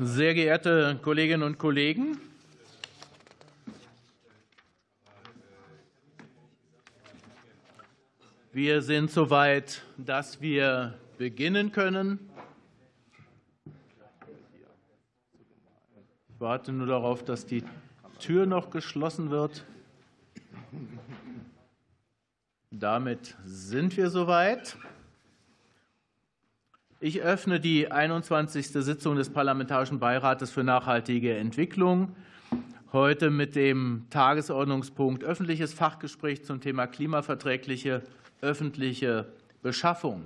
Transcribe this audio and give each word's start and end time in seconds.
Sehr 0.00 0.32
geehrte 0.32 0.96
Kolleginnen 1.02 1.42
und 1.42 1.58
Kollegen, 1.58 2.20
wir 8.52 8.80
sind 8.80 9.10
so 9.10 9.28
weit, 9.30 9.82
dass 9.96 10.40
wir 10.40 10.94
beginnen 11.18 11.72
können. 11.72 12.30
Ich 16.28 16.38
warte 16.38 16.70
nur 16.70 16.86
darauf, 16.86 17.24
dass 17.24 17.44
die 17.44 17.64
Tür 18.20 18.46
noch 18.46 18.70
geschlossen 18.70 19.30
wird. 19.30 19.64
Damit 22.70 23.34
sind 23.44 23.96
wir 23.96 24.10
soweit. 24.10 24.76
Ich 27.00 27.22
öffne 27.22 27.60
die 27.60 27.92
21. 27.92 28.70
Sitzung 28.72 29.14
des 29.14 29.30
Parlamentarischen 29.30 30.00
Beirates 30.00 30.50
für 30.50 30.64
nachhaltige 30.64 31.36
Entwicklung. 31.36 32.16
Heute 32.92 33.30
mit 33.30 33.54
dem 33.54 34.06
Tagesordnungspunkt 34.10 35.22
öffentliches 35.22 35.72
Fachgespräch 35.72 36.44
zum 36.44 36.60
Thema 36.60 36.88
klimaverträgliche 36.88 38.02
öffentliche 38.40 39.32
Beschaffung. 39.62 40.24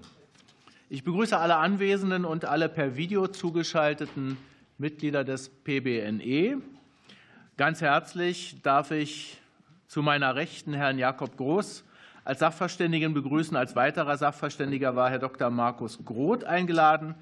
Ich 0.89 1.05
begrüße 1.05 1.37
alle 1.37 1.57
Anwesenden 1.57 2.25
und 2.25 2.47
alle 2.47 2.71
per 2.71 2.97
Video 2.97 3.27
zugeschalteten 3.27 4.39
Mitglieder 4.79 5.25
des 5.25 5.51
PBNE. 5.51 6.63
Ganz 7.59 7.83
herzlich 7.83 8.63
darf 8.63 8.93
ich 8.93 9.43
zu 9.89 10.01
meiner 10.01 10.37
Rechten 10.37 10.73
Herrn 10.73 10.97
Jakob 10.97 11.37
Groß 11.37 11.85
als 12.25 12.41
Sachverständigen 12.41 13.15
begrüßen. 13.15 13.57
Als 13.57 13.77
weiterer 13.77 14.17
Sachverständiger 14.17 14.97
war 14.97 15.11
Herr 15.11 15.19
Dr. 15.19 15.51
Markus 15.51 15.99
Groth 16.05 16.45
eingeladen. 16.45 17.15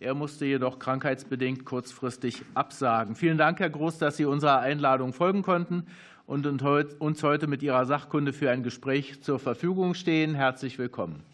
Er 0.00 0.14
musste 0.14 0.46
jedoch 0.46 0.78
krankheitsbedingt 0.78 1.64
kurzfristig 1.64 2.42
absagen. 2.54 3.16
Vielen 3.16 3.36
Dank, 3.36 3.58
Herr 3.58 3.70
Groß, 3.70 3.98
dass 3.98 4.16
Sie 4.16 4.24
unserer 4.24 4.60
Einladung 4.60 5.12
folgen 5.12 5.42
konnten 5.42 5.86
und 6.26 6.46
uns 6.46 7.22
heute 7.22 7.46
mit 7.46 7.62
Ihrer 7.62 7.84
Sachkunde 7.84 8.32
für 8.32 8.50
ein 8.50 8.62
Gespräch 8.62 9.22
zur 9.22 9.38
Verfügung 9.38 9.94
stehen. 9.94 10.34
Herzlich 10.34 10.78
willkommen. 10.78 11.24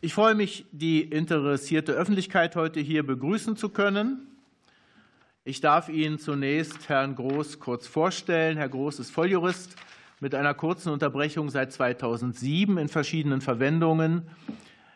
Ich 0.00 0.14
freue 0.14 0.34
mich, 0.34 0.66
die 0.72 1.02
interessierte 1.02 1.92
Öffentlichkeit 1.92 2.54
heute 2.56 2.80
hier 2.80 3.04
begrüßen 3.04 3.56
zu 3.56 3.68
können. 3.68 4.35
Ich 5.48 5.60
darf 5.60 5.88
Ihnen 5.88 6.18
zunächst 6.18 6.88
Herrn 6.88 7.14
Groß 7.14 7.60
kurz 7.60 7.86
vorstellen. 7.86 8.56
Herr 8.56 8.68
Groß 8.68 8.98
ist 8.98 9.12
Volljurist 9.12 9.76
mit 10.18 10.34
einer 10.34 10.54
kurzen 10.54 10.92
Unterbrechung 10.92 11.50
seit 11.50 11.72
2007 11.72 12.76
in 12.78 12.88
verschiedenen 12.88 13.40
Verwendungen, 13.40 14.22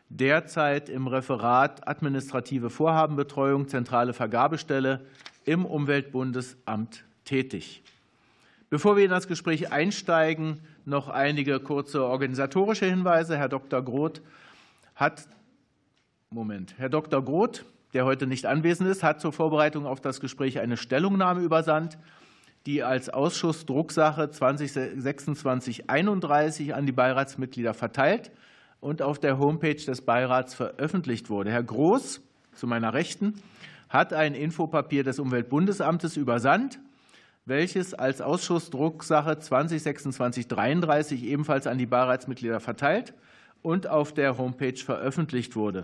derzeit 0.08 0.88
im 0.88 1.06
Referat 1.06 1.86
Administrative 1.86 2.68
Vorhabenbetreuung, 2.68 3.68
zentrale 3.68 4.12
Vergabestelle 4.12 5.06
im 5.44 5.64
Umweltbundesamt 5.64 7.04
tätig. 7.24 7.84
Bevor 8.70 8.96
wir 8.96 9.04
in 9.04 9.10
das 9.10 9.28
Gespräch 9.28 9.70
einsteigen, 9.70 10.58
noch 10.84 11.08
einige 11.08 11.60
kurze 11.60 12.04
organisatorische 12.04 12.86
Hinweise. 12.86 13.38
Herr 13.38 13.48
Dr. 13.48 13.82
Groth 13.82 14.20
hat 14.96 15.28
Moment. 16.28 16.74
Herr 16.76 16.88
Dr. 16.88 17.24
Groth 17.24 17.64
der 17.92 18.04
heute 18.04 18.26
nicht 18.26 18.46
anwesend 18.46 18.88
ist, 18.88 19.02
hat 19.02 19.20
zur 19.20 19.32
Vorbereitung 19.32 19.86
auf 19.86 20.00
das 20.00 20.20
Gespräch 20.20 20.60
eine 20.60 20.76
Stellungnahme 20.76 21.42
übersandt, 21.42 21.98
die 22.66 22.82
als 22.82 23.08
Ausschuss 23.08 23.64
Drucksache 23.66 24.30
202631 24.30 26.74
an 26.74 26.86
die 26.86 26.92
Beiratsmitglieder 26.92 27.74
verteilt 27.74 28.30
und 28.80 29.02
auf 29.02 29.18
der 29.18 29.38
Homepage 29.38 29.74
des 29.74 30.02
Beirats 30.02 30.54
veröffentlicht 30.54 31.30
wurde. 31.30 31.50
Herr 31.50 31.62
Groß, 31.62 32.22
zu 32.54 32.66
meiner 32.66 32.94
Rechten, 32.94 33.34
hat 33.88 34.12
ein 34.12 34.34
Infopapier 34.34 35.04
des 35.04 35.18
Umweltbundesamtes 35.18 36.16
übersandt, 36.16 36.78
welches 37.46 37.94
als 37.94 38.20
Ausschuss 38.20 38.70
Drucksache 38.70 39.38
202633 39.38 41.24
ebenfalls 41.24 41.66
an 41.66 41.78
die 41.78 41.86
Beiratsmitglieder 41.86 42.60
verteilt 42.60 43.14
und 43.62 43.88
auf 43.88 44.12
der 44.12 44.36
Homepage 44.38 44.76
veröffentlicht 44.76 45.56
wurde. 45.56 45.82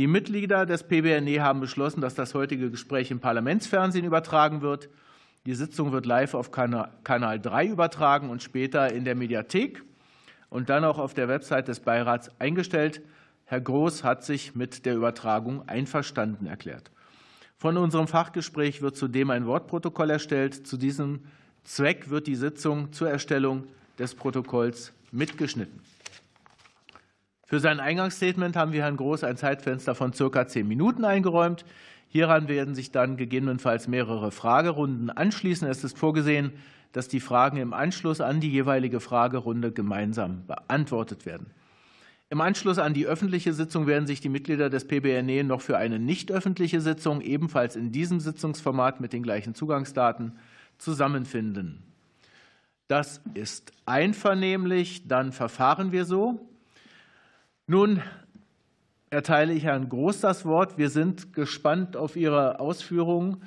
Die 0.00 0.06
Mitglieder 0.06 0.64
des 0.64 0.84
PBNE 0.84 1.42
haben 1.42 1.60
beschlossen, 1.60 2.00
dass 2.00 2.14
das 2.14 2.32
heutige 2.32 2.70
Gespräch 2.70 3.10
im 3.10 3.20
Parlamentsfernsehen 3.20 4.06
übertragen 4.06 4.62
wird. 4.62 4.88
Die 5.44 5.54
Sitzung 5.54 5.92
wird 5.92 6.06
live 6.06 6.32
auf 6.32 6.50
Kanal 6.50 7.38
3 7.38 7.66
übertragen 7.66 8.30
und 8.30 8.42
später 8.42 8.90
in 8.90 9.04
der 9.04 9.14
Mediathek 9.14 9.84
und 10.48 10.70
dann 10.70 10.86
auch 10.86 10.98
auf 10.98 11.12
der 11.12 11.28
Website 11.28 11.68
des 11.68 11.80
Beirats 11.80 12.30
eingestellt. 12.40 13.02
Herr 13.44 13.60
Groß 13.60 14.02
hat 14.02 14.24
sich 14.24 14.54
mit 14.54 14.86
der 14.86 14.96
Übertragung 14.96 15.68
einverstanden 15.68 16.46
erklärt. 16.46 16.90
Von 17.58 17.76
unserem 17.76 18.08
Fachgespräch 18.08 18.80
wird 18.80 18.96
zudem 18.96 19.28
ein 19.28 19.44
Wortprotokoll 19.44 20.08
erstellt. 20.08 20.66
Zu 20.66 20.78
diesem 20.78 21.24
Zweck 21.64 22.08
wird 22.08 22.26
die 22.26 22.36
Sitzung 22.36 22.90
zur 22.94 23.10
Erstellung 23.10 23.64
des 23.98 24.14
Protokolls 24.14 24.94
mitgeschnitten. 25.12 25.78
Für 27.50 27.58
sein 27.58 27.80
Eingangsstatement 27.80 28.54
haben 28.54 28.72
wir 28.72 28.84
Herrn 28.84 28.96
Groß 28.96 29.24
ein 29.24 29.36
Zeitfenster 29.36 29.96
von 29.96 30.12
circa 30.12 30.46
zehn 30.46 30.68
Minuten 30.68 31.04
eingeräumt. 31.04 31.64
Hieran 32.06 32.46
werden 32.46 32.76
sich 32.76 32.92
dann 32.92 33.16
gegebenenfalls 33.16 33.88
mehrere 33.88 34.30
Fragerunden 34.30 35.10
anschließen. 35.10 35.66
Es 35.66 35.82
ist 35.82 35.98
vorgesehen, 35.98 36.52
dass 36.92 37.08
die 37.08 37.18
Fragen 37.18 37.56
im 37.56 37.72
Anschluss 37.72 38.20
an 38.20 38.38
die 38.38 38.52
jeweilige 38.52 39.00
Fragerunde 39.00 39.72
gemeinsam 39.72 40.46
beantwortet 40.46 41.26
werden. 41.26 41.48
Im 42.28 42.40
Anschluss 42.40 42.78
an 42.78 42.94
die 42.94 43.06
öffentliche 43.06 43.52
Sitzung 43.52 43.88
werden 43.88 44.06
sich 44.06 44.20
die 44.20 44.28
Mitglieder 44.28 44.70
des 44.70 44.86
PBNE 44.86 45.42
noch 45.42 45.60
für 45.60 45.76
eine 45.76 45.98
nicht 45.98 46.30
öffentliche 46.30 46.80
Sitzung, 46.80 47.20
ebenfalls 47.20 47.74
in 47.74 47.90
diesem 47.90 48.20
Sitzungsformat 48.20 49.00
mit 49.00 49.12
den 49.12 49.24
gleichen 49.24 49.56
Zugangsdaten, 49.56 50.38
zusammenfinden. 50.78 51.82
Das 52.86 53.20
ist 53.34 53.72
einvernehmlich. 53.86 55.08
Dann 55.08 55.32
verfahren 55.32 55.90
wir 55.90 56.04
so. 56.04 56.46
Nun 57.70 58.02
erteile 59.10 59.52
ich 59.52 59.62
Herrn 59.62 59.88
Groß 59.88 60.22
das 60.22 60.44
Wort. 60.44 60.76
Wir 60.76 60.90
sind 60.90 61.32
gespannt 61.32 61.96
auf 61.96 62.16
Ihre 62.16 62.58
Ausführungen 62.58 63.44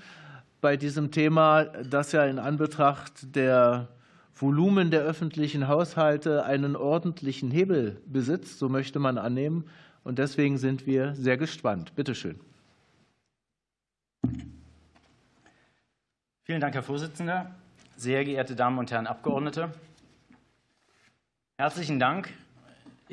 bei 0.62 0.78
diesem 0.78 1.12
Thema, 1.12 1.66
das 1.66 2.14
ja 2.14 2.24
in 2.24 2.40
Anbetracht 2.40 3.36
der 3.36 3.90
Volumen 4.34 4.92
der 4.92 5.02
öffentlichen 5.02 5.68
Haushalte 5.68 6.46
einen 6.46 6.78
ordentlichen 6.78 7.52
Hebel 7.52 8.02
besitzt, 8.06 8.60
so 8.60 8.70
möchte 8.70 8.98
man 8.98 9.18
annehmen. 9.18 9.66
Und 10.06 10.20
deswegen 10.20 10.58
sind 10.58 10.86
wir 10.86 11.16
sehr 11.16 11.36
gespannt. 11.36 11.94
Bitte 11.94 12.16
schön. 12.16 12.40
Vielen 16.44 16.62
Dank, 16.62 16.76
Herr 16.76 16.84
Vorsitzender. 16.84 17.54
Sehr 17.98 18.24
geehrte 18.24 18.56
Damen 18.56 18.80
und 18.80 18.90
Herren 18.90 19.06
Abgeordnete, 19.06 19.74
herzlichen 21.58 22.00
Dank 22.00 22.30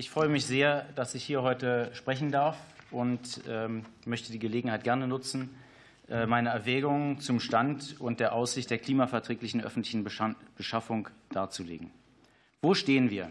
ich 0.00 0.09
freue 0.09 0.31
mich 0.31 0.47
sehr, 0.47 0.87
dass 0.94 1.15
ich 1.15 1.22
hier 1.22 1.43
heute 1.43 1.91
sprechen 1.93 2.33
darf 2.33 2.56
und 2.91 3.43
ähm, 3.47 3.84
möchte 4.06 4.33
die 4.33 4.38
Gelegenheit 4.38 4.83
gerne 4.83 5.06
nutzen, 5.06 5.50
äh, 6.09 6.25
meine 6.25 6.49
Erwägungen 6.49 7.21
zum 7.21 7.38
Stand 7.38 8.00
und 8.00 8.19
der 8.19 8.33
Aussicht 8.33 8.71
der 8.71 8.78
klimaverträglichen 8.78 9.62
öffentlichen 9.62 10.03
Beschaffung 10.56 11.10
darzulegen. 11.28 11.91
Wo 12.62 12.72
stehen 12.72 13.10
wir? 13.10 13.31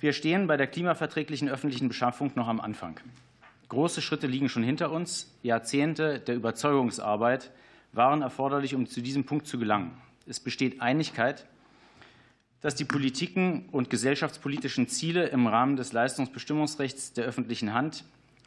Wir 0.00 0.14
stehen 0.14 0.46
bei 0.46 0.56
der 0.56 0.68
klimaverträglichen 0.68 1.50
öffentlichen 1.50 1.88
Beschaffung 1.88 2.32
noch 2.34 2.48
am 2.48 2.58
Anfang. 2.58 2.98
Große 3.68 4.00
Schritte 4.00 4.28
liegen 4.28 4.48
schon 4.48 4.62
hinter 4.62 4.90
uns. 4.90 5.38
Jahrzehnte 5.42 6.18
der 6.18 6.34
Überzeugungsarbeit 6.34 7.50
waren 7.92 8.22
erforderlich, 8.22 8.74
um 8.74 8.86
zu 8.86 9.02
diesem 9.02 9.24
Punkt 9.24 9.46
zu 9.46 9.58
gelangen. 9.58 9.90
Es 10.26 10.40
besteht 10.40 10.80
Einigkeit, 10.80 11.44
dass 12.62 12.76
die 12.76 12.84
Politiken 12.84 13.68
und 13.72 13.90
gesellschaftspolitischen 13.90 14.88
Ziele 14.88 15.26
im 15.26 15.48
Rahmen 15.48 15.76
des 15.76 15.92
Leistungsbestimmungsrechts 15.92 17.12
der 17.12 17.24
öffentlichen 17.24 17.74
Hand 17.74 18.04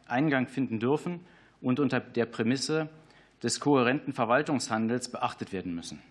Eingang 0.08 0.48
finden 0.48 0.80
dürfen 0.80 1.20
und 1.62 1.80
unter 1.80 2.00
der 2.00 2.26
Prämisse 2.26 2.90
des 3.44 3.60
kohärenten 3.60 4.14
Verwaltungshandels 4.14 5.10
beachtet 5.10 5.52
werden 5.52 5.76
müssen. 5.76 6.02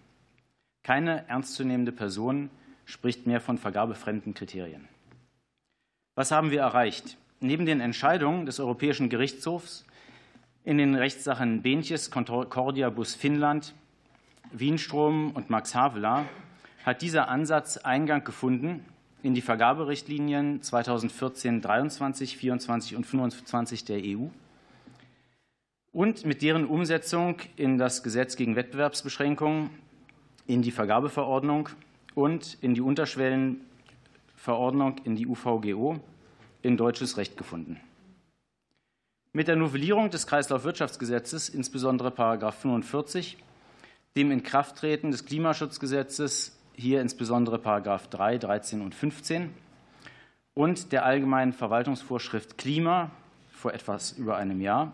Keine 0.83 1.27
ernstzunehmende 1.29 1.93
Person 1.93 2.51
spricht 2.85 3.27
mehr 3.27 3.41
von 3.41 3.57
vergabefremden 3.57 4.35
Kriterien. 4.35 4.87
Was 6.15 6.31
haben 6.31 6.51
wir 6.51 6.61
erreicht? 6.61 7.17
Neben 7.41 7.65
den 7.65 7.81
Entscheidungen 7.81 8.45
des 8.45 8.61
Europäischen 8.61 9.09
Gerichtshofs 9.09 9.87
in 10.65 10.77
den 10.77 10.95
Rechtssachen 10.95 11.63
Benches, 11.63 12.11
Concordia, 12.11 12.91
Bus 12.91 13.15
Finnland, 13.15 13.75
Wienstrom 14.53 15.31
und 15.31 15.49
Max 15.49 15.75
Havelaar 15.75 16.27
hat 16.85 17.03
dieser 17.03 17.29
Ansatz 17.29 17.77
Eingang 17.79 18.23
gefunden 18.25 18.85
in 19.23 19.35
die 19.35 19.41
Vergaberichtlinien 19.41 20.61
2014 20.63 21.63
23, 21.63 22.37
24 22.37 22.97
und 22.97 23.07
25 23.07 23.85
der 23.85 24.01
EU 24.05 24.27
und 25.93 26.27
mit 26.27 26.43
deren 26.43 26.67
Umsetzung 26.67 27.37
in 27.57 27.79
das 27.79 28.03
Gesetz 28.03 28.37
gegen 28.37 28.55
Wettbewerbsbeschränkungen, 28.57 29.71
in 30.47 30.61
die 30.61 30.73
Vergabeverordnung 30.73 31.71
und 32.15 32.59
in 32.61 32.75
die 32.75 32.83
Unterschwellenverordnung 32.83 34.99
in 35.05 35.17
die 35.17 35.27
UVGO 35.27 35.99
in 36.61 36.77
deutsches 36.77 37.17
Recht 37.17 37.39
gefunden. 37.39 37.81
Mit 39.33 39.49
der 39.49 39.57
Novellierung 39.57 40.11
des 40.11 40.27
Kreislaufwirtschaftsgesetzes, 40.27 41.49
insbesondere§ 41.49 42.11
45, 42.53 43.39
dem 44.17 44.31
Inkrafttreten 44.31 45.11
des 45.11 45.25
Klimaschutzgesetzes, 45.25 46.59
hier 46.77 47.01
insbesondere§ 47.01 47.57
3, 48.11 48.39
13 48.39 48.81
und 48.81 48.95
15, 48.95 49.51
und 50.55 50.93
der 50.93 51.05
Allgemeinen 51.05 51.53
Verwaltungsvorschrift 51.53 52.59
Klima 52.59 53.11
vor 53.51 53.73
etwas 53.73 54.13
über 54.13 54.37
einem 54.37 54.61
Jahr 54.61 54.93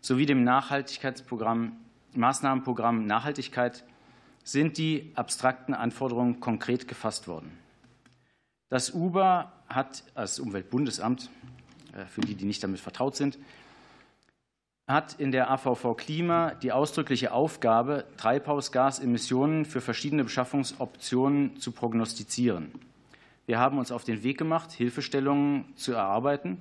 sowie 0.00 0.26
dem 0.26 0.44
Nachhaltigkeitsprogramm, 0.44 1.72
Maßnahmenprogramm 2.14 3.06
Nachhaltigkeit 3.06 3.84
sind 4.42 4.76
die 4.76 5.10
abstrakten 5.14 5.72
Anforderungen 5.72 6.40
konkret 6.40 6.86
gefasst 6.86 7.26
worden. 7.26 7.58
Das 8.68 8.92
UBA 8.92 9.52
hat 9.68 10.04
als 10.14 10.38
Umweltbundesamt, 10.38 11.30
äh, 11.94 12.04
für 12.04 12.20
die, 12.20 12.34
die 12.34 12.44
nicht 12.44 12.62
damit 12.62 12.80
vertraut 12.80 13.16
sind, 13.16 13.38
hat 14.86 15.14
in 15.18 15.32
der 15.32 15.50
AVV 15.50 15.96
Klima 15.96 16.50
die 16.54 16.72
ausdrückliche 16.72 17.32
Aufgabe, 17.32 18.04
Treibhausgasemissionen 18.18 19.64
für 19.64 19.80
verschiedene 19.80 20.24
Beschaffungsoptionen 20.24 21.58
zu 21.58 21.72
prognostizieren. 21.72 22.70
Wir 23.46 23.58
haben 23.58 23.78
uns 23.78 23.92
auf 23.92 24.04
den 24.04 24.22
Weg 24.22 24.38
gemacht, 24.38 24.72
Hilfestellungen 24.72 25.64
zu 25.76 25.92
erarbeiten. 25.92 26.58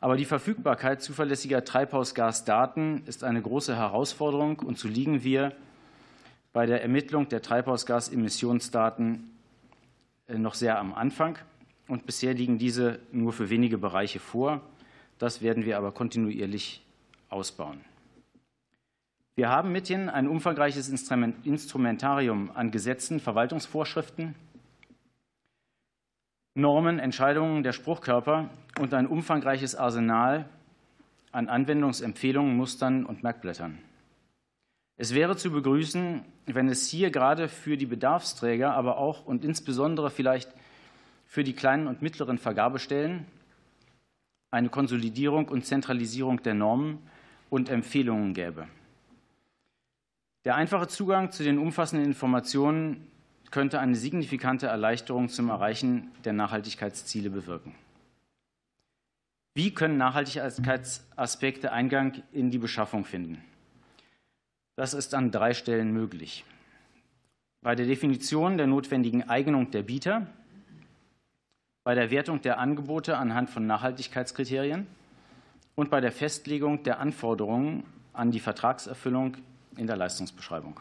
Aber 0.00 0.16
die 0.16 0.24
Verfügbarkeit 0.24 1.02
zuverlässiger 1.02 1.64
Treibhausgasdaten 1.64 3.02
ist 3.06 3.24
eine 3.24 3.42
große 3.42 3.76
Herausforderung, 3.76 4.60
und 4.60 4.78
so 4.78 4.86
liegen 4.86 5.24
wir 5.24 5.52
bei 6.52 6.66
der 6.66 6.82
Ermittlung 6.82 7.28
der 7.28 7.42
Treibhausgasemissionsdaten 7.42 9.30
äh, 10.28 10.38
noch 10.38 10.54
sehr 10.54 10.78
am 10.78 10.94
Anfang. 10.94 11.36
Und 11.88 12.06
bisher 12.06 12.34
liegen 12.34 12.58
diese 12.58 13.00
nur 13.10 13.32
für 13.32 13.50
wenige 13.50 13.78
Bereiche 13.78 14.20
vor. 14.20 14.60
Das 15.18 15.42
werden 15.42 15.64
wir 15.64 15.78
aber 15.78 15.90
kontinuierlich 15.90 16.84
ausbauen. 17.28 17.80
Wir 19.34 19.48
haben 19.50 19.70
mithin 19.70 20.08
ein 20.08 20.26
umfangreiches 20.26 20.88
Instrumentarium 20.88 22.50
an 22.54 22.70
Gesetzen, 22.70 23.20
Verwaltungsvorschriften, 23.20 24.34
Normen, 26.54 26.98
Entscheidungen 26.98 27.62
der 27.62 27.72
Spruchkörper 27.72 28.50
und 28.80 28.92
ein 28.94 29.06
umfangreiches 29.06 29.76
Arsenal 29.76 30.48
an 31.30 31.48
Anwendungsempfehlungen, 31.48 32.56
Mustern 32.56 33.06
und 33.06 33.22
Merkblättern. 33.22 33.78
Es 34.96 35.14
wäre 35.14 35.36
zu 35.36 35.52
begrüßen, 35.52 36.24
wenn 36.46 36.68
es 36.68 36.88
hier 36.88 37.12
gerade 37.12 37.46
für 37.46 37.76
die 37.76 37.86
Bedarfsträger, 37.86 38.74
aber 38.74 38.98
auch 38.98 39.24
und 39.24 39.44
insbesondere 39.44 40.10
vielleicht 40.10 40.52
für 41.26 41.44
die 41.44 41.52
kleinen 41.52 41.86
und 41.86 42.02
mittleren 42.02 42.38
Vergabestellen 42.38 43.24
eine 44.50 44.68
Konsolidierung 44.68 45.46
und 45.46 45.64
Zentralisierung 45.64 46.42
der 46.42 46.54
Normen 46.54 46.98
und 47.50 47.68
Empfehlungen 47.68 48.34
gäbe. 48.34 48.68
Der 50.44 50.54
einfache 50.54 50.88
Zugang 50.88 51.32
zu 51.32 51.42
den 51.42 51.58
umfassenden 51.58 52.06
Informationen 52.06 53.06
könnte 53.50 53.80
eine 53.80 53.96
signifikante 53.96 54.66
Erleichterung 54.66 55.28
zum 55.28 55.48
Erreichen 55.48 56.10
der 56.24 56.32
Nachhaltigkeitsziele 56.32 57.30
bewirken. 57.30 57.74
Wie 59.54 59.74
können 59.74 59.96
Nachhaltigkeitsaspekte 59.96 61.72
Eingang 61.72 62.22
in 62.32 62.50
die 62.50 62.58
Beschaffung 62.58 63.04
finden? 63.04 63.42
Das 64.76 64.94
ist 64.94 65.14
an 65.14 65.32
drei 65.32 65.54
Stellen 65.54 65.92
möglich. 65.92 66.44
Bei 67.62 67.74
der 67.74 67.86
Definition 67.86 68.56
der 68.56 68.68
notwendigen 68.68 69.28
Eignung 69.28 69.72
der 69.72 69.82
Bieter, 69.82 70.28
bei 71.82 71.94
der 71.94 72.10
Wertung 72.10 72.40
der 72.42 72.58
Angebote 72.60 73.16
anhand 73.16 73.50
von 73.50 73.66
Nachhaltigkeitskriterien 73.66 74.86
und 75.78 75.90
bei 75.90 76.00
der 76.00 76.10
Festlegung 76.10 76.82
der 76.82 76.98
Anforderungen 76.98 77.84
an 78.12 78.32
die 78.32 78.40
Vertragserfüllung 78.40 79.36
in 79.76 79.86
der 79.86 79.96
Leistungsbeschreibung. 79.96 80.80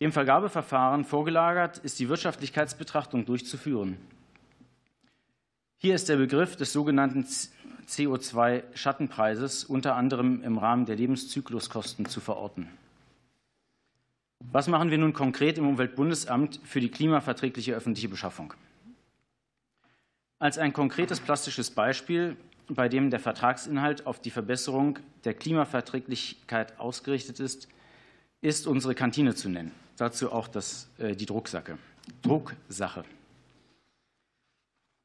Dem 0.00 0.10
Vergabeverfahren 0.10 1.04
vorgelagert 1.04 1.76
ist 1.76 2.00
die 2.00 2.08
Wirtschaftlichkeitsbetrachtung 2.08 3.26
durchzuführen. 3.26 3.98
Hier 5.76 5.94
ist 5.94 6.08
der 6.08 6.16
Begriff 6.16 6.56
des 6.56 6.72
sogenannten 6.72 7.26
CO2-Schattenpreises 7.86 9.66
unter 9.66 9.96
anderem 9.96 10.42
im 10.42 10.56
Rahmen 10.56 10.86
der 10.86 10.96
Lebenszykluskosten 10.96 12.06
zu 12.06 12.22
verorten. 12.22 12.70
Was 14.50 14.66
machen 14.66 14.90
wir 14.90 14.96
nun 14.96 15.12
konkret 15.12 15.58
im 15.58 15.68
Umweltbundesamt 15.68 16.58
für 16.64 16.80
die 16.80 16.90
klimaverträgliche 16.90 17.74
öffentliche 17.74 18.08
Beschaffung? 18.08 18.54
Als 20.38 20.56
ein 20.56 20.72
konkretes 20.72 21.20
plastisches 21.20 21.70
Beispiel 21.70 22.38
bei 22.68 22.88
dem 22.88 23.10
der 23.10 23.20
Vertragsinhalt 23.20 24.06
auf 24.06 24.20
die 24.20 24.30
Verbesserung 24.30 24.98
der 25.24 25.34
Klimaverträglichkeit 25.34 26.78
ausgerichtet 26.78 27.40
ist, 27.40 27.68
ist 28.40 28.66
unsere 28.66 28.94
Kantine 28.94 29.34
zu 29.34 29.48
nennen. 29.48 29.72
Dazu 29.96 30.32
auch 30.32 30.48
das, 30.48 30.88
äh, 30.98 31.14
die 31.14 31.26
Drucksache. 31.26 31.78
Drucksache. 32.22 33.04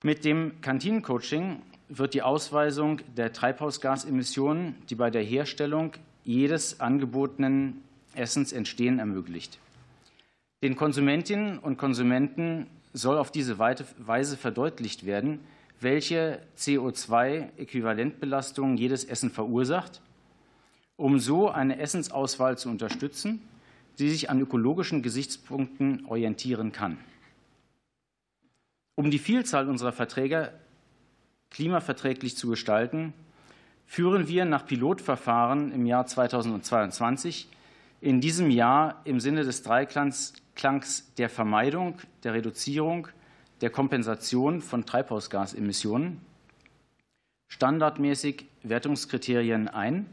Mit 0.03 0.25
dem 0.25 0.61
Kantinencoaching 0.61 1.61
wird 1.89 2.13
die 2.13 2.21
Ausweisung 2.21 3.01
der 3.17 3.33
Treibhausgasemissionen, 3.33 4.75
die 4.89 4.95
bei 4.95 5.09
der 5.09 5.23
Herstellung 5.23 5.93
jedes 6.23 6.79
angebotenen 6.79 7.83
Essens 8.15 8.53
entstehen, 8.53 8.99
ermöglicht. 8.99 9.59
Den 10.63 10.75
Konsumentinnen 10.75 11.57
und 11.57 11.77
Konsumenten 11.77 12.67
soll 12.93 13.17
auf 13.17 13.31
diese 13.31 13.59
Weise 13.59 14.37
verdeutlicht 14.37 15.05
werden, 15.05 15.39
welche 15.81 16.41
CO2-Äquivalentbelastung 16.57 18.77
jedes 18.77 19.05
Essen 19.05 19.31
verursacht, 19.31 20.01
um 20.95 21.19
so 21.19 21.49
eine 21.49 21.79
Essensauswahl 21.79 22.57
zu 22.57 22.69
unterstützen, 22.69 23.41
die 23.97 24.09
sich 24.09 24.29
an 24.29 24.41
ökologischen 24.41 25.01
Gesichtspunkten 25.01 26.05
orientieren 26.05 26.71
kann. 26.71 26.99
Um 28.95 29.11
die 29.11 29.19
Vielzahl 29.19 29.69
unserer 29.69 29.93
Verträge 29.93 30.51
klimaverträglich 31.51 32.35
zu 32.35 32.49
gestalten, 32.49 33.13
führen 33.85 34.27
wir 34.27 34.43
nach 34.45 34.65
Pilotverfahren 34.65 35.71
im 35.71 35.85
Jahr 35.85 36.05
2022 36.05 37.47
in 38.01 38.21
diesem 38.21 38.49
Jahr 38.49 39.01
im 39.05 39.19
Sinne 39.19 39.43
des 39.43 39.61
Dreiklangs 39.63 40.33
der 41.17 41.29
Vermeidung, 41.29 41.97
der 42.23 42.33
Reduzierung 42.33 43.07
der 43.61 43.69
Kompensation 43.69 44.61
von 44.61 44.85
Treibhausgasemissionen 44.85 46.21
standardmäßig 47.47 48.45
Wertungskriterien 48.63 49.67
ein 49.67 50.05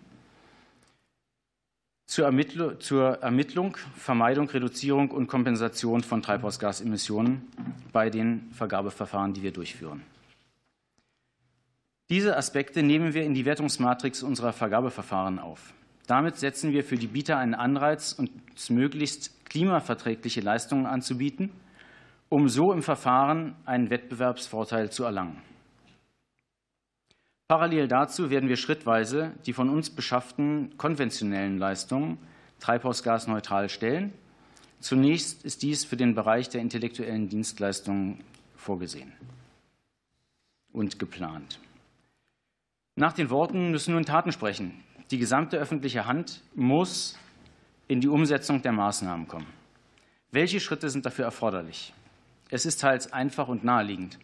zur 2.07 2.27
Ermittlung, 2.27 3.77
Vermeidung, 3.97 4.49
Reduzierung 4.49 5.11
und 5.11 5.27
Kompensation 5.27 6.03
von 6.03 6.23
Treibhausgasemissionen 6.23 7.43
bei 7.93 8.11
den 8.11 8.49
Vergabeverfahren, 8.53 9.35
die 9.35 9.43
wir 9.43 9.53
durchführen. 9.53 10.03
Diese 12.09 12.37
Aspekte 12.37 12.85
nehmen 12.85 13.13
wir 13.13 13.25
in 13.25 13.35
die 13.35 13.45
Wertungsmatrix 13.45 14.23
unserer 14.23 14.53
Vergabeverfahren 14.53 15.41
auf. 15.41 15.75
Damit 16.07 16.37
setzen 16.37 16.73
wir 16.73 16.85
für 16.85 16.97
die 16.97 17.09
Bieter 17.09 17.39
einen 17.39 17.55
Anreiz, 17.55 18.13
uns 18.13 18.71
möglichst 18.71 19.45
klimaverträgliche 19.47 20.41
Leistungen 20.41 20.87
anzubieten– 20.87 21.51
um 22.29 22.49
so 22.49 22.73
im 22.73 22.83
Verfahren 22.83 23.57
einen 23.65 23.91
Wettbewerbsvorteil 23.91 24.91
zu 24.91 25.05
erlangen. 25.05 25.43
Parallel 27.49 27.87
dazu 27.87 28.31
werden 28.31 28.49
wir 28.49 28.57
schrittweise 28.57 29.33
die 29.47 29.53
von 29.53 29.71
uns 29.71 29.91
beschafften 29.91 30.77
konventionellen 30.77 31.59
Leistungen 31.59 32.19
treibhausgasneutral 32.59 33.69
stellen. 33.69 34.13
Zunächst 34.81 35.45
ist 35.45 35.63
dies 35.63 35.85
für 35.85 35.97
den 35.97 36.15
Bereich 36.15 36.49
der 36.49 36.61
intellektuellen 36.61 37.29
Dienstleistungen 37.29 38.25
vorgesehen 38.57 39.13
und 40.73 40.99
geplant. 40.99 41.61
Nach 42.97 43.13
den 43.13 43.31
Worten 43.31 43.71
müssen 43.71 43.95
nun 43.95 44.05
Taten 44.05 44.33
sprechen. 44.33 44.83
Die 45.11 45.19
gesamte 45.19 45.59
öffentliche 45.59 46.07
Hand 46.07 46.43
muss 46.55 47.17
in 47.89 48.01
die 48.01 48.09
Umsetzung 48.09 48.63
der 48.63 48.73
Maßnahmen 48.73 49.29
kommen. 49.29 49.47
Welche 50.33 50.59
Schritte 50.59 50.91
sind 50.91 51.07
dafür 51.07 51.27
erforderlich? 51.27 51.95
Es 52.49 52.67
ist 52.67 52.81
teils 52.81 53.13
einfach 53.13 53.49
und 53.49 53.65
naheliegend. 53.65 54.19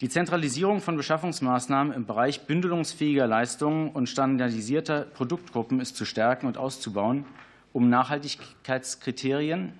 Die 0.00 0.08
Zentralisierung 0.08 0.80
von 0.80 0.96
Beschaffungsmaßnahmen 0.96 1.92
im 1.92 2.06
Bereich 2.06 2.46
bündelungsfähiger 2.46 3.26
Leistungen 3.26 3.90
und 3.90 4.08
standardisierter 4.08 5.02
Produktgruppen 5.02 5.80
ist 5.80 5.96
zu 5.96 6.04
stärken 6.04 6.46
und 6.46 6.56
auszubauen, 6.56 7.24
um 7.72 7.88
Nachhaltigkeitskriterien 7.88 9.72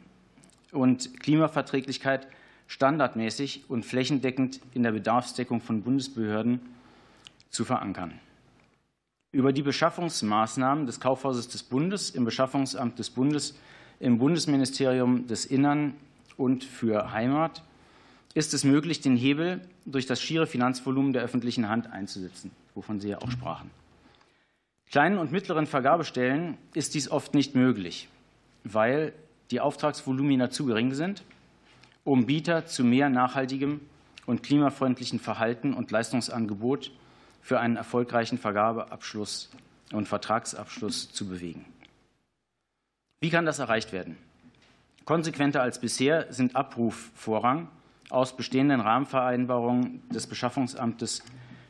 und 0.73 1.21
Klimaverträglichkeit 1.21 2.27
standardmäßig 2.67 3.65
und 3.69 3.85
flächendeckend 3.85 4.61
in 4.75 4.83
der 4.83 4.93
Bedarfsdeckung 4.93 5.61
von 5.61 5.83
Bundesbehörden 5.83 6.61
zu 7.51 7.65
verankern. 7.65 8.13
Über 9.33 9.53
die 9.53 9.63
Beschaffungsmaßnahmen 9.63 10.87
des 10.87 11.01
Kaufhauses 11.01 11.49
des 11.49 11.63
Bundes, 11.63 12.11
im 12.11 12.25
Beschaffungsamt 12.25 12.99
des 12.99 13.11
Bundes, 13.11 13.57
im 14.01 14.19
Bundesministerium 14.19 15.27
des 15.27 15.47
Innern 15.47 15.95
und 16.39 16.65
für 16.65 17.13
Heimat 17.13 17.63
ist 18.33 18.55
es 18.55 18.65
möglich, 18.65 19.03
den 19.03 19.17
Hebel 19.17 19.61
durch 19.85 20.07
das 20.07 20.23
schiere 20.23 20.47
Finanzvolumen 20.47 21.13
der 21.13 21.23
öffentlichen 21.23 21.69
Hand 21.69 21.93
einzusetzen, 21.93 22.51
wovon 22.75 23.01
Sie 23.01 23.09
ja 23.09 23.19
auch 23.21 23.31
sprachen. 23.31 23.71
Kleinen 24.91 25.19
und 25.19 25.33
mittleren 25.33 25.67
Vergabestellen 25.67 26.57
ist 26.73 26.95
dies 26.95 27.11
oft 27.11 27.35
nicht 27.35 27.55
möglich, 27.55 28.09
weil 28.65 29.13
die 29.51 29.61
Auftragsvolumina 29.61 30.51
zu 30.51 30.65
gering 30.65 30.95
sind, 30.95 31.25
um 32.05 32.27
Bieter 32.27 32.65
zu 32.65 32.85
mehr 32.85 33.11
nachhaltigem 33.11 33.81
und 34.25 34.43
klimafreundlichen 34.43 35.19
Verhalten 35.19 35.75
und 35.75 35.91
Leistungsangebot 35.91 36.93
für 37.43 37.61
einen 37.61 37.77
erfolgreichen 37.77 38.39
Vergabeabschluss 38.39 39.51
und 39.93 40.07
Vertragsabschluss 40.07 41.11
zu 41.11 41.29
bewegen. 41.29 41.65
Wie 43.21 43.31
kann 43.31 43.47
das 43.47 43.59
erreicht 43.59 43.93
werden? 43.93 44.17
Konsequenter 45.09 45.63
als 45.63 45.81
bisher 45.81 46.31
sind 46.31 46.55
Abrufvorrang 46.55 47.69
aus 48.11 48.37
bestehenden 48.37 48.83
Rahmenvereinbarungen 48.83 50.07
des 50.11 50.27
Beschaffungsamtes 50.27 51.23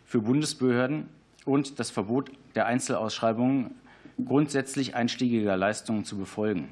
für 0.04 0.22
Bundesbehörden 0.22 1.08
und 1.44 1.78
das 1.78 1.92
Verbot 1.92 2.32
der 2.56 2.66
Einzelausschreibungen 2.66 3.76
grundsätzlich 4.24 4.96
einstiegiger 4.96 5.56
Leistungen 5.56 6.04
zu 6.04 6.18
befolgen. 6.18 6.68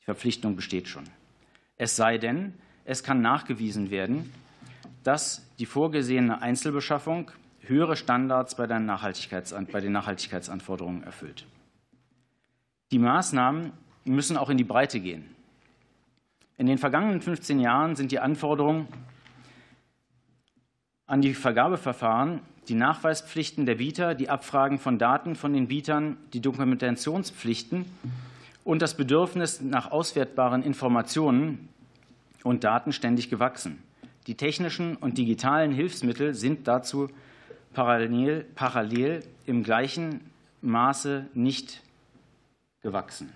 Die 0.00 0.06
Verpflichtung 0.06 0.56
besteht 0.56 0.88
schon. 0.88 1.04
Es 1.76 1.96
sei 1.96 2.16
denn, 2.16 2.54
es 2.86 3.02
kann 3.02 3.20
nachgewiesen 3.20 3.90
werden, 3.90 4.32
dass 5.04 5.46
die 5.58 5.66
vorgesehene 5.66 6.40
Einzelbeschaffung 6.40 7.30
höhere 7.60 7.96
Standards 7.96 8.54
bei, 8.54 8.66
den 8.66 8.86
Nachhaltigkeitsanforderungen 8.86 11.02
erfüllt. 11.02 11.46
Die 12.90 12.98
Maßnahmen 12.98 13.72
müssen 14.06 14.38
auch 14.38 14.48
in 14.48 14.56
die 14.56 14.64
Breite 14.64 14.98
gehen. 14.98 15.28
In 16.62 16.68
den 16.68 16.78
vergangenen 16.78 17.20
15 17.20 17.58
Jahren 17.58 17.96
sind 17.96 18.12
die 18.12 18.20
Anforderungen 18.20 18.86
an 21.08 21.20
die 21.20 21.34
Vergabeverfahren, 21.34 22.38
die 22.68 22.76
Nachweispflichten 22.76 23.66
der 23.66 23.74
Bieter, 23.74 24.14
die 24.14 24.30
Abfragen 24.30 24.78
von 24.78 24.96
Daten 24.96 25.34
von 25.34 25.52
den 25.52 25.66
Bietern, 25.66 26.18
die 26.32 26.40
Dokumentationspflichten 26.40 27.84
und 28.62 28.80
das 28.80 28.96
Bedürfnis 28.96 29.60
nach 29.60 29.90
auswertbaren 29.90 30.62
Informationen 30.62 31.68
und 32.44 32.62
Daten 32.62 32.92
ständig 32.92 33.28
gewachsen. 33.28 33.82
Die 34.28 34.36
technischen 34.36 34.94
und 34.94 35.18
digitalen 35.18 35.72
Hilfsmittel 35.72 36.32
sind 36.32 36.68
dazu 36.68 37.08
parallel, 37.72 38.46
parallel 38.54 39.24
im 39.46 39.64
gleichen 39.64 40.20
Maße 40.60 41.26
nicht 41.34 41.82
gewachsen, 42.82 43.32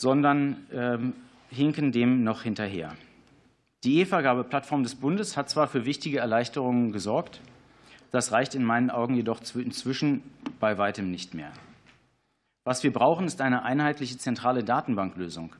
sondern 0.00 0.66
ähm, 0.72 1.12
hinken 1.50 1.92
dem 1.92 2.24
noch 2.24 2.42
hinterher. 2.42 2.96
Die 3.84 4.00
E-Vergabeplattform 4.00 4.82
des 4.82 4.94
Bundes 4.94 5.36
hat 5.36 5.50
zwar 5.50 5.66
für 5.66 5.84
wichtige 5.84 6.20
Erleichterungen 6.20 6.90
gesorgt, 6.90 7.42
das 8.10 8.32
reicht 8.32 8.54
in 8.54 8.64
meinen 8.64 8.88
Augen 8.88 9.14
jedoch 9.14 9.40
inzwischen 9.54 10.22
bei 10.58 10.78
weitem 10.78 11.10
nicht 11.10 11.34
mehr. 11.34 11.52
Was 12.64 12.82
wir 12.82 12.94
brauchen, 12.94 13.26
ist 13.26 13.42
eine 13.42 13.62
einheitliche 13.62 14.16
zentrale 14.16 14.64
Datenbanklösung, 14.64 15.54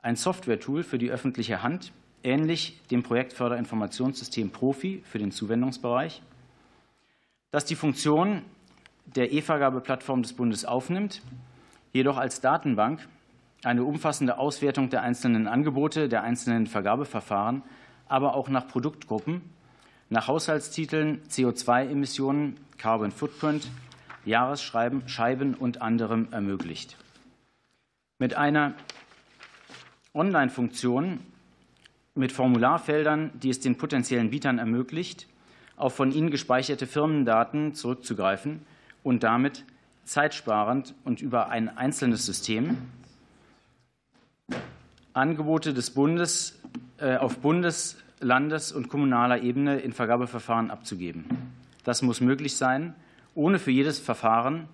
ein 0.00 0.14
Software-Tool 0.14 0.84
für 0.84 0.98
die 0.98 1.10
öffentliche 1.10 1.64
Hand, 1.64 1.92
ähnlich 2.22 2.80
dem 2.92 3.02
Projektförderinformationssystem 3.02 4.50
Profi 4.50 5.02
für 5.04 5.18
den 5.18 5.32
Zuwendungsbereich, 5.32 6.22
das 7.50 7.64
die 7.64 7.74
Funktion 7.74 8.42
der 9.06 9.32
E-Vergabeplattform 9.32 10.22
des 10.22 10.34
Bundes 10.34 10.64
aufnimmt, 10.64 11.20
jedoch 11.92 12.16
als 12.16 12.40
Datenbank 12.40 13.08
eine 13.66 13.82
umfassende 13.82 14.38
Auswertung 14.38 14.90
der 14.90 15.02
einzelnen 15.02 15.48
Angebote, 15.48 16.08
der 16.08 16.22
einzelnen 16.22 16.68
Vergabeverfahren, 16.68 17.62
aber 18.08 18.34
auch 18.34 18.48
nach 18.48 18.68
Produktgruppen, 18.68 19.42
nach 20.08 20.28
Haushaltstiteln, 20.28 21.20
CO2-Emissionen, 21.28 22.56
Carbon 22.78 23.10
Footprint, 23.10 23.68
Jahresscheiben 24.24 25.54
und 25.54 25.82
anderem 25.82 26.28
ermöglicht. 26.30 26.96
Mit 28.20 28.34
einer 28.34 28.74
Online-Funktion 30.14 31.18
mit 32.14 32.32
Formularfeldern, 32.32 33.32
die 33.34 33.50
es 33.50 33.60
den 33.60 33.76
potenziellen 33.76 34.30
Bietern 34.30 34.58
ermöglicht, 34.58 35.26
auf 35.76 35.94
von 35.94 36.12
ihnen 36.12 36.30
gespeicherte 36.30 36.86
Firmendaten 36.86 37.74
zurückzugreifen 37.74 38.64
und 39.02 39.24
damit 39.24 39.64
zeitsparend 40.04 40.94
und 41.04 41.20
über 41.20 41.48
ein 41.48 41.76
einzelnes 41.76 42.24
System 42.24 42.78
Angebote 45.16 45.72
des 45.72 45.90
Bundes 45.90 46.60
äh, 46.98 47.16
auf 47.16 47.38
Bundes-, 47.38 47.96
Landes- 48.20 48.70
und 48.72 48.88
kommunaler 48.88 49.42
Ebene 49.42 49.78
in 49.78 49.92
Vergabeverfahren 49.92 50.70
abzugeben. 50.70 51.24
Das 51.84 52.02
muss 52.02 52.20
möglich 52.20 52.56
sein, 52.56 52.94
ohne 53.34 53.58
für 53.58 53.70
jedes 53.70 53.98
Verfahren 53.98 54.68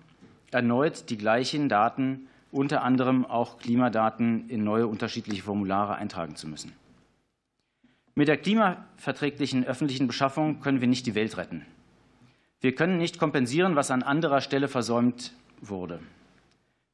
erneut 0.51 1.09
die 1.09 1.17
gleichen 1.17 1.69
Daten, 1.69 2.27
unter 2.51 2.83
anderem 2.83 3.25
auch 3.25 3.57
Klimadaten, 3.57 4.49
in 4.49 4.63
neue 4.63 4.87
unterschiedliche 4.87 5.43
Formulare 5.43 5.95
eintragen 5.95 6.35
zu 6.35 6.47
müssen. 6.47 6.73
Mit 8.13 8.27
der 8.27 8.37
klimaverträglichen 8.37 9.65
öffentlichen 9.65 10.07
Beschaffung 10.07 10.59
können 10.59 10.81
wir 10.81 10.87
nicht 10.87 11.05
die 11.05 11.15
Welt 11.15 11.37
retten. 11.37 11.65
Wir 12.61 12.75
können 12.75 12.97
nicht 12.97 13.17
kompensieren, 13.17 13.75
was 13.75 13.91
an 13.91 14.03
anderer 14.03 14.41
Stelle 14.41 14.67
versäumt 14.67 15.33
wurde. 15.61 15.99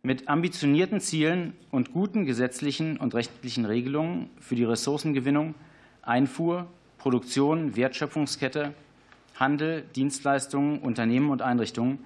Mit 0.01 0.29
ambitionierten 0.29 1.01
Zielen 1.01 1.53
und 1.71 1.91
guten 1.91 2.25
gesetzlichen 2.25 2.97
und 2.97 3.13
rechtlichen 3.15 3.65
Regelungen 3.65 4.29
für 4.39 4.55
die 4.55 4.63
Ressourcengewinnung, 4.63 5.55
Einfuhr, 6.01 6.67
Produktion, 6.97 7.75
Wertschöpfungskette, 7.75 8.73
Handel, 9.35 9.83
Dienstleistungen, 9.95 10.79
Unternehmen 10.79 11.29
und 11.29 11.41
Einrichtungen 11.41 11.99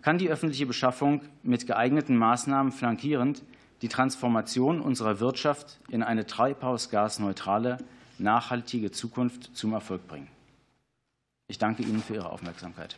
kann 0.00 0.18
die 0.18 0.30
öffentliche 0.30 0.64
Beschaffung 0.64 1.20
mit 1.42 1.66
geeigneten 1.66 2.16
Maßnahmen 2.16 2.72
flankierend 2.72 3.42
die 3.82 3.88
Transformation 3.88 4.80
unserer 4.80 5.20
Wirtschaft 5.20 5.80
in 5.88 6.02
eine 6.02 6.26
treibhausgasneutrale, 6.26 7.78
nachhaltige 8.18 8.90
Zukunft 8.90 9.56
zum 9.56 9.72
Erfolg 9.72 10.06
bringen. 10.08 10.28
Ich 11.46 11.58
danke 11.58 11.82
Ihnen 11.82 12.02
für 12.02 12.14
Ihre 12.14 12.30
Aufmerksamkeit. 12.30 12.96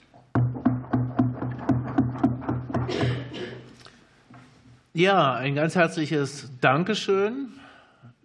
Ja, 4.93 5.35
ein 5.35 5.55
ganz 5.55 5.77
herzliches 5.77 6.51
Dankeschön 6.61 7.51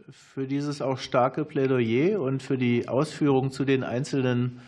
für 0.09 0.47
dieses 0.47 0.81
auch 0.81 0.97
starke 0.97 1.45
Plädoyer 1.45 2.19
und 2.19 2.41
für 2.41 2.57
die 2.57 2.87
Ausführungen 2.87 3.51
zu 3.51 3.65
den 3.65 3.83
einzelnen 3.83 4.59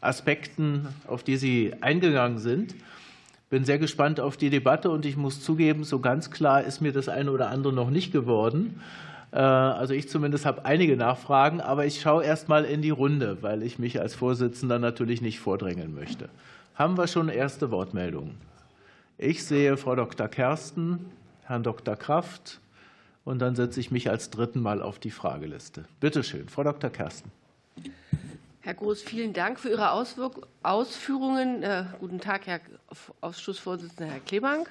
Aspekten, 0.00 0.86
auf 1.08 1.24
die 1.24 1.36
Sie 1.36 1.74
eingegangen 1.80 2.38
sind. 2.38 2.76
Bin 3.50 3.64
sehr 3.64 3.80
gespannt 3.80 4.20
auf 4.20 4.36
die 4.36 4.48
Debatte 4.48 4.90
und 4.90 5.04
ich 5.04 5.16
muss 5.16 5.42
zugeben, 5.42 5.82
so 5.82 5.98
ganz 5.98 6.30
klar 6.30 6.62
ist 6.62 6.80
mir 6.80 6.92
das 6.92 7.08
eine 7.08 7.32
oder 7.32 7.50
andere 7.50 7.72
noch 7.72 7.90
nicht 7.90 8.12
geworden. 8.12 8.80
Äh, 9.32 9.38
also 9.38 9.92
ich 9.92 10.08
zumindest 10.08 10.46
habe 10.46 10.64
einige 10.64 10.96
Nachfragen, 10.96 11.60
aber 11.60 11.84
ich 11.84 12.00
schaue 12.00 12.22
erst 12.22 12.48
mal 12.48 12.64
in 12.64 12.80
die 12.80 12.90
Runde, 12.90 13.38
weil 13.40 13.64
ich 13.64 13.80
mich 13.80 14.00
als 14.00 14.14
Vorsitzender 14.14 14.78
natürlich 14.78 15.20
nicht 15.20 15.40
vordrängeln 15.40 15.96
möchte. 15.96 16.28
Haben 16.76 16.96
wir 16.96 17.08
schon 17.08 17.28
erste 17.28 17.72
Wortmeldungen? 17.72 18.36
Ich 19.18 19.44
sehe 19.44 19.76
Frau 19.76 19.96
Dr. 19.96 20.28
Kersten, 20.28 21.10
Herrn 21.50 21.64
Dr. 21.64 21.96
Kraft. 21.96 22.60
Und 23.24 23.40
dann 23.40 23.56
setze 23.56 23.80
ich 23.80 23.90
mich 23.90 24.08
als 24.08 24.30
dritten 24.30 24.60
Mal 24.60 24.80
auf 24.80 25.00
die 25.00 25.10
Frageliste. 25.10 25.84
Bitte 25.98 26.22
schön, 26.22 26.48
Frau 26.48 26.62
Dr. 26.62 26.90
Kersten. 26.90 27.30
Herr 28.60 28.74
Groß, 28.74 29.02
vielen 29.02 29.32
Dank 29.32 29.58
für 29.58 29.68
Ihre 29.68 29.90
Ausführungen. 29.90 31.62
Äh, 31.62 31.84
guten 31.98 32.20
Tag, 32.20 32.46
Herr 32.46 32.60
Ausschussvorsitzender 33.20 34.12
Herr 34.12 34.20
Klebank. 34.20 34.70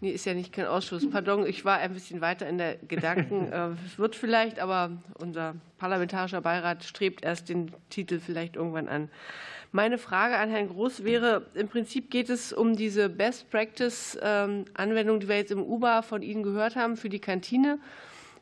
Nee, 0.00 0.10
ist 0.10 0.26
ja 0.26 0.34
nicht 0.34 0.52
kein 0.52 0.66
Ausschuss. 0.66 1.08
Pardon, 1.08 1.46
ich 1.46 1.64
war 1.64 1.78
ein 1.78 1.94
bisschen 1.94 2.20
weiter 2.20 2.46
in 2.46 2.58
der 2.58 2.76
Gedanken. 2.76 3.50
Äh, 3.52 3.70
es 3.86 3.98
wird 3.98 4.16
vielleicht, 4.16 4.58
aber 4.58 4.90
unser 5.18 5.54
parlamentarischer 5.78 6.40
Beirat 6.40 6.82
strebt 6.84 7.24
erst 7.24 7.48
den 7.48 7.70
Titel 7.90 8.18
vielleicht 8.18 8.56
irgendwann 8.56 8.88
an. 8.88 9.08
Meine 9.72 9.98
Frage 9.98 10.36
an 10.36 10.50
Herrn 10.50 10.68
Groß 10.68 11.02
wäre, 11.04 11.46
im 11.54 11.68
Prinzip 11.68 12.10
geht 12.10 12.28
es 12.30 12.52
um 12.52 12.76
diese 12.76 13.08
Best-Practice-Anwendung, 13.08 15.16
ähm, 15.16 15.20
die 15.20 15.28
wir 15.28 15.36
jetzt 15.36 15.52
im 15.52 15.62
UBA 15.62 16.02
von 16.02 16.22
Ihnen 16.22 16.42
gehört 16.42 16.74
haben 16.76 16.96
für 16.96 17.08
die 17.08 17.20
Kantine. 17.20 17.78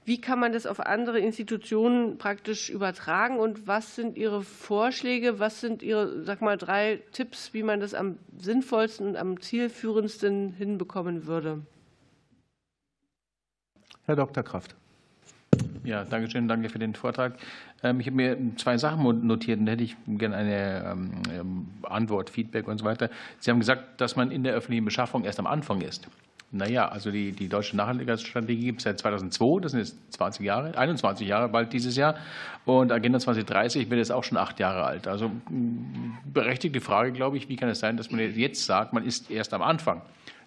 Wie 0.06 0.20
kann 0.20 0.38
man 0.38 0.52
das 0.52 0.66
auf 0.66 0.80
andere 0.80 1.18
Institutionen 1.18 2.18
praktisch 2.18 2.68
übertragen 2.68 3.38
und 3.38 3.66
was 3.66 3.94
sind 3.94 4.18
Ihre 4.18 4.42
Vorschläge? 4.42 5.38
Was 5.38 5.60
sind 5.60 5.82
Ihre, 5.82 6.22
sag 6.24 6.42
mal, 6.42 6.58
drei 6.58 7.00
Tipps, 7.12 7.54
wie 7.54 7.62
man 7.62 7.80
das 7.80 7.94
am 7.94 8.18
sinnvollsten 8.36 9.08
und 9.08 9.16
am 9.16 9.40
zielführendsten 9.40 10.52
hinbekommen 10.52 11.26
würde? 11.26 11.62
Herr 14.04 14.16
Dr. 14.16 14.42
Kraft. 14.42 14.76
Ja, 15.84 16.04
danke 16.04 16.30
schön, 16.30 16.48
danke 16.48 16.68
für 16.68 16.78
den 16.78 16.94
Vortrag. 16.94 17.38
Ähm, 17.82 18.00
ich 18.00 18.06
habe 18.06 18.16
mir 18.16 18.38
zwei 18.56 18.76
Sachen 18.76 19.26
notiert 19.26 19.60
und 19.60 19.66
da 19.66 19.72
hätte 19.72 19.84
ich 19.84 19.96
gerne 20.06 20.36
eine 20.36 20.84
ähm, 20.86 21.10
ähm, 21.30 21.68
Antwort, 21.82 22.30
Feedback 22.30 22.68
und 22.68 22.78
so 22.78 22.84
weiter. 22.84 23.10
Sie 23.38 23.50
haben 23.50 23.60
gesagt, 23.60 24.00
dass 24.00 24.16
man 24.16 24.30
in 24.30 24.44
der 24.44 24.54
öffentlichen 24.54 24.84
Beschaffung 24.84 25.24
erst 25.24 25.38
am 25.38 25.46
Anfang 25.46 25.80
ist. 25.80 26.08
Naja, 26.54 26.88
also 26.88 27.10
die, 27.10 27.32
die 27.32 27.48
deutsche 27.48 27.76
Nachhaltigkeitsstrategie 27.76 28.66
gibt 28.66 28.78
es 28.78 28.84
seit 28.84 29.00
2002, 29.00 29.60
das 29.60 29.72
sind 29.72 29.80
jetzt 29.80 29.96
20 30.12 30.46
Jahre, 30.46 30.78
21 30.78 31.26
Jahre 31.26 31.48
bald 31.48 31.72
dieses 31.72 31.96
Jahr. 31.96 32.14
Und 32.64 32.92
Agenda 32.92 33.18
2030 33.18 33.90
wird 33.90 33.98
jetzt 33.98 34.12
auch 34.12 34.22
schon 34.22 34.38
acht 34.38 34.60
Jahre 34.60 34.84
alt. 34.84 35.08
Also 35.08 35.32
berechtigte 36.32 36.80
Frage, 36.80 37.10
glaube 37.10 37.36
ich, 37.36 37.48
wie 37.48 37.56
kann 37.56 37.68
es 37.68 37.80
sein, 37.80 37.96
dass 37.96 38.12
man 38.12 38.20
jetzt 38.20 38.64
sagt, 38.64 38.92
man 38.92 39.04
ist 39.04 39.32
erst 39.32 39.52
am 39.52 39.62
Anfang 39.62 40.02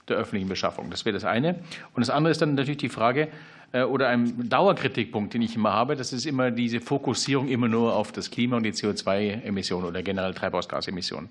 der 0.07 0.15
öffentlichen 0.15 0.47
Beschaffung. 0.47 0.89
Das 0.89 1.03
wäre 1.03 1.13
das 1.13 1.25
eine. 1.25 1.55
Und 1.93 1.99
das 1.99 2.09
andere 2.09 2.31
ist 2.31 2.41
dann 2.41 2.55
natürlich 2.55 2.77
die 2.77 2.89
Frage, 2.89 3.27
äh, 3.73 3.83
oder 3.83 4.07
ein 4.07 4.47
Dauerkritikpunkt, 4.47 5.33
den 5.33 5.41
ich 5.41 5.55
immer 5.55 5.73
habe, 5.73 5.95
das 5.95 6.13
ist 6.13 6.25
immer 6.25 6.51
diese 6.51 6.79
Fokussierung 6.79 7.49
immer 7.49 7.67
nur 7.67 7.93
auf 7.93 8.13
das 8.13 8.31
Klima 8.31 8.57
und 8.57 8.63
die 8.63 8.71
CO2-Emissionen 8.71 9.85
oder 9.85 10.01
generell 10.03 10.33
Treibhausgasemissionen. 10.33 11.29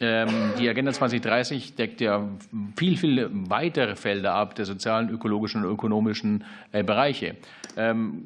Ähm, 0.00 0.52
die 0.58 0.68
Agenda 0.68 0.92
2030 0.92 1.74
deckt 1.74 2.00
ja 2.00 2.28
viel, 2.76 2.96
viel 2.96 3.28
weitere 3.32 3.96
Felder 3.96 4.34
ab, 4.34 4.54
der 4.54 4.64
sozialen, 4.64 5.10
ökologischen 5.10 5.64
und 5.64 5.72
ökonomischen 5.72 6.44
äh, 6.70 6.84
Bereiche. 6.84 7.36
Ähm, 7.76 8.24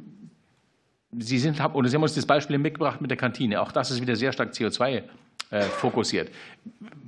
Sie, 1.19 1.39
sind, 1.39 1.59
oder 1.75 1.89
Sie 1.89 1.97
haben 1.97 2.03
uns 2.03 2.15
das 2.15 2.27
Beispiel 2.27 2.59
mitgebracht 2.59 3.01
mit 3.01 3.11
der 3.11 3.19
Kantine. 3.19 3.61
Auch 3.61 3.73
das 3.73 3.91
ist 3.91 4.03
wieder 4.03 4.17
sehr 4.17 4.33
stark 4.33 4.53
CO2 4.53 5.03
äh, 5.51 5.63
fokussiert. 5.63 6.31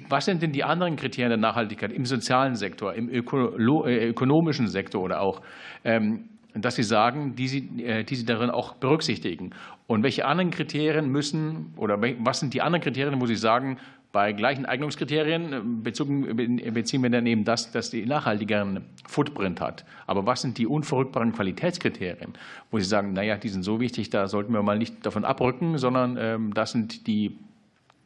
Was 0.09 0.25
sind 0.26 0.42
denn 0.42 0.52
die 0.52 0.64
anderen 0.64 0.97
Kriterien 0.97 1.30
der 1.30 1.38
Nachhaltigkeit 1.38 1.92
im 1.92 2.06
sozialen 2.06 2.56
Sektor, 2.56 2.94
im 2.94 3.11
ökonomischen 3.11 4.68
Sektor 4.68 5.02
oder 5.02 5.21
auch, 5.21 5.42
ähm, 5.85 6.28
dass 6.54 6.76
Sie 6.76 6.83
sagen, 6.83 7.35
die 7.37 7.49
Sie, 7.49 7.62
die 7.62 8.14
Sie 8.14 8.25
darin 8.25 8.50
auch 8.50 8.75
berücksichtigen? 8.75 9.50
Und 9.87 10.02
welche 10.02 10.26
anderen 10.26 10.50
Kriterien 10.50 11.09
müssen 11.09 11.73
oder 11.76 12.00
was 12.00 12.40
sind 12.40 12.54
die 12.54 12.62
anderen 12.62 12.83
Kriterien, 12.83 13.21
wo 13.21 13.26
Sie 13.26 13.37
sagen, 13.37 13.78
bei 14.14 14.33
gleichen 14.33 14.64
Eignungskriterien 14.64 15.83
äh, 15.85 16.71
beziehen 16.71 17.02
wir 17.02 17.11
dann 17.11 17.26
eben 17.26 17.44
das, 17.44 17.73
dass 17.73 17.90
die 17.90 18.06
nachhaltigeren 18.06 18.85
Footprint 19.09 19.61
hat. 19.61 19.85
Aber 20.06 20.25
was 20.25 20.40
sind 20.40 20.56
die 20.56 20.68
unverrückbaren 20.68 21.33
Qualitätskriterien, 21.33 22.35
wo 22.71 22.78
Sie 22.78 22.85
sagen, 22.85 23.12
naja, 23.12 23.37
die 23.37 23.49
sind 23.49 23.64
so 23.64 23.80
wichtig, 23.80 24.11
da 24.11 24.28
sollten 24.28 24.52
wir 24.52 24.62
mal 24.62 24.78
nicht 24.78 25.04
davon 25.04 25.25
abrücken, 25.25 25.78
sondern 25.78 26.16
ähm, 26.16 26.54
das 26.54 26.71
sind 26.71 27.09
die 27.09 27.37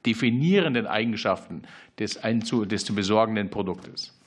definierenden 0.07 0.87
Eigenschaften 0.87 1.65
des, 1.99 2.19
des 2.23 2.85
zu 2.87 2.95
besorgenden 2.95 3.51
Produktes. 3.51 4.19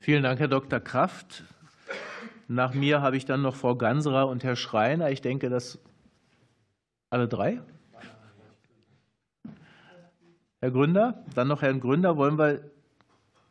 Vielen 0.00 0.22
Dank, 0.22 0.38
Herr 0.38 0.46
Dr. 0.46 0.78
Kraft. 0.78 1.42
Nach 2.46 2.74
mir 2.74 3.02
habe 3.02 3.16
ich 3.16 3.24
dann 3.24 3.42
noch 3.42 3.56
Frau 3.56 3.74
Ganserer 3.74 4.28
und 4.28 4.44
Herr 4.44 4.54
Schreiner. 4.54 5.10
Ich 5.10 5.20
denke, 5.20 5.50
dass 5.50 5.80
alle 7.10 7.26
drei. 7.26 7.60
Herr 10.60 10.72
Gründer, 10.72 11.22
dann 11.34 11.46
noch 11.46 11.62
Herrn 11.62 11.80
Gründer. 11.80 12.16
Wollen 12.16 12.36
wir 12.36 12.62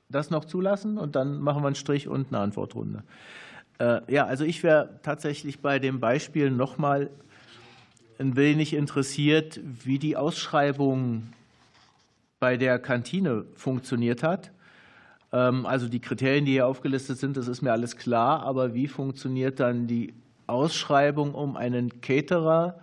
das 0.09 0.29
noch 0.29 0.43
zulassen? 0.43 0.97
Und 0.97 1.15
dann 1.15 1.39
machen 1.39 1.63
wir 1.63 1.67
einen 1.67 1.75
Strich 1.75 2.07
und 2.07 2.27
eine 2.29 2.39
Antwortrunde. 2.39 3.03
Äh, 3.79 4.01
ja, 4.11 4.25
also 4.25 4.43
ich 4.43 4.61
wäre 4.63 4.99
tatsächlich 5.03 5.61
bei 5.61 5.79
dem 5.79 5.99
Beispiel 5.99 6.51
noch 6.51 6.77
mal 6.77 7.09
ein 8.19 8.35
wenig 8.35 8.73
interessiert, 8.73 9.59
wie 9.63 9.99
die 9.99 10.17
Ausschreibung 10.17 11.29
bei 12.39 12.57
der 12.57 12.77
Kantine 12.79 13.45
funktioniert 13.55 14.21
hat. 14.21 14.51
Ähm, 15.31 15.65
also 15.65 15.87
die 15.87 15.99
Kriterien, 15.99 16.43
die 16.43 16.53
hier 16.53 16.67
aufgelistet 16.67 17.19
sind, 17.19 17.37
das 17.37 17.47
ist 17.47 17.61
mir 17.61 17.71
alles 17.71 17.95
klar. 17.95 18.43
Aber 18.43 18.73
wie 18.73 18.87
funktioniert 18.87 19.61
dann 19.61 19.87
die 19.87 20.13
Ausschreibung, 20.45 21.33
um 21.33 21.55
einen 21.55 22.01
Caterer 22.01 22.79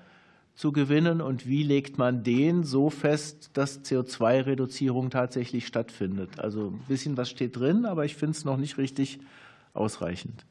zu 0.55 0.73
gewinnen 0.73 1.21
und 1.21 1.49
wie 1.49 1.65
legt 1.65 1.99
man 1.99 2.23
den 2.23 2.63
so 2.63 2.91
fest, 2.91 3.51
dass 3.55 3.85
CO2-Reduzierung 3.85 5.11
tatsächlich 5.11 5.67
stattfindet. 5.67 6.39
Also 6.39 6.69
ein 6.69 6.85
bisschen 6.87 7.17
was 7.17 7.29
steht 7.29 7.57
drin, 7.57 7.87
aber 7.87 8.05
ich 8.05 8.15
finde 8.15 8.37
es 8.37 8.45
noch 8.45 8.57
nicht 8.57 8.79
richtig 8.79 9.19
ausreichend. 9.73 10.45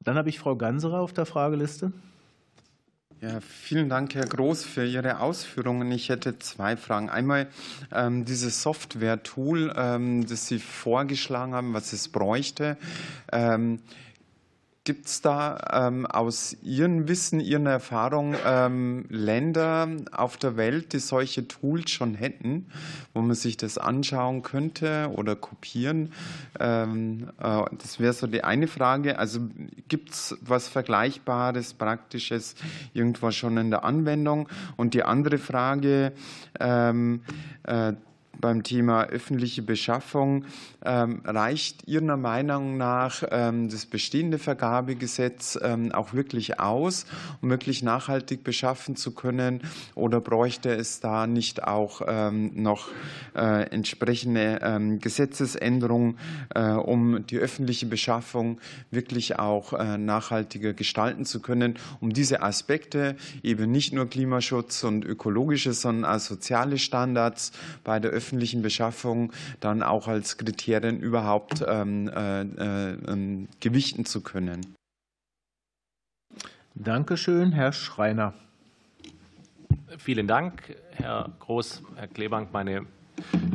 Dann 0.00 0.16
habe 0.16 0.28
ich 0.28 0.38
Frau 0.38 0.56
Ganserer 0.56 1.00
auf 1.00 1.12
der 1.12 1.26
Frageliste. 1.26 1.92
Ja, 3.22 3.40
vielen 3.40 3.88
Dank, 3.88 4.14
Herr 4.14 4.26
Groß, 4.26 4.64
für 4.64 4.84
Ihre 4.84 5.20
Ausführungen. 5.20 5.90
Ich 5.90 6.10
hätte 6.10 6.38
zwei 6.38 6.76
Fragen. 6.76 7.08
Einmal 7.08 7.48
ähm, 7.90 8.26
dieses 8.26 8.62
Software-Tool, 8.62 9.72
ähm, 9.74 10.26
das 10.26 10.48
Sie 10.48 10.58
vorgeschlagen 10.58 11.54
haben, 11.54 11.72
was 11.72 11.94
es 11.94 12.08
bräuchte. 12.08 12.76
Ähm, 13.32 13.80
Gibt 14.86 15.06
es 15.06 15.20
da 15.20 15.58
ähm, 15.72 16.06
aus 16.06 16.56
Ihrem 16.62 17.08
Wissen, 17.08 17.40
Ihren 17.40 17.66
Erfahrungen 17.66 18.36
ähm, 18.46 19.04
Länder 19.08 19.88
auf 20.12 20.36
der 20.36 20.56
Welt, 20.56 20.92
die 20.92 21.00
solche 21.00 21.48
Tools 21.48 21.90
schon 21.90 22.14
hätten, 22.14 22.66
wo 23.12 23.20
man 23.20 23.34
sich 23.34 23.56
das 23.56 23.78
anschauen 23.78 24.42
könnte 24.42 25.10
oder 25.12 25.34
kopieren? 25.34 26.12
Ähm, 26.60 27.32
äh, 27.40 27.64
das 27.76 27.98
wäre 27.98 28.12
so 28.12 28.28
die 28.28 28.44
eine 28.44 28.68
Frage. 28.68 29.18
Also 29.18 29.40
gibt 29.88 30.10
es 30.10 30.38
was 30.40 30.68
Vergleichbares, 30.68 31.74
Praktisches 31.74 32.54
irgendwo 32.94 33.32
schon 33.32 33.56
in 33.56 33.70
der 33.70 33.82
Anwendung? 33.82 34.48
Und 34.76 34.94
die 34.94 35.02
andere 35.02 35.38
Frage, 35.38 36.12
ähm, 36.60 37.22
äh, 37.64 37.94
beim 38.40 38.62
Thema 38.62 39.04
öffentliche 39.04 39.62
Beschaffung. 39.62 40.44
Ähm, 40.84 41.22
reicht 41.24 41.88
Ihrer 41.88 42.16
Meinung 42.16 42.76
nach 42.76 43.22
ähm, 43.30 43.68
das 43.68 43.86
bestehende 43.86 44.38
Vergabegesetz 44.38 45.58
ähm, 45.62 45.92
auch 45.92 46.12
wirklich 46.12 46.60
aus, 46.60 47.06
um 47.40 47.50
wirklich 47.50 47.82
nachhaltig 47.82 48.44
beschaffen 48.44 48.96
zu 48.96 49.12
können? 49.12 49.62
Oder 49.94 50.20
bräuchte 50.20 50.70
es 50.70 51.00
da 51.00 51.26
nicht 51.26 51.64
auch 51.64 52.00
noch 52.30 52.88
äh, 53.34 53.62
entsprechende 53.70 54.98
Gesetzesänderungen, 55.00 56.18
äh, 56.54 56.70
um 56.72 57.26
die 57.26 57.38
öffentliche 57.38 57.86
Beschaffung 57.86 58.60
wirklich 58.90 59.38
auch 59.38 59.72
äh, 59.72 59.98
nachhaltiger 59.98 60.72
gestalten 60.72 61.24
zu 61.24 61.40
können, 61.40 61.78
um 62.00 62.12
diese 62.12 62.42
Aspekte 62.42 63.16
eben 63.42 63.70
nicht 63.70 63.92
nur 63.92 64.08
Klimaschutz 64.08 64.84
und 64.84 65.04
ökologische, 65.04 65.72
sondern 65.72 66.10
auch 66.10 66.20
soziale 66.20 66.78
Standards 66.78 67.52
bei 67.84 67.98
der 68.00 68.10
öffentlichen 68.10 68.25
öffentlichen 68.26 68.60
Beschaffung 68.60 69.32
dann 69.60 69.84
auch 69.84 70.08
als 70.08 70.36
Kriterien 70.36 70.98
überhaupt 70.98 71.64
ähm, 71.66 72.08
äh, 72.08 72.40
äh, 72.42 73.46
gewichten 73.60 74.04
zu 74.04 74.20
können. 74.20 74.74
Dankeschön, 76.74 77.52
Herr 77.52 77.72
Schreiner. 77.72 78.34
Vielen 79.98 80.26
Dank, 80.26 80.74
Herr 80.90 81.30
Groß, 81.38 81.84
Herr 81.94 82.08
Klebank. 82.08 82.52
Meine 82.52 82.86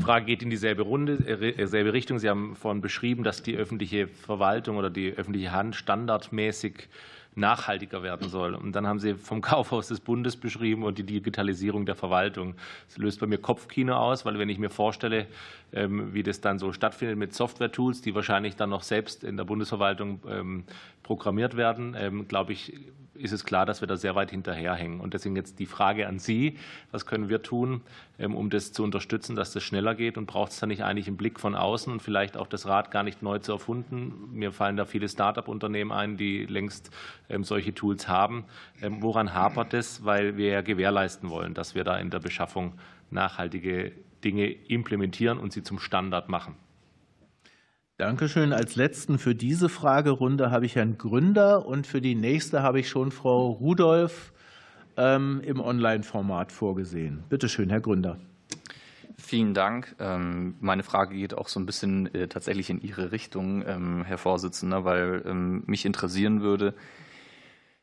Frage 0.01 0.25
geht 0.25 0.41
in 0.41 0.49
dieselbe 0.49 0.84
Runde, 0.84 1.17
dieselbe 1.17 1.89
äh, 1.89 1.91
Richtung. 1.91 2.17
Sie 2.17 2.29
haben 2.29 2.55
vorhin 2.55 2.81
beschrieben, 2.81 3.23
dass 3.23 3.43
die 3.43 3.57
öffentliche 3.57 4.07
Verwaltung 4.07 4.77
oder 4.77 4.89
die 4.89 5.12
öffentliche 5.12 5.51
Hand 5.51 5.75
standardmäßig 5.75 6.88
nachhaltiger 7.36 8.04
werden 8.04 8.30
soll. 8.30 8.56
Und 8.56 8.74
dann 8.76 8.86
haben 8.88 9.00
Sie 9.00 9.15
vom 9.15 9.41
Kaufhaus 9.41 9.88
des 9.88 10.00
Bundes 10.00 10.36
beschrieben 10.36 10.84
und 10.84 10.98
die 10.98 11.04
Digitalisierung 11.04 11.86
der 11.86 11.96
Verwaltung. 11.96 12.56
Das 12.88 12.98
löst 12.98 13.20
bei 13.20 13.28
mir 13.28 13.38
Kopfkino 13.38 13.96
aus, 13.96 14.26
weil 14.26 14.38
wenn 14.38 14.50
ich 14.50 14.60
mir 14.60 14.70
vorstelle, 14.70 15.28
ähm, 15.74 16.13
wie 16.13 16.24
das 16.24 16.41
dann 16.41 16.60
so 16.60 16.74
stattfindet 16.74 17.17
mit 17.17 17.34
Software-Tools, 17.34 18.02
die 18.02 18.15
wahrscheinlich 18.15 18.56
dann 18.56 18.70
noch 18.70 18.84
selbst 18.84 19.24
in 19.24 19.38
der 19.38 19.46
Bundesverwaltung 19.46 20.20
ähm, 20.28 20.63
programmiert 21.04 21.56
werden, 21.56 21.96
ähm, 21.98 22.28
glaube 22.28 22.54
ich, 22.54 22.74
ist 23.21 23.31
es 23.31 23.45
klar, 23.45 23.65
dass 23.65 23.81
wir 23.81 23.88
da 23.88 23.95
sehr 23.97 24.15
weit 24.15 24.31
hinterherhängen. 24.31 24.99
Und 24.99 25.13
deswegen 25.13 25.36
jetzt 25.36 25.60
die 25.60 25.65
Frage 25.65 26.07
an 26.07 26.19
Sie, 26.19 26.57
was 26.91 27.05
können 27.05 27.29
wir 27.29 27.41
tun, 27.41 27.81
um 28.17 28.49
das 28.49 28.73
zu 28.73 28.84
unterstützen, 28.84 29.36
dass 29.36 29.53
das 29.53 29.63
schneller 29.63 29.95
geht? 29.95 30.17
Und 30.17 30.25
braucht 30.25 30.51
es 30.51 30.60
da 30.60 30.67
nicht 30.67 30.84
eigentlich 30.84 31.07
einen 31.07 31.17
Blick 31.17 31.39
von 31.39 31.55
außen 31.55 31.91
und 31.91 32.01
vielleicht 32.01 32.38
auch 32.38 32.47
das 32.47 32.65
Rad 32.67 32.91
gar 32.91 33.03
nicht 33.03 33.21
neu 33.21 33.39
zu 33.39 33.51
erfunden? 33.51 34.29
Mir 34.34 34.51
fallen 34.51 34.77
da 34.77 34.86
viele 34.86 35.07
Start-up-Unternehmen 35.07 35.91
ein, 35.91 36.17
die 36.17 36.45
längst 36.45 36.91
solche 37.41 37.73
Tools 37.73 38.07
haben. 38.07 38.45
Woran 38.81 39.34
hapert 39.34 39.73
es? 39.73 40.03
Weil 40.03 40.38
wir 40.38 40.49
ja 40.49 40.62
gewährleisten 40.62 41.29
wollen, 41.29 41.53
dass 41.53 41.75
wir 41.75 41.84
da 41.84 41.97
in 41.97 42.10
der 42.10 42.19
Beschaffung 42.19 42.73
nachhaltige 43.10 43.91
Dinge 44.23 44.47
implementieren 44.49 45.38
und 45.38 45.51
sie 45.53 45.63
zum 45.63 45.79
Standard 45.79 46.29
machen. 46.29 46.55
Dankeschön. 48.01 48.51
Als 48.51 48.75
letzten 48.75 49.19
für 49.19 49.35
diese 49.35 49.69
Fragerunde 49.69 50.49
habe 50.49 50.65
ich 50.65 50.75
Herrn 50.75 50.97
Gründer 50.97 51.67
und 51.67 51.85
für 51.85 52.01
die 52.01 52.15
nächste 52.15 52.63
habe 52.63 52.79
ich 52.79 52.89
schon 52.89 53.11
Frau 53.11 53.51
Rudolph 53.51 54.33
ähm, 54.97 55.39
im 55.45 55.59
Online-Format 55.59 56.51
vorgesehen. 56.51 57.23
Bitte 57.29 57.47
schön, 57.47 57.69
Herr 57.69 57.79
Gründer. 57.79 58.17
Vielen 59.19 59.53
Dank. 59.53 59.95
Ähm, 59.99 60.55
meine 60.61 60.81
Frage 60.81 61.13
geht 61.13 61.35
auch 61.35 61.47
so 61.47 61.59
ein 61.59 61.67
bisschen 61.67 62.11
äh, 62.15 62.27
tatsächlich 62.27 62.71
in 62.71 62.81
Ihre 62.81 63.11
Richtung, 63.11 63.63
ähm, 63.67 64.03
Herr 64.03 64.17
Vorsitzender, 64.17 64.83
weil 64.83 65.21
mich 65.67 65.85
interessieren 65.85 66.41
würde, 66.41 66.73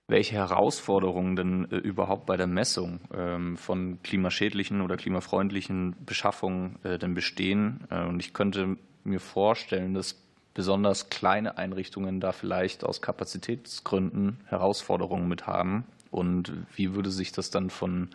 welche 0.09 0.37
Herausforderungen 0.37 1.37
denn 1.37 1.71
äh, 1.71 1.77
überhaupt 1.77 2.27
bei 2.27 2.37
der 2.37 2.47
Messung 2.47 3.01
ähm, 3.15 3.57
von 3.59 4.03
klimaschädlichen 4.03 4.81
oder 4.81 4.97
klimafreundlichen 4.97 5.95
Beschaffungen 6.05 6.77
äh, 6.83 6.99
denn 6.99 7.15
bestehen. 7.15 7.87
Äh, 7.91 8.05
und 8.05 8.19
ich 8.21 8.33
könnte 8.33 8.79
mir 9.05 9.21
vorstellen, 9.21 9.93
dass 9.93 10.17
besonders 10.55 11.11
kleine 11.11 11.59
Einrichtungen 11.59 12.21
da 12.21 12.33
vielleicht 12.33 12.85
aus 12.85 13.03
Kapazitätsgründen 13.03 14.41
Herausforderungen 14.47 15.29
mit 15.29 15.47
haben. 15.47 15.85
Und 16.11 16.53
wie 16.75 16.95
würde 16.95 17.11
sich 17.11 17.31
das 17.31 17.51
dann 17.51 17.71
von 17.71 18.09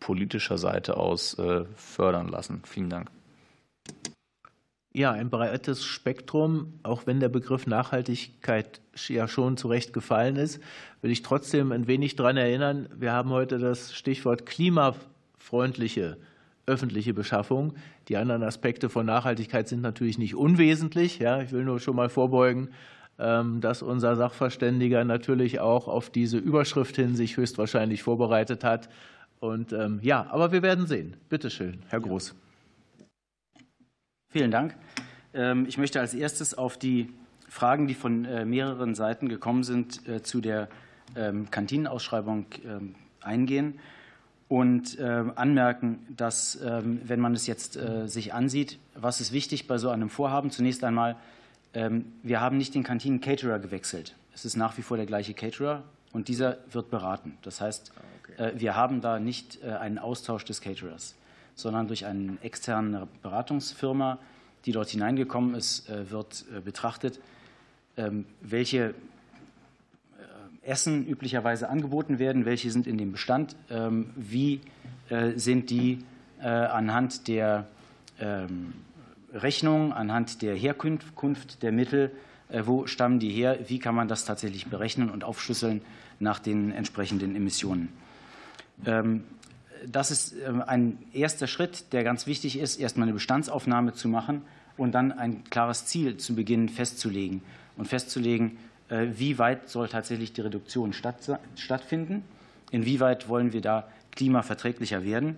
politischer 0.00 0.56
Seite 0.56 0.96
aus 0.96 1.36
fördern 1.76 2.28
lassen? 2.28 2.62
Vielen 2.64 2.90
Dank. 2.90 3.10
Ja, 4.96 5.10
ein 5.10 5.28
breites 5.28 5.84
Spektrum, 5.84 6.74
auch 6.84 7.04
wenn 7.04 7.18
der 7.18 7.28
Begriff 7.28 7.66
Nachhaltigkeit 7.66 8.80
ja 9.08 9.26
schon 9.26 9.56
zu 9.56 9.66
Recht 9.66 9.92
gefallen 9.92 10.36
ist, 10.36 10.60
will 11.02 11.10
ich 11.10 11.22
trotzdem 11.22 11.72
ein 11.72 11.88
wenig 11.88 12.14
daran 12.14 12.36
erinnern, 12.36 12.88
wir 12.96 13.10
haben 13.10 13.30
heute 13.30 13.58
das 13.58 13.92
Stichwort 13.92 14.46
klimafreundliche 14.46 16.16
öffentliche 16.66 17.12
Beschaffung. 17.12 17.74
Die 18.08 18.16
anderen 18.16 18.44
Aspekte 18.44 18.88
von 18.88 19.04
Nachhaltigkeit 19.04 19.66
sind 19.66 19.82
natürlich 19.82 20.16
nicht 20.16 20.36
unwesentlich. 20.36 21.18
Ja, 21.18 21.42
ich 21.42 21.50
will 21.50 21.64
nur 21.64 21.80
schon 21.80 21.96
mal 21.96 22.08
vorbeugen, 22.08 22.68
ähm, 23.18 23.60
dass 23.60 23.82
unser 23.82 24.14
Sachverständiger 24.14 25.04
natürlich 25.04 25.58
auch 25.58 25.88
auf 25.88 26.08
diese 26.08 26.38
Überschrift 26.38 26.94
hin 26.94 27.16
sich 27.16 27.36
höchstwahrscheinlich 27.36 28.04
vorbereitet 28.04 28.62
hat. 28.62 28.88
Und 29.40 29.72
ähm, 29.72 29.98
ja, 30.02 30.26
aber 30.30 30.52
wir 30.52 30.62
werden 30.62 30.86
sehen. 30.86 31.16
Bitte 31.28 31.50
schön, 31.50 31.80
Herr 31.88 32.00
Groß. 32.00 32.34
Vielen 34.34 34.50
Dank. 34.50 34.74
Ähm, 35.32 35.64
ich 35.68 35.78
möchte 35.78 36.00
als 36.00 36.12
erstes 36.12 36.58
auf 36.58 36.76
die 36.76 37.08
Fragen, 37.48 37.86
die 37.86 37.94
von 37.94 38.24
äh, 38.24 38.44
mehreren 38.44 38.96
Seiten 38.96 39.28
gekommen 39.28 39.62
sind, 39.62 40.08
äh, 40.08 40.24
zu 40.24 40.40
der 40.40 40.68
ähm, 41.14 41.52
Kantinenausschreibung 41.52 42.46
ähm, 42.64 42.96
eingehen 43.20 43.78
und 44.48 44.98
anmerken, 44.98 46.00
dass, 46.14 46.58
wenn 46.60 47.18
man 47.18 47.32
es 47.32 47.46
jetzt 47.46 47.76
äh, 47.76 48.06
sich 48.06 48.34
ansieht, 48.34 48.78
was 48.94 49.20
ist 49.20 49.32
wichtig 49.32 49.66
bei 49.66 49.78
so 49.78 49.88
einem 49.88 50.10
Vorhaben? 50.10 50.50
Zunächst 50.50 50.84
einmal, 50.84 51.16
wir 52.22 52.40
haben 52.40 52.58
nicht 52.58 52.74
den 52.74 52.82
Kantinen-Caterer 52.82 53.58
gewechselt. 53.58 54.14
Es 54.34 54.44
ist 54.44 54.56
nach 54.56 54.76
wie 54.76 54.82
vor 54.82 54.96
der 54.96 55.06
gleiche 55.06 55.32
Caterer 55.32 55.82
und 56.12 56.28
dieser 56.28 56.58
wird 56.70 56.90
beraten. 56.90 57.38
Das 57.42 57.60
heißt, 57.60 57.92
ah, 58.36 58.50
wir 58.54 58.76
haben 58.76 59.00
da 59.00 59.18
nicht 59.18 59.64
einen 59.64 59.98
Austausch 59.98 60.44
des 60.44 60.60
Caterers 60.60 61.16
sondern 61.54 61.86
durch 61.86 62.06
eine 62.06 62.36
externe 62.42 63.08
Beratungsfirma, 63.22 64.18
die 64.64 64.72
dort 64.72 64.88
hineingekommen 64.88 65.54
ist, 65.54 65.88
äh, 65.88 66.10
wird 66.10 66.44
äh, 66.54 66.60
betrachtet, 66.60 67.20
ähm, 67.96 68.26
welche 68.40 68.90
äh, 68.90 68.92
Essen 70.62 71.06
üblicherweise 71.06 71.68
angeboten 71.68 72.18
werden, 72.18 72.44
welche 72.44 72.70
sind 72.70 72.86
in 72.86 72.98
dem 72.98 73.12
Bestand, 73.12 73.56
ähm, 73.70 74.10
wie 74.16 74.60
sind 75.36 75.68
die 75.68 75.98
anhand 76.40 77.28
der 77.28 77.66
ähm, 78.18 78.72
Rechnung, 79.34 79.92
anhand 79.92 80.40
der 80.40 80.54
Herkunft 80.54 81.62
der 81.62 81.72
Mittel, 81.72 82.10
wo 82.48 82.86
stammen 82.86 83.18
die 83.18 83.28
her, 83.28 83.58
wie 83.66 83.78
kann 83.78 83.94
man 83.94 84.08
das 84.08 84.24
tatsächlich 84.24 84.68
berechnen 84.68 85.10
und 85.10 85.22
aufschlüsseln 85.22 85.82
nach 86.20 86.38
den 86.38 86.72
entsprechenden 86.72 87.36
Emissionen 87.36 87.90
das 89.86 90.10
ist 90.10 90.34
ähm, 90.46 90.62
ein 90.66 90.98
erster 91.12 91.46
Schritt, 91.46 91.92
der 91.92 92.04
ganz 92.04 92.26
wichtig 92.26 92.58
ist, 92.58 92.76
erstmal 92.80 93.04
eine 93.04 93.14
Bestandsaufnahme 93.14 93.92
zu 93.92 94.08
machen 94.08 94.42
und 94.76 94.92
dann 94.92 95.12
ein 95.12 95.44
klares 95.44 95.86
Ziel 95.86 96.16
zu 96.16 96.34
beginnen 96.34 96.68
festzulegen. 96.68 97.42
Und 97.76 97.86
festzulegen, 97.86 98.58
äh, 98.88 99.06
wie 99.16 99.38
weit 99.38 99.68
soll 99.68 99.88
tatsächlich 99.88 100.32
die 100.32 100.40
Reduktion 100.40 100.92
stattfinden, 100.92 102.24
inwieweit 102.70 103.28
wollen 103.28 103.52
wir 103.52 103.60
da 103.60 103.88
klimaverträglicher 104.12 105.04
werden? 105.04 105.36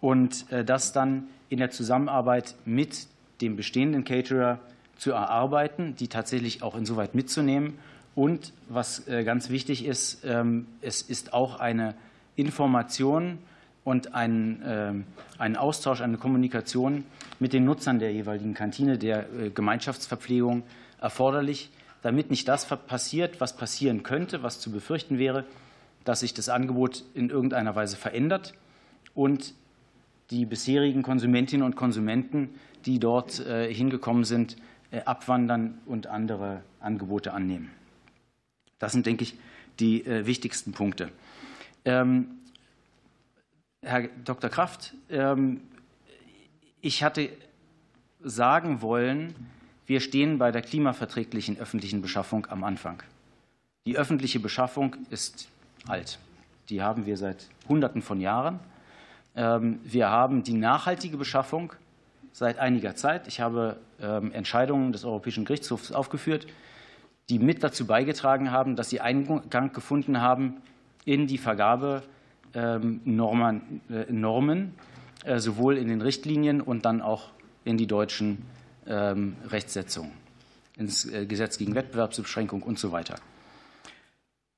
Und 0.00 0.50
äh, 0.52 0.64
das 0.64 0.92
dann 0.92 1.24
in 1.48 1.58
der 1.58 1.70
Zusammenarbeit 1.70 2.54
mit 2.64 3.06
dem 3.40 3.56
bestehenden 3.56 4.04
Caterer 4.04 4.58
zu 4.96 5.12
erarbeiten, 5.12 5.94
die 5.96 6.08
tatsächlich 6.08 6.62
auch 6.62 6.74
insoweit 6.74 7.14
mitzunehmen. 7.14 7.78
Und 8.14 8.52
was 8.68 9.06
äh, 9.08 9.24
ganz 9.24 9.50
wichtig 9.50 9.84
ist, 9.84 10.24
ähm, 10.24 10.66
es 10.80 11.02
ist 11.02 11.34
auch 11.34 11.60
eine 11.60 11.94
Information 12.34 13.38
und 13.86 14.14
einen, 14.14 14.62
ähm, 14.66 15.04
einen 15.38 15.54
Austausch, 15.54 16.00
eine 16.00 16.18
Kommunikation 16.18 17.04
mit 17.38 17.52
den 17.52 17.64
Nutzern 17.64 18.00
der 18.00 18.12
jeweiligen 18.12 18.52
Kantine, 18.52 18.98
der 18.98 19.32
äh, 19.32 19.50
Gemeinschaftsverpflegung 19.50 20.64
erforderlich, 21.00 21.70
damit 22.02 22.28
nicht 22.28 22.48
das 22.48 22.66
passiert, 22.66 23.40
was 23.40 23.56
passieren 23.56 24.02
könnte, 24.02 24.42
was 24.42 24.58
zu 24.58 24.72
befürchten 24.72 25.18
wäre, 25.18 25.44
dass 26.04 26.20
sich 26.20 26.34
das 26.34 26.48
Angebot 26.48 27.04
in 27.14 27.30
irgendeiner 27.30 27.76
Weise 27.76 27.96
verändert 27.96 28.54
und 29.14 29.54
die 30.30 30.46
bisherigen 30.46 31.04
Konsumentinnen 31.04 31.64
und 31.64 31.76
Konsumenten, 31.76 32.56
die 32.86 32.98
dort 32.98 33.38
äh, 33.38 33.72
hingekommen 33.72 34.24
sind, 34.24 34.56
äh, 34.90 35.02
abwandern 35.02 35.78
und 35.86 36.08
andere 36.08 36.62
Angebote 36.80 37.32
annehmen. 37.32 37.70
Das 38.80 38.90
sind, 38.90 39.06
denke 39.06 39.22
ich, 39.22 39.38
die 39.78 40.04
wichtigsten 40.06 40.72
Punkte. 40.72 41.10
Ähm, 41.84 42.28
Herr 43.86 44.08
Dr. 44.24 44.50
Kraft, 44.50 44.94
ähm, 45.10 45.60
ich 46.80 47.04
hatte 47.04 47.30
sagen 48.20 48.82
wollen, 48.82 49.34
wir 49.86 50.00
stehen 50.00 50.38
bei 50.38 50.50
der 50.50 50.62
klimaverträglichen 50.62 51.56
öffentlichen 51.58 52.02
Beschaffung 52.02 52.46
am 52.46 52.64
Anfang. 52.64 53.02
Die 53.86 53.96
öffentliche 53.96 54.40
Beschaffung 54.40 54.96
ist 55.10 55.48
alt. 55.86 56.18
Die 56.68 56.82
haben 56.82 57.06
wir 57.06 57.16
seit 57.16 57.48
Hunderten 57.68 58.02
von 58.02 58.20
Jahren. 58.20 58.58
Ähm, 59.36 59.78
wir 59.84 60.10
haben 60.10 60.42
die 60.42 60.54
nachhaltige 60.54 61.16
Beschaffung 61.16 61.72
seit 62.32 62.58
einiger 62.58 62.96
Zeit. 62.96 63.28
Ich 63.28 63.40
habe 63.40 63.78
ähm, 64.00 64.32
Entscheidungen 64.32 64.90
des 64.90 65.04
Europäischen 65.04 65.44
Gerichtshofs 65.44 65.92
aufgeführt, 65.92 66.48
die 67.28 67.38
mit 67.38 67.62
dazu 67.62 67.86
beigetragen 67.86 68.50
haben, 68.50 68.74
dass 68.74 68.90
sie 68.90 69.00
Eingang 69.00 69.72
gefunden 69.72 70.20
haben 70.20 70.56
in 71.04 71.28
die 71.28 71.38
Vergabe 71.38 72.02
Normen, 73.04 73.82
äh, 73.90 74.10
Normen, 74.10 74.74
äh, 75.24 75.38
sowohl 75.38 75.76
in 75.76 75.88
den 75.88 76.00
Richtlinien 76.00 76.60
und 76.60 76.84
dann 76.84 77.02
auch 77.02 77.30
in 77.64 77.76
die 77.76 77.86
deutschen 77.86 78.42
ähm, 78.86 79.36
Rechtsetzungen, 79.48 80.12
ins 80.76 81.04
äh, 81.04 81.26
Gesetz 81.26 81.58
gegen 81.58 81.74
Wettbewerbsbeschränkung 81.74 82.62
und 82.62 82.78
so 82.78 82.92
weiter. 82.92 83.16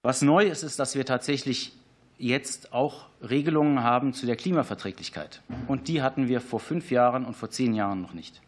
Was 0.02 0.22
neu 0.22 0.44
ist, 0.46 0.62
ist, 0.62 0.78
dass 0.78 0.94
wir 0.94 1.04
tatsächlich 1.04 1.72
jetzt 2.18 2.72
auch 2.72 3.06
Regelungen 3.20 3.82
haben 3.82 4.12
zu 4.12 4.26
der 4.26 4.36
Klimaverträglichkeit. 4.36 5.42
Und 5.66 5.88
die 5.88 6.02
hatten 6.02 6.28
wir 6.28 6.40
vor 6.40 6.60
fünf 6.60 6.90
Jahren 6.90 7.24
und 7.24 7.36
vor 7.36 7.50
zehn 7.50 7.74
Jahren 7.74 8.00
noch 8.00 8.12
nicht. 8.12 8.40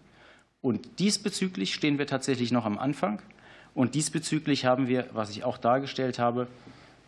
Und 0.61 0.99
diesbezüglich 0.99 1.75
stehen 1.75 1.99
wir 1.99 2.07
tatsächlich 2.07 2.53
noch 2.53 2.67
am 2.67 2.79
Anfang. 2.79 3.23
Und 3.75 3.95
diesbezüglich 3.95 4.65
haben 4.65 4.89
wir, 4.89 5.07
was 5.13 5.31
ich 5.31 5.45
auch 5.45 5.57
dargestellt 5.57 6.19
habe, 6.19 6.49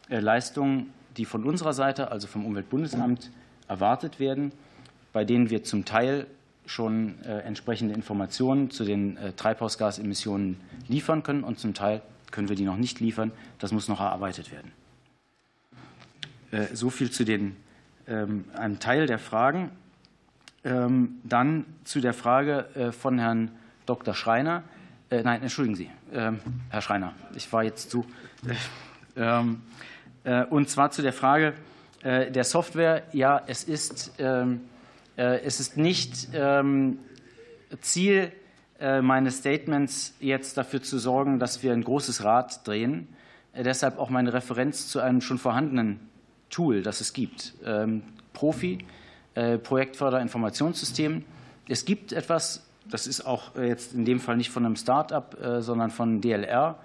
Leistungen 0.08 0.92
die 1.16 1.24
von 1.24 1.44
unserer 1.44 1.72
Seite, 1.72 2.10
also 2.10 2.26
vom 2.26 2.44
Umweltbundesamt, 2.46 3.30
erwartet 3.68 4.20
werden, 4.20 4.52
bei 5.12 5.24
denen 5.24 5.50
wir 5.50 5.64
zum 5.64 5.84
Teil 5.84 6.26
schon 6.66 7.20
äh, 7.24 7.40
entsprechende 7.40 7.94
Informationen 7.94 8.70
zu 8.70 8.84
den 8.84 9.16
äh, 9.16 9.32
Treibhausgasemissionen 9.32 10.60
liefern 10.88 11.22
können 11.22 11.44
und 11.44 11.58
zum 11.58 11.74
Teil 11.74 12.02
können 12.30 12.48
wir 12.48 12.56
die 12.56 12.64
noch 12.64 12.76
nicht 12.76 13.00
liefern. 13.00 13.32
Das 13.58 13.72
muss 13.72 13.88
noch 13.88 14.00
erarbeitet 14.00 14.52
werden. 14.52 14.72
Äh, 16.50 16.74
so 16.74 16.90
viel 16.90 17.10
zu 17.10 17.24
den, 17.24 17.56
ähm, 18.06 18.44
einem 18.54 18.78
Teil 18.78 19.06
der 19.06 19.18
Fragen. 19.18 19.70
Ähm, 20.64 21.16
dann 21.24 21.66
zu 21.82 22.00
der 22.00 22.14
Frage 22.14 22.92
von 22.96 23.18
Herrn 23.18 23.50
Dr. 23.84 24.14
Schreiner. 24.14 24.62
Nein, 25.10 25.42
entschuldigen 25.42 25.74
Sie, 25.74 25.90
ähm, 26.14 26.38
Herr 26.70 26.80
Schreiner, 26.80 27.14
ich 27.34 27.52
war 27.52 27.64
jetzt 27.64 27.90
zu. 27.90 28.06
Äh, 30.24 30.44
und 30.44 30.68
zwar 30.68 30.90
zu 30.90 31.02
der 31.02 31.12
Frage 31.12 31.54
äh, 32.02 32.30
der 32.30 32.44
Software. 32.44 33.02
Ja, 33.12 33.42
es 33.46 33.64
ist, 33.64 34.12
ähm, 34.18 34.60
äh, 35.16 35.40
es 35.40 35.60
ist 35.60 35.76
nicht 35.76 36.28
ähm, 36.34 36.98
Ziel 37.80 38.32
meines 39.00 39.38
Statements, 39.38 40.12
jetzt 40.18 40.56
dafür 40.56 40.82
zu 40.82 40.98
sorgen, 40.98 41.38
dass 41.38 41.62
wir 41.62 41.72
ein 41.72 41.84
großes 41.84 42.24
Rad 42.24 42.66
drehen. 42.66 43.06
Deshalb 43.54 43.96
auch 43.96 44.10
meine 44.10 44.32
Referenz 44.32 44.88
zu 44.88 44.98
einem 44.98 45.20
schon 45.20 45.38
vorhandenen 45.38 46.00
Tool, 46.50 46.82
das 46.82 47.00
es 47.00 47.12
gibt. 47.12 47.54
Ähm, 47.64 48.02
Profi, 48.32 48.78
Projektförderinformationssystem. 49.34 51.24
Es 51.68 51.84
gibt 51.84 52.10
etwas, 52.10 52.66
das 52.90 53.06
ist 53.06 53.24
auch 53.24 53.54
jetzt 53.54 53.94
in 53.94 54.04
dem 54.04 54.18
Fall 54.18 54.36
nicht 54.36 54.50
von 54.50 54.66
einem 54.66 54.74
Start-up, 54.74 55.36
sondern 55.60 55.92
von 55.92 56.20
DLR, 56.20 56.76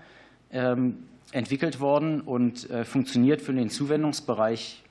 entwickelt 1.32 1.80
worden 1.80 2.22
und 2.22 2.70
äh, 2.70 2.86
funktioniert 2.86 3.42
für 3.42 3.54
den 3.54 3.70
Zuwendungsbereich 3.70 4.84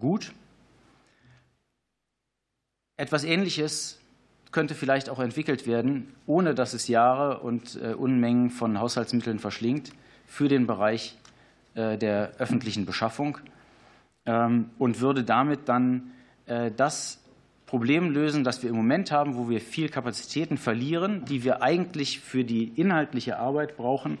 gut. 0.00 0.32
Etwas 2.96 3.24
Ähnliches 3.24 4.00
könnte 4.50 4.74
vielleicht 4.74 5.10
auch 5.10 5.18
entwickelt 5.18 5.66
werden, 5.66 6.14
ohne 6.26 6.54
dass 6.54 6.72
es 6.72 6.88
Jahre 6.88 7.40
und 7.40 7.78
äh, 7.82 7.92
Unmengen 7.94 8.50
von 8.50 8.80
Haushaltsmitteln 8.80 9.38
verschlingt, 9.38 9.92
für 10.26 10.48
den 10.48 10.66
Bereich 10.66 11.16
äh, 11.74 11.98
der 11.98 12.32
öffentlichen 12.38 12.86
Beschaffung 12.86 13.38
ähm, 14.26 14.70
und 14.78 15.00
würde 15.00 15.24
damit 15.24 15.68
dann 15.68 16.12
das 16.76 17.18
Problem 17.66 18.10
lösen, 18.10 18.42
das 18.42 18.62
wir 18.62 18.70
im 18.70 18.76
Moment 18.76 19.12
haben, 19.12 19.36
wo 19.36 19.50
wir 19.50 19.60
viel 19.60 19.90
Kapazitäten 19.90 20.56
verlieren, 20.56 21.26
die 21.26 21.44
wir 21.44 21.60
eigentlich 21.60 22.20
für 22.20 22.42
die 22.42 22.72
inhaltliche 22.76 23.38
Arbeit 23.38 23.76
brauchen, 23.76 24.16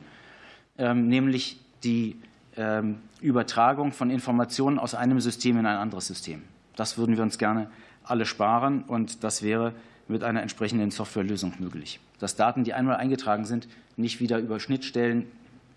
nämlich 0.78 1.58
die 1.84 2.16
ähm, 2.56 2.98
Übertragung 3.20 3.92
von 3.92 4.10
Informationen 4.10 4.78
aus 4.78 4.94
einem 4.94 5.20
System 5.20 5.58
in 5.58 5.66
ein 5.66 5.76
anderes 5.76 6.06
System. 6.06 6.42
Das 6.76 6.98
würden 6.98 7.16
wir 7.16 7.22
uns 7.22 7.38
gerne 7.38 7.70
alle 8.04 8.26
sparen 8.26 8.82
und 8.82 9.24
das 9.24 9.42
wäre 9.42 9.74
mit 10.08 10.24
einer 10.24 10.42
entsprechenden 10.42 10.90
Softwarelösung 10.90 11.54
möglich. 11.58 12.00
Dass 12.18 12.36
Daten, 12.36 12.64
die 12.64 12.72
einmal 12.72 12.96
eingetragen 12.96 13.44
sind, 13.44 13.68
nicht 13.96 14.20
wieder 14.20 14.38
über 14.38 14.60
Schnittstellen, 14.60 15.26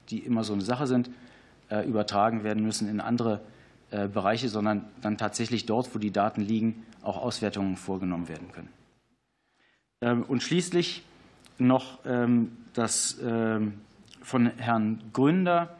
die 0.10 0.20
immer 0.20 0.44
so 0.44 0.54
eine 0.54 0.62
Sache 0.62 0.88
sind, 0.88 1.10
äh, 1.70 1.88
übertragen 1.88 2.44
werden 2.44 2.64
müssen 2.64 2.88
in 2.90 3.02
andere 3.02 3.42
äh, 3.92 4.08
Bereiche, 4.08 4.50
sondern 4.50 4.86
dann 5.02 5.18
tatsächlich 5.18 5.66
dort, 5.66 5.94
wo 5.94 6.00
die 6.00 6.12
Daten 6.12 6.42
liegen, 6.42 6.84
auch 7.04 7.18
Auswertungen 7.18 7.76
vorgenommen 7.76 8.30
werden 8.30 8.52
können. 8.52 8.70
Ähm, 10.02 10.24
und 10.24 10.44
schließlich 10.44 11.04
noch 11.58 12.00
ähm, 12.06 12.58
das 12.74 13.18
ähm, 13.24 13.74
von 14.22 14.48
Herrn 14.58 15.04
Gründer. 15.14 15.78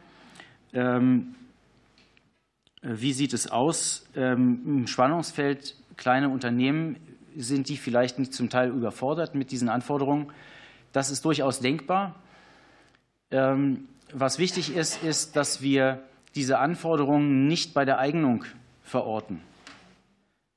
Wie 2.82 3.12
sieht 3.12 3.32
es 3.32 3.50
aus 3.50 4.06
im 4.14 4.86
Spannungsfeld 4.86 5.76
kleine 5.96 6.28
Unternehmen? 6.28 6.96
Sind 7.36 7.68
die 7.68 7.76
vielleicht 7.76 8.18
nicht 8.18 8.32
zum 8.34 8.50
Teil 8.50 8.70
überfordert 8.70 9.34
mit 9.34 9.50
diesen 9.50 9.68
Anforderungen? 9.68 10.32
Das 10.92 11.10
ist 11.10 11.24
durchaus 11.24 11.60
denkbar. 11.60 12.14
Was 13.30 14.38
wichtig 14.38 14.74
ist, 14.74 15.02
ist, 15.02 15.36
dass 15.36 15.62
wir 15.62 16.02
diese 16.34 16.58
Anforderungen 16.58 17.46
nicht 17.46 17.74
bei 17.74 17.84
der 17.84 17.98
Eignung 17.98 18.44
verorten. 18.82 19.40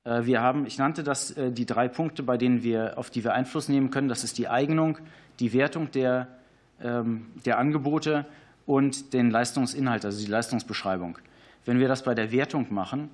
Äh, 0.03 0.25
wir 0.25 0.41
haben, 0.41 0.65
ich 0.65 0.77
nannte 0.77 1.03
das 1.03 1.31
äh, 1.31 1.51
die 1.51 1.65
drei 1.65 1.87
Punkte, 1.87 2.23
bei 2.23 2.37
denen 2.37 2.63
wir, 2.63 2.97
auf 2.97 3.09
die 3.09 3.23
wir 3.23 3.33
Einfluss 3.33 3.69
nehmen 3.69 3.91
können. 3.91 4.07
Das 4.07 4.23
ist 4.23 4.37
die 4.37 4.47
Eignung, 4.47 4.97
die 5.39 5.53
Wertung 5.53 5.91
der, 5.91 6.27
ähm, 6.27 6.35
der 6.79 7.57
Angebote 7.57 8.25
und 8.65 9.13
den 9.13 9.31
Leistungsinhalt, 9.31 10.05
also 10.05 10.23
die 10.23 10.29
Leistungsbeschreibung. 10.29 11.17
Wenn 11.65 11.79
wir 11.79 11.87
das 11.87 12.03
bei 12.03 12.13
der 12.13 12.31
Wertung 12.31 12.67
machen, 12.73 13.09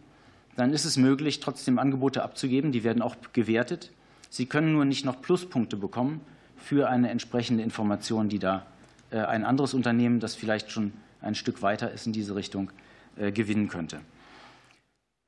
dann 0.55 0.73
ist 0.73 0.85
es 0.85 0.97
möglich, 0.97 1.39
trotzdem 1.39 1.79
Angebote 1.79 2.23
abzugeben. 2.23 2.71
Die 2.71 2.83
werden 2.83 3.01
auch 3.01 3.15
gewertet. 3.33 3.91
Sie 4.29 4.45
können 4.45 4.73
nur 4.73 4.85
nicht 4.85 5.05
noch 5.05 5.21
Pluspunkte 5.21 5.77
bekommen 5.77 6.21
für 6.57 6.89
eine 6.89 7.09
entsprechende 7.09 7.63
Information, 7.63 8.29
die 8.29 8.39
da 8.39 8.65
äh, 9.11 9.19
ein 9.19 9.45
anderes 9.45 9.73
Unternehmen, 9.73 10.19
das 10.19 10.35
vielleicht 10.35 10.71
schon 10.71 10.93
ein 11.21 11.35
Stück 11.35 11.61
weiter 11.61 11.91
ist 11.91 12.07
in 12.07 12.13
diese 12.13 12.35
Richtung, 12.35 12.71
gewinnen 13.17 13.67
könnte. 13.67 13.99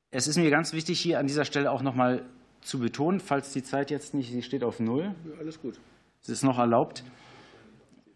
Es 0.10 0.28
ist 0.28 0.38
mir 0.38 0.50
ganz 0.50 0.74
wichtig, 0.74 1.00
hier 1.00 1.20
an 1.20 1.28
dieser 1.28 1.44
Stelle 1.44 1.70
auch 1.70 1.82
noch 1.82 1.96
mal 1.96 2.24
zu 2.62 2.80
betonen, 2.80 3.20
falls 3.20 3.52
die 3.52 3.62
Zeit 3.62 3.92
jetzt 3.92 4.14
nicht, 4.14 4.32
sie 4.32 4.42
steht 4.42 4.64
auf 4.64 4.80
Null. 4.80 5.14
Ja, 5.26 5.40
alles 5.40 5.62
gut. 5.62 5.80
Es 6.22 6.30
ist 6.30 6.44
noch 6.44 6.60
erlaubt. 6.60 7.04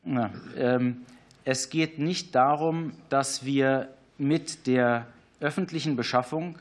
Ja, 0.07 0.31
ähm, 0.55 1.01
es 1.43 1.69
geht 1.69 1.99
nicht 1.99 2.33
darum, 2.33 2.93
dass 3.09 3.43
wir 3.43 3.89
mit 4.17 4.65
der 4.67 5.05
öffentlichen 5.41 5.97
Beschaffung 5.97 6.57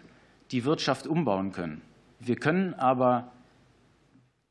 die 0.50 0.64
Wirtschaft 0.64 1.06
umbauen 1.06 1.52
können. 1.52 1.80
Wir 2.18 2.37
können 2.37 2.74
aber 2.74 3.30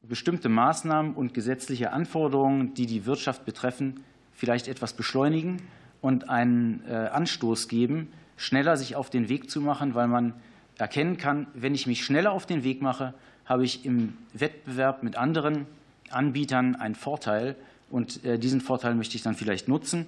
bestimmte 0.01 0.47
Maßnahmen 0.47 1.13
und 1.13 1.34
gesetzliche 1.34 1.91
Anforderungen, 1.91 2.73
die 2.73 2.86
die 2.86 3.05
Wirtschaft 3.05 3.43
betreffen, 3.43 4.01
vielleicht 4.34 4.69
etwas 4.69 4.93
beschleunigen 4.93 5.62
und 5.99 6.29
einen 6.29 6.81
äh, 6.88 6.93
Anstoß 6.93 7.67
geben, 7.67 8.12
schneller 8.38 8.77
sich 8.77 8.95
auf 8.95 9.10
den 9.10 9.27
Weg 9.27 9.49
zu 9.49 9.60
machen, 9.60 9.93
weil 9.93 10.08
man 10.08 10.34
erkennen 10.77 11.17
kann, 11.17 11.47
wenn 11.53 11.75
ich 11.75 11.86
mich 11.86 12.05
schneller 12.05 12.31
auf 12.31 12.45
den 12.45 12.63
Weg 12.63 12.81
mache, 12.81 13.13
habe 13.45 13.65
ich 13.65 13.86
im 13.86 14.15
Wettbewerb 14.34 15.03
mit 15.03 15.17
anderen 15.17 15.65
Anbietern 16.10 16.75
einen 16.75 16.95
Vorteil 16.95 17.55
und 17.95 18.25
äh, 18.25 18.38
diesen 18.38 18.60
Vorteil 18.60 18.93
möchte 18.93 19.15
ich 19.15 19.23
dann 19.23 19.36
vielleicht 19.36 19.69
nutzen. 19.69 20.05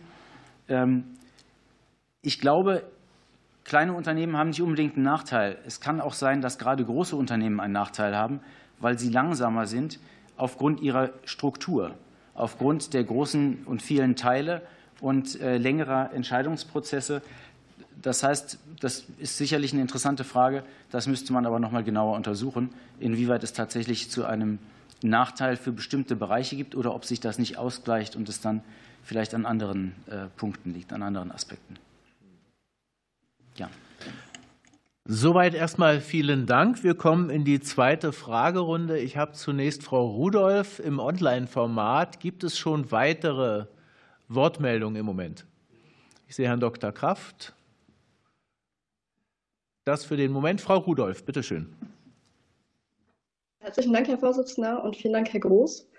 Ähm, 0.68 1.06
ich 2.22 2.42
glaube, 2.42 2.84
kleine 3.64 3.94
Unternehmen 3.94 4.36
haben 4.36 4.50
nicht 4.50 4.62
unbedingt 4.62 4.96
einen 4.96 5.06
Nachteil. 5.06 5.58
Es 5.66 5.80
kann 5.80 6.02
auch 6.02 6.12
sein, 6.12 6.42
dass 6.42 6.60
gerade 6.60 6.84
große 6.84 7.16
Unternehmen 7.16 7.62
einen 7.62 7.72
Nachteil 7.72 8.14
haben, 8.14 8.42
weil 8.82 9.00
sie 9.00 9.08
langsamer 9.10 9.68
sind 9.68 10.02
aufgrund 10.36 10.82
ihrer 10.82 11.12
Struktur, 11.24 11.96
aufgrund 12.34 12.94
der 12.94 13.06
großen 13.06 13.64
und 13.66 13.82
vielen 13.82 14.18
Teile 14.18 14.64
und 15.00 15.40
äh, 15.40 15.58
längerer 15.58 16.12
Entscheidungsprozesse. 16.14 17.22
Das 18.02 18.22
heißt, 18.22 18.60
das 18.82 19.06
ist 19.18 19.38
sicherlich 19.38 19.72
eine 19.72 19.82
interessante 19.82 20.26
Frage. 20.26 20.66
Das 20.92 21.08
müsste 21.08 21.32
man 21.32 21.46
aber 21.46 21.62
noch 21.62 21.72
mal 21.72 21.86
genauer 21.86 22.18
untersuchen, 22.18 22.72
inwieweit 23.00 23.46
es 23.46 23.54
tatsächlich 23.54 24.12
zu 24.12 24.26
einem 24.26 24.60
Nachteil 25.02 25.58
für 25.58 25.72
bestimmte 25.72 26.16
Bereiche 26.16 26.56
gibt 26.56 26.76
oder 26.76 26.94
ob 26.94 27.06
sich 27.06 27.20
das 27.20 27.40
nicht 27.40 27.58
ausgleicht 27.58 28.16
und 28.16 28.30
es 28.30 28.42
dann 28.42 28.64
vielleicht 29.04 29.34
an 29.34 29.46
anderen 29.46 29.94
äh, 30.08 30.28
Punkten 30.36 30.74
liegt, 30.74 30.92
an 30.94 31.04
anderen 31.04 31.32
Aspekten. 31.32 31.78
Ja. 33.56 33.70
Soweit 35.06 35.54
erstmal 35.54 36.02
vielen 36.02 36.46
Dank. 36.48 36.84
Wir 36.84 36.94
kommen 36.94 37.30
in 37.30 37.46
die 37.46 37.62
zweite 37.62 38.12
Fragerunde. 38.12 39.00
Ich 39.00 39.16
habe 39.16 39.32
zunächst 39.32 39.84
Frau 39.84 40.06
Rudolph 40.06 40.80
im 40.80 41.00
Online-Format. 41.00 42.20
Gibt 42.20 42.44
es 42.44 42.58
schon 42.58 42.92
weitere 42.92 43.68
Wortmeldungen 44.28 44.98
im 44.98 45.06
Moment? 45.06 45.46
Ich 46.28 46.36
sehe 46.36 46.48
Herrn 46.48 46.60
Dr. 46.60 46.92
Kraft. 46.92 47.54
Das 49.86 50.04
für 50.04 50.18
den 50.18 50.34
Moment. 50.34 50.60
Frau 50.60 50.78
Rudolph, 50.78 51.24
bitte 51.24 51.42
schön. 51.42 51.74
Herzlichen 53.68 53.92
Dank, 53.92 54.08
Herr 54.08 54.18
Vorsitzender, 54.18 54.82
und 54.82 54.96
vielen 54.96 55.12
Dank, 55.12 55.34
Herr 55.34 55.42
Groß. 55.42 55.90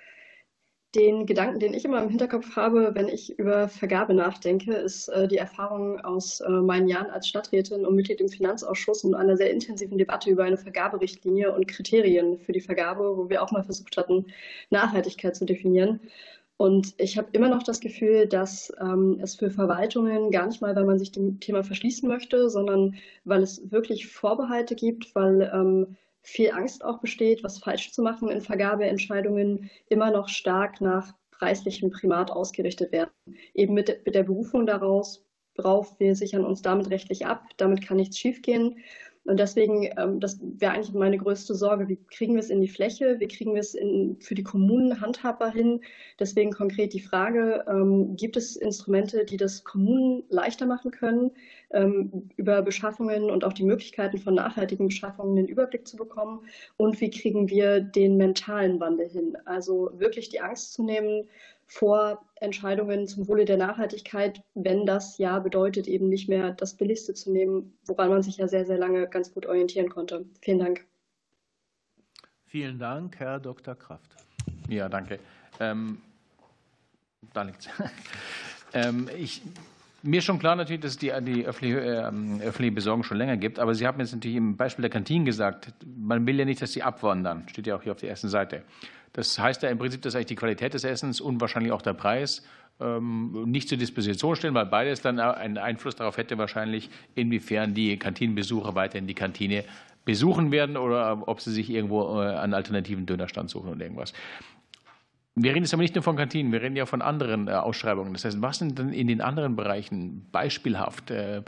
Den 0.94 1.26
Gedanken, 1.26 1.60
den 1.60 1.74
ich 1.74 1.84
immer 1.84 2.02
im 2.02 2.08
Hinterkopf 2.08 2.56
habe, 2.56 2.94
wenn 2.94 3.08
ich 3.08 3.38
über 3.38 3.68
Vergabe 3.68 4.14
nachdenke, 4.14 4.72
ist 4.72 5.08
äh, 5.08 5.28
die 5.28 5.36
Erfahrung 5.36 6.00
aus 6.00 6.40
äh, 6.40 6.48
meinen 6.48 6.88
Jahren 6.88 7.10
als 7.10 7.28
Stadträtin 7.28 7.84
und 7.84 7.94
Mitglied 7.94 8.22
im 8.22 8.30
Finanzausschuss 8.30 9.04
und 9.04 9.14
einer 9.14 9.36
sehr 9.36 9.50
intensiven 9.50 9.98
Debatte 9.98 10.30
über 10.30 10.44
eine 10.44 10.56
Vergaberichtlinie 10.56 11.54
und 11.54 11.68
Kriterien 11.68 12.38
für 12.38 12.52
die 12.52 12.62
Vergabe, 12.62 13.18
wo 13.18 13.28
wir 13.28 13.42
auch 13.42 13.52
mal 13.52 13.64
versucht 13.64 13.98
hatten, 13.98 14.24
Nachhaltigkeit 14.70 15.36
zu 15.36 15.44
definieren. 15.44 16.00
Und 16.56 16.94
ich 16.96 17.18
habe 17.18 17.28
immer 17.32 17.50
noch 17.50 17.64
das 17.64 17.80
Gefühl, 17.80 18.26
dass 18.26 18.72
ähm, 18.80 19.20
es 19.22 19.34
für 19.34 19.50
Verwaltungen 19.50 20.30
gar 20.30 20.46
nicht 20.46 20.62
mal, 20.62 20.74
weil 20.74 20.86
man 20.86 20.98
sich 20.98 21.12
dem 21.12 21.38
Thema 21.38 21.62
verschließen 21.62 22.08
möchte, 22.08 22.48
sondern 22.48 22.94
weil 23.24 23.42
es 23.42 23.70
wirklich 23.70 24.06
Vorbehalte 24.06 24.74
gibt, 24.74 25.14
weil 25.14 25.50
ähm, 25.52 25.98
viel 26.22 26.50
Angst 26.50 26.84
auch 26.84 27.00
besteht, 27.00 27.42
was 27.42 27.58
falsch 27.58 27.92
zu 27.92 28.02
machen 28.02 28.28
in 28.28 28.40
Vergabeentscheidungen, 28.40 29.70
immer 29.88 30.10
noch 30.10 30.28
stark 30.28 30.80
nach 30.80 31.14
preislichem 31.30 31.90
Primat 31.90 32.30
ausgerichtet 32.30 32.92
werden. 32.92 33.10
Eben 33.54 33.74
mit, 33.74 34.04
mit 34.04 34.14
der 34.14 34.24
Berufung 34.24 34.66
daraus, 34.66 35.24
worauf 35.56 35.98
wir 35.98 36.14
sichern 36.14 36.44
uns 36.44 36.62
damit 36.62 36.90
rechtlich 36.90 37.26
ab, 37.26 37.44
damit 37.56 37.86
kann 37.86 37.96
nichts 37.96 38.18
schiefgehen. 38.18 38.78
Und 39.28 39.38
deswegen, 39.38 39.84
ähm, 39.98 40.20
das 40.20 40.40
wäre 40.40 40.72
eigentlich 40.72 40.94
meine 40.94 41.18
größte 41.18 41.54
Sorge, 41.54 41.86
wie 41.86 41.98
kriegen 42.10 42.32
wir 42.32 42.40
es 42.40 42.48
in 42.48 42.62
die 42.62 42.68
Fläche, 42.68 43.20
wie 43.20 43.28
kriegen 43.28 43.52
wir 43.52 43.60
es 43.60 43.76
für 44.20 44.34
die 44.34 44.42
Kommunen 44.42 45.02
handhabbar 45.02 45.52
hin. 45.52 45.82
Deswegen 46.18 46.50
konkret 46.50 46.94
die 46.94 47.00
Frage, 47.00 47.62
ähm, 47.68 48.16
gibt 48.16 48.38
es 48.38 48.56
Instrumente, 48.56 49.26
die 49.26 49.36
das 49.36 49.64
Kommunen 49.64 50.22
leichter 50.30 50.64
machen 50.64 50.92
können, 50.92 51.30
ähm, 51.72 52.30
über 52.36 52.62
Beschaffungen 52.62 53.30
und 53.30 53.44
auch 53.44 53.52
die 53.52 53.64
Möglichkeiten 53.64 54.16
von 54.16 54.34
nachhaltigen 54.34 54.88
Beschaffungen 54.88 55.36
den 55.36 55.46
Überblick 55.46 55.86
zu 55.86 55.98
bekommen? 55.98 56.40
Und 56.78 56.98
wie 57.02 57.10
kriegen 57.10 57.50
wir 57.50 57.80
den 57.80 58.16
mentalen 58.16 58.80
Wandel 58.80 59.10
hin? 59.10 59.36
Also 59.44 59.90
wirklich 59.98 60.30
die 60.30 60.40
Angst 60.40 60.72
zu 60.72 60.82
nehmen, 60.82 61.28
vor 61.68 62.24
Entscheidungen 62.36 63.06
zum 63.06 63.28
Wohle 63.28 63.44
der 63.44 63.58
Nachhaltigkeit, 63.58 64.42
wenn 64.54 64.86
das 64.86 65.18
ja 65.18 65.38
bedeutet, 65.38 65.86
eben 65.86 66.08
nicht 66.08 66.28
mehr 66.28 66.52
das 66.52 66.74
Billigste 66.74 67.14
zu 67.14 67.30
nehmen, 67.30 67.78
woran 67.86 68.08
man 68.08 68.22
sich 68.22 68.38
ja 68.38 68.48
sehr, 68.48 68.64
sehr 68.64 68.78
lange 68.78 69.06
ganz 69.06 69.32
gut 69.32 69.46
orientieren 69.46 69.90
konnte. 69.90 70.24
Vielen 70.40 70.58
Dank. 70.58 70.86
Vielen 72.46 72.78
Dank, 72.78 73.18
Herr 73.18 73.38
Dr. 73.38 73.74
Kraft. 73.74 74.16
Ja, 74.68 74.88
danke. 74.88 75.18
Ähm, 75.60 76.00
da 77.34 77.42
liegt's. 77.42 77.68
ähm, 78.72 79.08
ich, 79.14 79.42
mir 80.02 80.18
ist 80.18 80.24
schon 80.24 80.38
klar 80.38 80.56
natürlich, 80.56 80.80
dass 80.80 80.92
es 80.92 80.98
die, 80.98 81.12
die 81.22 81.44
öffentliche, 81.44 81.80
äh, 81.80 82.44
öffentliche 82.44 82.72
Besorgung 82.72 83.02
schon 83.02 83.16
länger 83.16 83.36
gibt, 83.36 83.58
aber 83.58 83.74
Sie 83.74 83.86
haben 83.86 83.98
jetzt 84.00 84.12
natürlich 84.12 84.36
im 84.36 84.56
Beispiel 84.56 84.82
der 84.82 84.90
Kantinen 84.90 85.24
gesagt, 85.24 85.72
man 85.96 86.26
will 86.26 86.38
ja 86.38 86.44
nicht, 86.44 86.62
dass 86.62 86.72
sie 86.72 86.82
abwandern. 86.82 87.48
Steht 87.48 87.66
ja 87.66 87.76
auch 87.76 87.82
hier 87.82 87.92
auf 87.92 87.98
der 87.98 88.10
ersten 88.10 88.28
Seite. 88.28 88.62
Das 89.12 89.38
heißt 89.38 89.62
ja 89.62 89.70
im 89.70 89.78
Prinzip, 89.78 90.02
dass 90.02 90.14
eigentlich 90.14 90.26
die 90.26 90.36
Qualität 90.36 90.74
des 90.74 90.84
Essens 90.84 91.20
und 91.20 91.40
wahrscheinlich 91.40 91.72
auch 91.72 91.82
der 91.82 91.94
Preis 91.94 92.44
ähm, 92.80 93.44
nicht 93.46 93.68
zur 93.68 93.78
Disposition 93.78 94.36
stehen, 94.36 94.54
weil 94.54 94.66
beides 94.66 95.00
dann 95.00 95.18
einen 95.18 95.58
Einfluss 95.58 95.96
darauf 95.96 96.16
hätte, 96.16 96.38
wahrscheinlich, 96.38 96.90
inwiefern 97.14 97.74
die 97.74 97.96
Kantinenbesucher 97.96 98.74
weiterhin 98.74 99.06
die 99.06 99.14
Kantine 99.14 99.64
besuchen 100.04 100.52
werden 100.52 100.76
oder 100.76 101.26
ob 101.26 101.40
sie 101.40 101.52
sich 101.52 101.70
irgendwo 101.70 102.20
äh, 102.22 102.36
einen 102.36 102.54
alternativen 102.54 103.06
Dönerstand 103.06 103.50
suchen 103.50 103.70
oder 103.70 103.82
irgendwas. 103.82 104.12
Wir 105.40 105.52
reden 105.52 105.64
jetzt 105.64 105.72
aber 105.72 105.82
nicht 105.82 105.94
nur 105.94 106.02
von 106.02 106.16
Kantinen, 106.16 106.52
wir 106.52 106.60
reden 106.60 106.76
ja 106.76 106.86
von 106.86 107.00
anderen 107.00 107.48
äh, 107.48 107.52
Ausschreibungen. 107.52 108.12
Das 108.12 108.24
heißt, 108.24 108.42
was 108.42 108.58
sind 108.58 108.78
denn 108.78 108.92
in 108.92 109.06
den 109.06 109.20
anderen 109.20 109.56
Bereichen 109.56 110.26
beispielhaft 110.32 111.10
äh, 111.10 111.42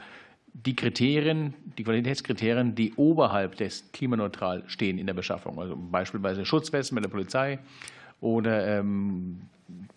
die 0.52 0.76
Kriterien, 0.76 1.54
die 1.78 1.84
Qualitätskriterien, 1.84 2.74
die 2.74 2.92
oberhalb 2.94 3.56
des 3.56 3.90
klimaneutral 3.92 4.64
stehen 4.66 4.98
in 4.98 5.06
der 5.06 5.14
Beschaffung. 5.14 5.58
Also 5.58 5.76
beispielsweise 5.76 6.44
Schutzwesten 6.44 6.94
bei 6.94 7.02
der 7.02 7.08
Polizei 7.08 7.58
oder 8.20 8.78
ähm, 8.78 9.42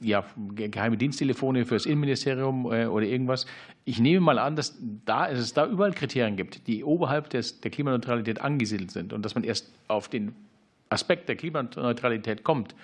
ja, 0.01 0.23
geheime 0.55 0.97
Diensttelefone 0.97 1.65
für 1.65 1.75
das 1.75 1.85
Innenministerium 1.85 2.71
äh, 2.71 2.85
oder 2.85 3.05
irgendwas. 3.05 3.45
Ich 3.85 3.99
nehme 3.99 4.21
mal 4.21 4.39
an, 4.39 4.55
dass, 4.55 4.77
da, 5.05 5.29
dass 5.29 5.39
es 5.39 5.53
da 5.53 5.65
überall 5.65 5.93
Kriterien 5.93 6.35
gibt, 6.35 6.67
die 6.67 6.83
oberhalb 6.83 7.29
des, 7.29 7.59
der 7.61 7.71
Klimaneutralität 7.71 8.41
angesiedelt 8.41 8.91
sind 8.91 9.13
und 9.13 9.23
dass 9.23 9.35
man 9.35 9.43
erst 9.43 9.73
auf 9.87 10.07
den 10.07 10.35
Aspekt 10.89 11.27
der 11.27 11.35
Klimaneutralität 11.35 12.43
kommt, 12.43 12.75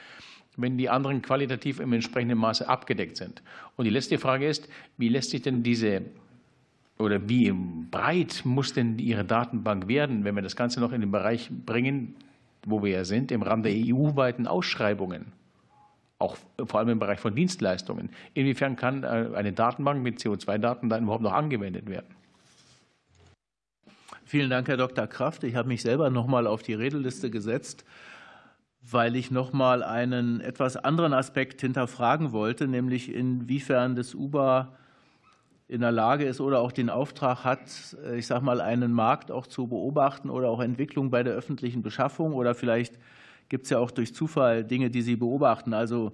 wenn 0.62 0.78
die 0.78 0.89
anderen 0.89 1.22
qualitativ 1.22 1.80
im 1.80 1.93
entsprechenden 1.93 2.38
Maße 2.38 2.67
abgedeckt 2.67 3.17
sind. 3.17 3.41
Und 3.76 3.86
die 3.86 3.91
letzte 3.91 4.17
Frage 4.17 4.48
ist, 4.48 4.69
wie 4.98 5.10
lässt 5.10 5.32
sich 5.32 5.41
denn 5.41 5.63
diese 5.63 6.02
oder 7.00 7.30
wie 7.30 7.52
breit 7.52 8.41
muss 8.43 8.74
denn 8.74 9.00
Ihre 9.00 9.24
Datenbank 9.24 9.88
werden, 9.88 10.26
wenn 10.26 10.36
wir 10.36 10.41
das 10.41 10.56
Ganze 10.56 10.82
noch 10.82 10.91
in 10.91 11.02
den 11.02 11.12
Bereich 11.12 11.50
bringen, 11.50 12.15
wo 12.65 12.84
wir 12.84 12.91
ja 12.91 13.06
sind, 13.06 13.32
im 13.32 13.41
Rahmen 13.41 13.63
der 13.63 13.72
EU-weiten 13.74 14.48
Ausschreibungen, 14.48 15.32
auch 16.17 16.36
vor 16.65 16.80
allem 16.80 16.89
im 16.89 17.00
Bereich 17.00 17.22
von 17.22 17.34
Dienstleistungen? 17.34 18.10
Inwiefern 18.34 18.76
kann 18.76 19.04
äh, 19.04 19.30
eine 19.34 19.54
Datenbank 19.54 20.04
mit 20.04 20.19
CO2-Daten 20.19 20.89
dann 20.89 21.04
überhaupt 21.04 21.24
noch 21.24 21.32
angewendet 21.32 21.88
werden? 21.88 22.08
Vielen 24.26 24.50
Dank, 24.50 24.67
Herr 24.67 24.78
Dr. 24.78 25.08
Kraft. 25.08 25.43
Ich 25.43 25.56
habe 25.56 25.69
mich 25.69 25.82
selber 25.82 26.10
noch 26.10 26.28
mal 26.28 26.45
auf 26.45 26.62
die 26.62 26.74
Redeliste 26.74 27.32
gesetzt, 27.32 27.86
weil 28.82 29.15
ich 29.15 29.32
noch 29.32 29.54
mal 29.54 29.84
einen 29.84 30.42
etwas 30.42 30.78
anderen 30.78 31.13
Aspekt 31.13 31.62
hinterfragen 31.62 32.32
wollte, 32.32 32.68
nämlich 32.68 33.13
inwiefern 33.13 33.96
das 33.96 34.15
Uber 34.15 34.78
in 35.68 35.82
der 35.82 35.92
Lage 35.92 36.26
ist 36.26 36.42
oder 36.42 36.60
auch 36.60 36.72
den 36.72 36.89
Auftrag 36.89 37.44
hat, 37.44 37.60
ich 38.15 38.26
sage 38.26 38.44
mal, 38.44 38.60
einen 38.60 38.92
Markt 38.92 39.30
auch 39.32 39.46
zu 39.46 39.68
beobachten 39.68 40.30
oder 40.30 40.50
auch 40.50 40.62
Entwicklung 40.62 41.12
bei 41.12 41.22
der 41.22 41.34
öffentlichen 41.34 41.84
Beschaffung 41.84 42.34
oder 42.34 42.56
vielleicht 42.56 42.98
gibt 43.50 43.65
es 43.65 43.70
ja 43.70 43.78
auch 43.80 43.92
durch 43.92 44.13
Zufall 44.15 44.63
Dinge, 44.63 44.89
die 44.89 45.02
Sie 45.02 45.15
beobachten. 45.15 45.74
Also 45.74 46.13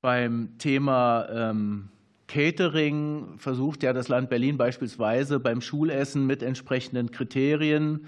beim 0.00 0.50
Thema 0.58 1.26
ähm, 1.30 1.88
Catering 2.28 3.38
versucht 3.38 3.82
ja 3.82 3.92
das 3.92 4.08
Land 4.08 4.30
Berlin 4.30 4.56
beispielsweise 4.56 5.40
beim 5.40 5.60
Schulessen 5.60 6.26
mit 6.26 6.42
entsprechenden 6.42 7.10
Kriterien 7.10 8.06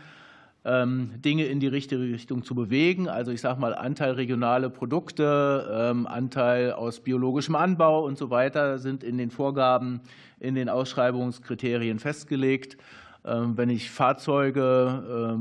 Dinge 0.67 1.45
in 1.45 1.61
die 1.61 1.67
richtige 1.67 2.01
Richtung 2.01 2.43
zu 2.43 2.55
bewegen. 2.55 3.07
Also 3.07 3.33
ich 3.33 3.43
sage 3.43 3.61
mal 3.61 3.75
Anteil 3.75 4.13
regionale 4.13 4.71
Produkte, 4.71 5.69
ähm, 5.71 6.07
Anteil 6.07 6.73
aus 6.73 7.01
biologischem 7.01 7.55
Anbau 7.55 8.03
und 8.07 8.17
so 8.17 8.31
weiter 8.31 8.79
sind 8.79 9.05
in 9.05 9.19
den 9.19 9.31
Vorgaben, 9.31 10.01
in 10.41 10.55
den 10.55 10.71
Ausschreibungskriterien 10.71 11.99
festgelegt. 11.99 12.79
Ähm, 13.27 13.59
wenn 13.59 13.69
ich 13.69 13.91
Fahrzeuge, 13.91 15.37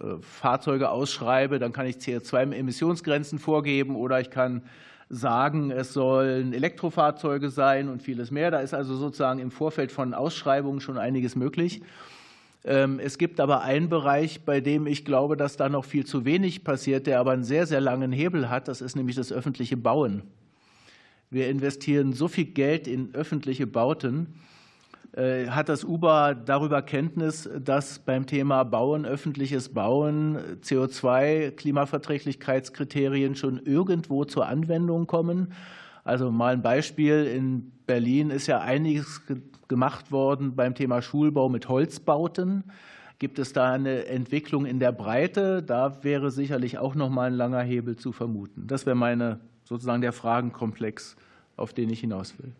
äh, 0.00 0.20
Fahrzeuge 0.20 0.90
ausschreibe, 0.90 1.60
dann 1.60 1.72
kann 1.72 1.86
ich 1.86 1.96
CO2-Emissionsgrenzen 1.96 3.38
vorgeben 3.38 3.94
oder 3.94 4.20
ich 4.20 4.30
kann 4.30 4.62
sagen, 5.08 5.70
es 5.70 5.92
sollen 5.92 6.52
Elektrofahrzeuge 6.52 7.50
sein 7.50 7.88
und 7.88 8.02
vieles 8.02 8.30
mehr. 8.30 8.50
Da 8.50 8.58
ist 8.58 8.74
also 8.74 8.96
sozusagen 8.96 9.38
im 9.38 9.50
Vorfeld 9.50 9.92
von 9.92 10.14
Ausschreibungen 10.14 10.80
schon 10.80 10.98
einiges 10.98 11.36
möglich. 11.36 11.82
Ähm, 12.66 12.98
es 12.98 13.16
gibt 13.16 13.38
aber 13.38 13.62
einen 13.62 13.88
Bereich, 13.88 14.44
bei 14.44 14.60
dem 14.60 14.88
ich 14.88 15.04
glaube, 15.04 15.36
dass 15.36 15.56
da 15.56 15.68
noch 15.68 15.84
viel 15.84 16.04
zu 16.04 16.24
wenig 16.24 16.64
passiert, 16.64 17.06
der 17.06 17.20
aber 17.20 17.30
einen 17.30 17.44
sehr, 17.44 17.64
sehr 17.64 17.80
langen 17.80 18.10
Hebel 18.10 18.50
hat. 18.50 18.66
Das 18.66 18.80
ist 18.80 18.96
nämlich 18.96 19.14
das 19.14 19.32
öffentliche 19.32 19.76
Bauen. 19.76 20.24
Wir 21.30 21.48
investieren 21.48 22.12
so 22.12 22.26
viel 22.26 22.46
Geld 22.46 22.88
in 22.88 23.14
öffentliche 23.14 23.68
Bauten. 23.68 24.34
Äh, 25.12 25.46
hat 25.46 25.68
das 25.68 25.84
UBA 25.84 26.34
darüber 26.34 26.82
Kenntnis, 26.82 27.48
dass 27.56 28.00
beim 28.00 28.26
Thema 28.26 28.64
Bauen, 28.64 29.06
öffentliches 29.06 29.68
Bauen, 29.68 30.36
CO2-Klimaverträglichkeitskriterien 30.62 33.36
schon 33.36 33.64
irgendwo 33.64 34.24
zur 34.24 34.46
Anwendung 34.46 35.06
kommen? 35.06 35.52
Also 36.06 36.30
mal 36.30 36.52
ein 36.52 36.62
Beispiel. 36.62 37.24
In 37.24 37.72
Berlin 37.84 38.30
ist 38.30 38.46
ja 38.46 38.60
einiges 38.60 39.22
gemacht 39.66 40.12
worden 40.12 40.54
beim 40.54 40.76
Thema 40.76 41.02
Schulbau 41.02 41.48
mit 41.48 41.68
Holzbauten. 41.68 42.62
Gibt 43.18 43.40
es 43.40 43.52
da 43.52 43.72
eine 43.72 44.06
Entwicklung 44.06 44.66
in 44.66 44.78
der 44.78 44.92
Breite? 44.92 45.64
Da 45.64 46.04
wäre 46.04 46.30
sicherlich 46.30 46.78
auch 46.78 46.94
noch 46.94 47.10
mal 47.10 47.24
ein 47.24 47.34
langer 47.34 47.60
Hebel 47.60 47.96
zu 47.96 48.12
vermuten. 48.12 48.68
Das 48.68 48.86
wäre 48.86 48.94
meine 48.94 49.40
sozusagen 49.64 50.00
der 50.00 50.12
Fragenkomplex, 50.12 51.16
auf 51.56 51.72
den 51.72 51.90
ich 51.90 52.00
hinaus 52.00 52.38
will. 52.38 52.52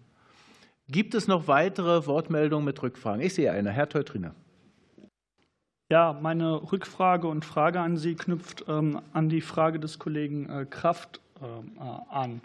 Gibt 0.88 1.14
es 1.14 1.28
noch 1.28 1.46
weitere 1.46 2.04
Wortmeldungen 2.06 2.64
mit 2.64 2.82
Rückfragen? 2.82 3.20
Ich 3.20 3.34
sehe 3.34 3.52
eine. 3.52 3.70
Herr 3.70 3.88
Teutriner. 3.88 4.34
Ja, 5.88 6.18
meine 6.20 6.72
Rückfrage 6.72 7.28
und 7.28 7.44
Frage 7.44 7.78
an 7.78 7.96
Sie 7.96 8.16
knüpft 8.16 8.64
ähm, 8.66 9.00
an 9.12 9.28
die 9.28 9.40
Frage 9.40 9.78
des 9.78 10.00
Kollegen 10.00 10.50
äh, 10.50 10.66
Kraft 10.68 11.20
ähm, 11.40 11.72
äh, 11.78 12.12
an. 12.12 12.40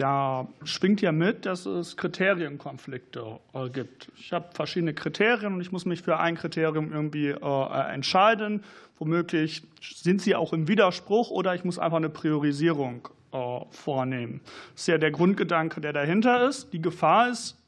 Da 0.00 0.48
schwingt 0.64 1.02
ja 1.02 1.12
mit, 1.12 1.44
dass 1.44 1.66
es 1.66 1.96
Kriterienkonflikte 1.98 3.38
äh, 3.52 3.68
gibt. 3.68 4.10
Ich 4.16 4.32
habe 4.32 4.48
verschiedene 4.54 4.94
Kriterien 4.94 5.52
und 5.52 5.60
ich 5.60 5.72
muss 5.72 5.84
mich 5.84 6.00
für 6.00 6.18
ein 6.18 6.36
Kriterium 6.36 6.90
irgendwie 6.90 7.28
äh, 7.28 7.92
entscheiden. 7.92 8.64
Womöglich 8.98 9.62
sind 9.82 10.22
sie 10.22 10.34
auch 10.34 10.54
im 10.54 10.68
Widerspruch 10.68 11.30
oder 11.30 11.54
ich 11.54 11.64
muss 11.64 11.78
einfach 11.78 11.98
eine 11.98 12.08
Priorisierung 12.08 13.08
äh, 13.32 13.60
vornehmen. 13.70 14.40
Das 14.72 14.82
ist 14.82 14.86
ja 14.86 14.96
der 14.96 15.10
Grundgedanke, 15.10 15.82
der 15.82 15.92
dahinter 15.92 16.48
ist. 16.48 16.72
Die 16.72 16.80
Gefahr 16.80 17.28
ist, 17.28 17.58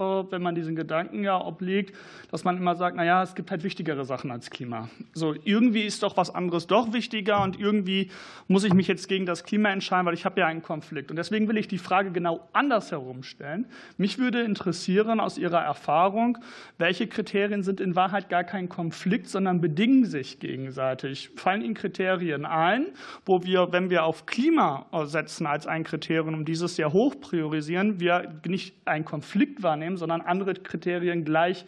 wenn 0.00 0.42
man 0.42 0.54
diesen 0.54 0.74
Gedanken 0.74 1.22
ja 1.22 1.38
obliegt, 1.38 1.94
dass 2.30 2.44
man 2.44 2.56
immer 2.56 2.74
sagt, 2.74 2.96
naja, 2.96 3.22
es 3.22 3.34
gibt 3.34 3.50
halt 3.50 3.62
wichtigere 3.62 4.04
Sachen 4.04 4.30
als 4.30 4.50
Klima. 4.50 4.88
So, 5.12 5.34
irgendwie 5.44 5.82
ist 5.82 6.02
doch 6.02 6.16
was 6.16 6.34
anderes 6.34 6.66
doch 6.66 6.92
wichtiger 6.92 7.42
und 7.42 7.58
irgendwie 7.58 8.10
muss 8.48 8.64
ich 8.64 8.72
mich 8.72 8.88
jetzt 8.88 9.08
gegen 9.08 9.26
das 9.26 9.44
Klima 9.44 9.70
entscheiden, 9.70 10.06
weil 10.06 10.14
ich 10.14 10.24
habe 10.24 10.40
ja 10.40 10.46
einen 10.46 10.62
Konflikt. 10.62 11.10
Und 11.10 11.16
deswegen 11.16 11.48
will 11.48 11.56
ich 11.56 11.68
die 11.68 11.78
Frage 11.78 12.10
genau 12.10 12.48
andersherum 12.52 13.22
stellen. 13.22 13.66
Mich 13.96 14.18
würde 14.18 14.40
interessieren 14.42 15.20
aus 15.20 15.38
Ihrer 15.38 15.62
Erfahrung, 15.62 16.38
welche 16.78 17.06
Kriterien 17.06 17.62
sind 17.62 17.80
in 17.80 17.96
Wahrheit 17.96 18.28
gar 18.28 18.44
kein 18.44 18.68
Konflikt, 18.68 19.28
sondern 19.28 19.60
bedingen 19.60 20.04
sich 20.04 20.40
gegenseitig. 20.40 21.30
Fallen 21.36 21.62
Ihnen 21.62 21.74
Kriterien 21.74 22.46
ein, 22.46 22.86
wo 23.26 23.42
wir, 23.42 23.72
wenn 23.72 23.90
wir 23.90 24.04
auf 24.04 24.26
Klima 24.26 24.86
setzen 25.04 25.46
als 25.46 25.66
ein 25.66 25.84
Kriterium, 25.84 26.34
um 26.34 26.44
dieses 26.44 26.76
sehr 26.76 26.92
hoch 26.92 27.20
priorisieren, 27.20 28.00
wir 28.00 28.40
nicht 28.46 28.74
einen 28.86 29.04
Konflikt 29.04 29.62
wahrnehmen, 29.62 29.89
nehmen, 29.90 29.96
sondern 29.98 30.20
andere 30.20 30.54
Kriterien 30.54 31.24
gleich, 31.24 31.64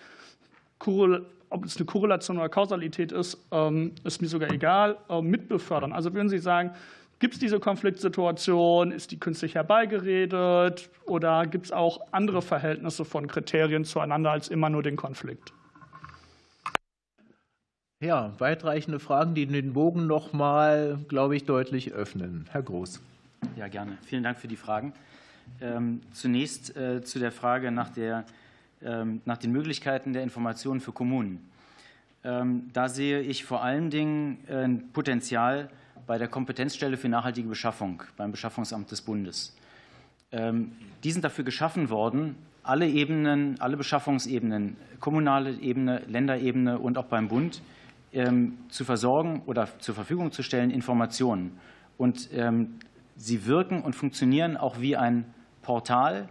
ob 1.51 1.65
es 1.65 1.77
eine 1.77 1.87
Korrelation 1.87 2.39
oder 2.39 2.49
Kausalität 2.49 3.13
ist, 3.13 3.39
ähm, 3.53 3.93
ist 4.05 4.23
mir 4.23 4.29
sogar 4.29 4.51
egal, 4.51 4.97
äh, 5.09 5.21
mitbefördern. 5.21 5.93
Also 5.93 6.13
würden 6.15 6.29
Sie 6.29 6.39
sagen, 6.39 6.73
Gibt 7.19 7.35
es 7.35 7.39
diese 7.39 7.61
Konfliktsituation? 7.61 8.91
Ist 8.91 9.13
die 9.13 9.21
künstlich 9.21 9.55
herbeigeredet? 9.55 10.91
Oder 11.07 11.47
gibt 11.47 11.67
es 11.67 11.71
auch 11.71 12.01
andere 12.11 12.43
Verhältnisse 12.43 13.05
von 13.05 13.29
Kriterien 13.29 13.85
zueinander 13.85 14.33
als 14.33 14.49
immer 14.49 14.69
nur 14.71 14.83
den 14.83 14.97
Konflikt? 14.97 15.53
Ja, 18.03 18.33
weitreichende 18.39 18.99
Fragen, 18.99 19.37
die 19.37 19.47
den 19.47 19.73
Bogen 19.73 20.09
noch 20.09 20.33
mal, 20.33 20.99
glaube 21.07 21.37
ich, 21.37 21.45
deutlich 21.45 21.93
öffnen. 21.93 22.49
Herr 22.51 22.63
Groß. 22.65 23.01
Ja, 23.55 23.69
gerne. 23.69 23.99
Vielen 24.05 24.25
Dank 24.25 24.39
für 24.39 24.49
die 24.49 24.57
Fragen. 24.57 24.93
Ähm, 25.63 26.01
zunächst 26.13 26.77
äh, 26.77 27.03
zu 27.03 27.21
der 27.21 27.31
Frage 27.31 27.71
nach, 27.71 27.91
der, 27.91 28.25
ähm, 28.83 29.21
nach 29.25 29.39
den 29.39 29.53
Möglichkeiten 29.53 30.13
der 30.13 30.25
Informationen 30.25 30.81
für 30.81 30.91
Kommunen. 30.91 31.39
Ähm, 32.25 32.69
da 32.73 32.89
sehe 32.89 33.21
ich 33.21 33.45
vor 33.45 33.63
allen 33.63 33.89
Dingen 33.89 34.39
ein 34.49 34.81
äh, 34.81 34.83
Potenzial 34.93 35.69
bei 36.05 36.19
der 36.19 36.27
Kompetenzstelle 36.27 36.97
für 36.97 37.09
nachhaltige 37.09 37.49
Beschaffung 37.49 38.03
beim 38.17 38.33
Beschaffungsamt 38.33 38.91
des 38.91 39.03
Bundes. 39.03 39.57
Die 40.33 41.11
sind 41.11 41.25
dafür 41.25 41.45
geschaffen 41.45 41.91
worden, 41.91 42.37
alle 42.63 42.89
Ebenen, 42.89 43.61
alle 43.61 43.77
Beschaffungsebenen, 43.77 44.79
kommunale 44.99 45.53
Ebene, 45.61 46.03
Länderebene 46.09 46.79
und 46.79 46.97
auch 46.97 47.05
beim 47.05 47.29
Bund 47.29 47.63
zu 48.69 48.85
versorgen 48.85 49.43
oder 49.45 49.69
zur 49.79 49.95
Verfügung 49.95 50.33
zu 50.33 50.43
stellen 50.43 50.71
Informationen. 50.71 51.59
Und 51.99 52.31
sie 53.17 53.47
wirken 53.47 53.83
und 53.83 53.95
funktionieren 53.95 54.57
auch 54.57 54.81
wie 54.81 54.97
ein 54.97 55.25
Portal. 55.63 56.29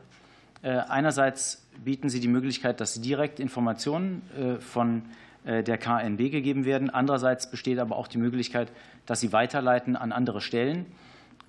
Äh, 0.62 0.70
einerseits 0.70 1.66
bieten 1.84 2.10
sie 2.10 2.20
die 2.20 2.28
Möglichkeit, 2.28 2.80
dass 2.80 3.02
direkt 3.02 3.40
Informationen 3.40 4.22
äh, 4.38 4.60
von 4.60 5.04
äh, 5.46 5.64
der 5.64 5.78
KNB 5.78 6.32
gegeben 6.32 6.66
werden. 6.66 6.90
Andererseits 6.90 7.50
besteht 7.50 7.80
aber 7.80 7.96
auch 7.96 8.08
die 8.08 8.18
Möglichkeit, 8.18 8.72
dass 9.06 9.20
sie 9.20 9.34
weiterleiten 9.34 9.96
an 9.96 10.12
andere 10.12 10.42
Stellen 10.42 10.86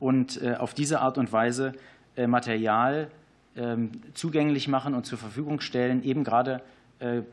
und 0.01 0.43
auf 0.59 0.75
diese 0.75 1.01
Art 1.01 1.17
und 1.17 1.33
Weise 1.33 1.75
Material 2.17 3.09
ähm, 3.55 3.93
zugänglich 4.15 4.67
machen 4.67 4.95
und 4.95 5.07
zur 5.07 5.17
Verfügung 5.17 5.61
stellen, 5.61 6.03
eben 6.03 6.25
gerade 6.25 6.61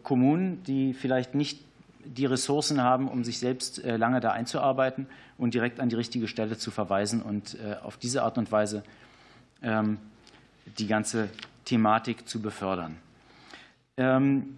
Kommunen, 0.04 0.62
die 0.64 0.94
vielleicht 0.94 1.34
nicht 1.34 1.64
die 2.06 2.26
Ressourcen 2.26 2.82
haben, 2.82 3.08
um 3.08 3.24
sich 3.24 3.40
selbst 3.40 3.84
lange 3.84 4.20
da 4.20 4.32
einzuarbeiten 4.32 5.08
und 5.38 5.54
direkt 5.54 5.80
an 5.80 5.90
die 5.90 5.96
richtige 5.96 6.28
Stelle 6.28 6.58
zu 6.58 6.72
verweisen 6.72 7.22
und 7.22 7.58
auf 7.84 7.98
diese 7.98 8.24
Art 8.24 8.38
und 8.38 8.52
Weise 8.52 8.84
ähm, 9.62 9.98
die 10.78 10.88
ganze 10.88 11.30
Thematik 11.66 12.28
zu 12.28 12.42
befördern. 12.42 12.98
Ähm, 13.98 14.56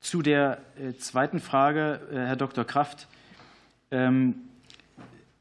zu 0.00 0.22
der 0.22 0.58
äh, 0.78 0.94
zweiten 0.98 1.40
Frage, 1.40 2.00
äh, 2.10 2.16
Herr 2.16 2.36
Dr. 2.36 2.64
Kraft. 2.64 3.08
Ähm, 3.90 4.36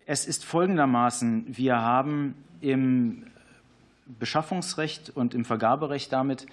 es 0.05 0.25
ist 0.25 0.45
folgendermaßen, 0.45 1.45
wir 1.57 1.77
haben 1.77 2.35
im 2.61 3.25
Beschaffungsrecht 4.05 5.09
und 5.09 5.33
im 5.33 5.45
Vergaberecht 5.45 6.11
damit 6.11 6.45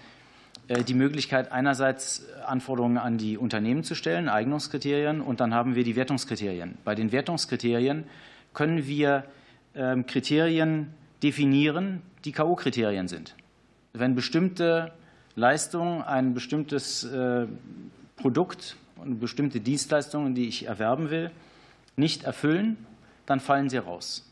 die 0.79 0.95
Möglichkeit, 0.95 1.51
einerseits 1.51 2.27
Anforderungen 2.47 2.97
an 2.97 3.19
die 3.19 3.37
Unternehmen 3.37 3.83
zu 3.83 3.95
stellen, 3.95 4.29
Eignungskriterien, 4.29 5.21
und 5.21 5.41
dann 5.41 5.53
haben 5.53 5.75
wir 5.75 5.83
die 5.83 5.97
Wertungskriterien. 5.97 6.79
Bei 6.85 6.95
den 6.95 7.11
Wertungskriterien 7.11 8.05
können 8.55 8.87
wir 8.87 9.25
ähm, 9.75 10.07
Kriterien 10.07 10.95
definieren, 11.23 12.03
die 12.25 12.33
K.O.-Kriterien 12.33 13.09
sind. 13.09 13.35
Wenn 13.93 14.15
bestimmte 14.15 14.93
Leistungen, 15.35 16.03
ein 16.03 16.35
bestimmtes 16.35 17.05
äh, 17.05 17.47
Produkt 18.17 18.77
und 18.97 19.19
bestimmte 19.19 19.61
Dienstleistungen, 19.61 20.35
die 20.35 20.47
ich 20.47 20.67
erwerben 20.67 21.11
will, 21.11 21.31
nicht 21.97 22.25
erfüllen, 22.25 22.77
dann 23.27 23.41
fallen 23.41 23.69
sie 23.69 23.79
raus. 23.79 24.31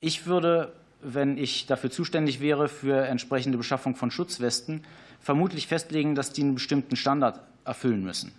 Ich 0.00 0.26
würde, 0.26 0.72
wenn 1.02 1.38
ich 1.38 1.66
dafür 1.66 1.90
zuständig 1.90 2.40
wäre 2.40 2.68
für 2.68 3.06
entsprechende 3.06 3.58
Beschaffung 3.58 3.94
von 3.94 4.10
Schutzwesten, 4.10 4.82
vermutlich 5.20 5.66
festlegen, 5.66 6.14
dass 6.14 6.32
die 6.32 6.42
einen 6.42 6.54
bestimmten 6.54 6.96
Standard 6.96 7.40
erfüllen 7.64 8.02
müssen. 8.02 8.32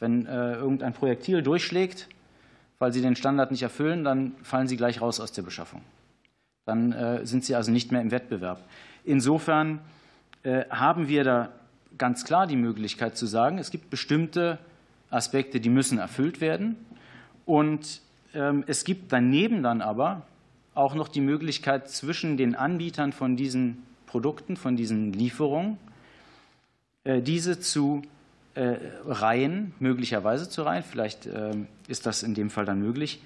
Wenn 0.00 0.26
äh, 0.26 0.54
irgendein 0.54 0.92
Projektil 0.92 1.42
durchschlägt, 1.42 2.08
weil 2.78 2.92
sie 2.92 3.02
den 3.02 3.16
Standard 3.16 3.50
nicht 3.50 3.62
erfüllen, 3.62 4.04
dann 4.04 4.32
fallen 4.42 4.68
sie 4.68 4.76
gleich 4.76 5.00
raus 5.00 5.20
aus 5.20 5.32
der 5.32 5.42
Beschaffung. 5.42 5.82
Dann 6.64 6.92
äh, 6.92 7.26
sind 7.26 7.44
sie 7.44 7.54
also 7.54 7.70
nicht 7.70 7.92
mehr 7.92 8.00
im 8.00 8.10
Wettbewerb. 8.10 8.62
Insofern 9.04 9.80
äh, 10.42 10.64
haben 10.70 11.08
wir 11.08 11.24
da 11.24 11.52
ganz 11.98 12.24
klar 12.24 12.46
die 12.46 12.56
Möglichkeit 12.56 13.16
zu 13.16 13.26
sagen, 13.26 13.58
es 13.58 13.70
gibt 13.70 13.90
bestimmte 13.90 14.58
Aspekte, 15.10 15.60
die 15.60 15.68
müssen 15.68 15.98
erfüllt 15.98 16.40
werden. 16.40 16.76
Und 17.46 18.00
ähm, 18.34 18.64
es 18.66 18.84
gibt 18.84 19.12
daneben 19.12 19.62
dann 19.62 19.80
aber 19.80 20.22
auch 20.74 20.94
noch 20.94 21.08
die 21.08 21.20
Möglichkeit 21.20 21.88
zwischen 21.88 22.36
den 22.36 22.54
Anbietern 22.54 23.12
von 23.12 23.36
diesen 23.36 23.82
Produkten, 24.06 24.56
von 24.56 24.76
diesen 24.76 25.12
Lieferungen, 25.12 25.78
äh, 27.04 27.22
diese 27.22 27.60
zu 27.60 28.02
reihen, 28.56 29.74
möglicherweise 29.80 30.48
zu 30.48 30.62
reihen, 30.62 30.84
vielleicht 30.84 31.26
ähm, 31.26 31.66
ist 31.88 32.06
das 32.06 32.22
in 32.22 32.34
dem 32.34 32.50
Fall 32.50 32.64
dann 32.64 32.78
möglich, 32.78 33.20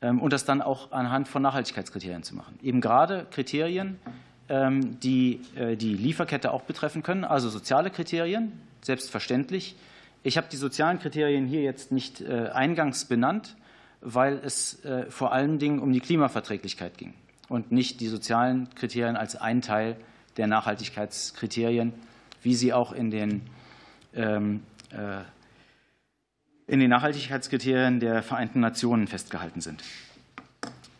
ähm, 0.00 0.20
und 0.20 0.32
das 0.32 0.44
dann 0.44 0.62
auch 0.62 0.92
anhand 0.92 1.28
von 1.28 1.42
Nachhaltigkeitskriterien 1.42 2.22
zu 2.22 2.36
machen. 2.36 2.58
Eben 2.62 2.80
gerade 2.80 3.26
Kriterien, 3.30 3.98
ähm, 4.48 5.00
die 5.00 5.40
äh, 5.56 5.76
die 5.76 5.94
Lieferkette 5.94 6.52
auch 6.52 6.62
betreffen 6.62 7.02
können, 7.02 7.24
also 7.24 7.48
soziale 7.48 7.90
Kriterien, 7.90 8.52
selbstverständlich. 8.82 9.76
Ich 10.22 10.36
habe 10.36 10.46
die 10.50 10.56
sozialen 10.56 10.98
Kriterien 10.98 11.46
hier 11.46 11.62
jetzt 11.62 11.90
nicht 11.90 12.20
äh, 12.20 12.50
eingangs 12.52 13.06
benannt, 13.06 13.56
weil 14.00 14.40
es 14.44 14.84
äh, 14.84 15.10
vor 15.10 15.32
allen 15.32 15.58
Dingen 15.58 15.80
um 15.80 15.92
die 15.92 16.00
Klimaverträglichkeit 16.00 16.98
ging 16.98 17.14
und 17.48 17.72
nicht 17.72 18.00
die 18.00 18.08
sozialen 18.08 18.68
Kriterien 18.74 19.16
als 19.16 19.36
ein 19.36 19.62
Teil 19.62 19.96
der 20.36 20.46
Nachhaltigkeitskriterien, 20.46 21.92
wie 22.42 22.54
sie 22.54 22.72
auch 22.72 22.92
in 22.92 23.10
den, 23.10 23.42
ähm, 24.14 24.62
in 26.68 26.78
den 26.78 26.90
Nachhaltigkeitskriterien 26.90 27.98
der 27.98 28.22
Vereinten 28.22 28.60
Nationen 28.60 29.08
festgehalten 29.08 29.60
sind. 29.60 29.82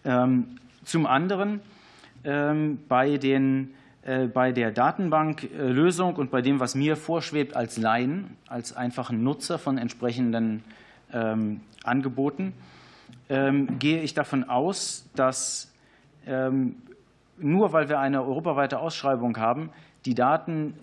Zum 0.03 1.07
anderen 1.07 1.61
ähm, 2.25 2.79
bei, 2.89 3.19
den, 3.19 3.75
äh, 4.03 4.27
bei 4.27 4.53
der 4.53 4.71
Datenbanklösung 4.71 6.17
und 6.17 6.31
bei 6.31 6.41
dem, 6.41 6.61
was 6.61 6.75
mir 6.75 6.97
vorschwebt 6.97 7.55
als 7.55 7.77
Laien, 7.77 8.37
als 8.47 8.75
einfachen 8.75 9.23
Nutzer 9.23 9.59
von 9.59 9.77
entsprechenden 9.77 10.65
ähm, 11.13 11.61
Angeboten, 11.85 12.55
ähm, 13.29 13.79
gehe 13.79 14.03
ich 14.03 14.15
davon 14.15 14.45
aus, 14.45 15.05
dass 15.15 15.73
nur 17.39 17.73
weil 17.73 17.89
wir 17.89 18.01
eine 18.01 18.23
europaweite 18.23 18.79
Ausschreibung 18.81 19.39
haben, 19.39 19.71
die 20.05 20.15
Daten 20.15 20.75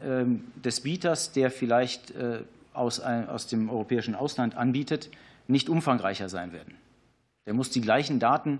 des 0.55 0.81
Bieters, 0.81 1.33
der 1.33 1.51
vielleicht 1.51 2.15
äh, 2.15 2.39
aus, 2.73 3.47
dem 3.47 3.69
europäischen 3.69 4.15
Ausland 4.15 4.55
anbietet, 4.55 5.09
nicht 5.47 5.69
umfangreicher 5.69 6.29
sein 6.29 6.51
werden. 6.51 6.75
Der 7.45 7.53
muss 7.53 7.69
die 7.69 7.81
gleichen 7.81 8.19
Daten 8.19 8.59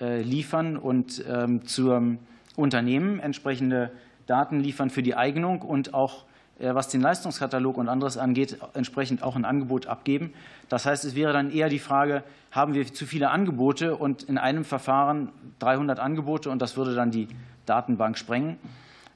äh, 0.00 0.22
liefern 0.22 0.76
und 0.76 1.24
ähm, 1.28 1.66
zum 1.66 2.18
Unternehmen 2.56 3.20
entsprechende 3.20 3.92
Daten 4.26 4.60
liefern 4.60 4.90
für 4.90 5.02
die 5.02 5.14
Eignung 5.14 5.62
und 5.62 5.94
auch 5.94 6.24
was 6.60 6.88
den 6.88 7.00
Leistungskatalog 7.00 7.78
und 7.78 7.88
anderes 7.88 8.18
angeht, 8.18 8.58
entsprechend 8.74 9.22
auch 9.22 9.34
ein 9.34 9.44
Angebot 9.44 9.86
abgeben. 9.86 10.32
Das 10.68 10.84
heißt, 10.84 11.04
es 11.04 11.14
wäre 11.14 11.32
dann 11.32 11.50
eher 11.50 11.68
die 11.68 11.78
Frage, 11.78 12.22
haben 12.50 12.74
wir 12.74 12.92
zu 12.92 13.06
viele 13.06 13.30
Angebote 13.30 13.96
und 13.96 14.24
in 14.24 14.36
einem 14.36 14.64
Verfahren 14.64 15.30
300 15.60 15.98
Angebote 15.98 16.50
und 16.50 16.60
das 16.60 16.76
würde 16.76 16.94
dann 16.94 17.10
die 17.10 17.28
Datenbank 17.64 18.18
sprengen. 18.18 18.58